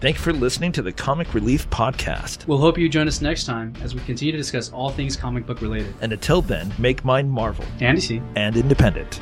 Thank 0.00 0.16
you 0.16 0.22
for 0.22 0.32
listening 0.32 0.72
to 0.72 0.82
the 0.82 0.92
Comic 0.92 1.34
Relief 1.34 1.68
Podcast. 1.68 2.46
We'll 2.46 2.56
hope 2.56 2.78
you 2.78 2.88
join 2.88 3.06
us 3.06 3.20
next 3.20 3.44
time 3.44 3.74
as 3.82 3.94
we 3.94 4.00
continue 4.00 4.32
to 4.32 4.38
discuss 4.38 4.72
all 4.72 4.88
things 4.88 5.14
comic 5.14 5.44
book 5.44 5.60
related. 5.60 5.94
And 6.00 6.10
until 6.14 6.40
then, 6.40 6.72
make 6.78 7.04
mine 7.04 7.28
Marvel 7.28 7.66
and 7.80 7.98
DC. 7.98 8.22
and 8.34 8.56
independent. 8.56 9.20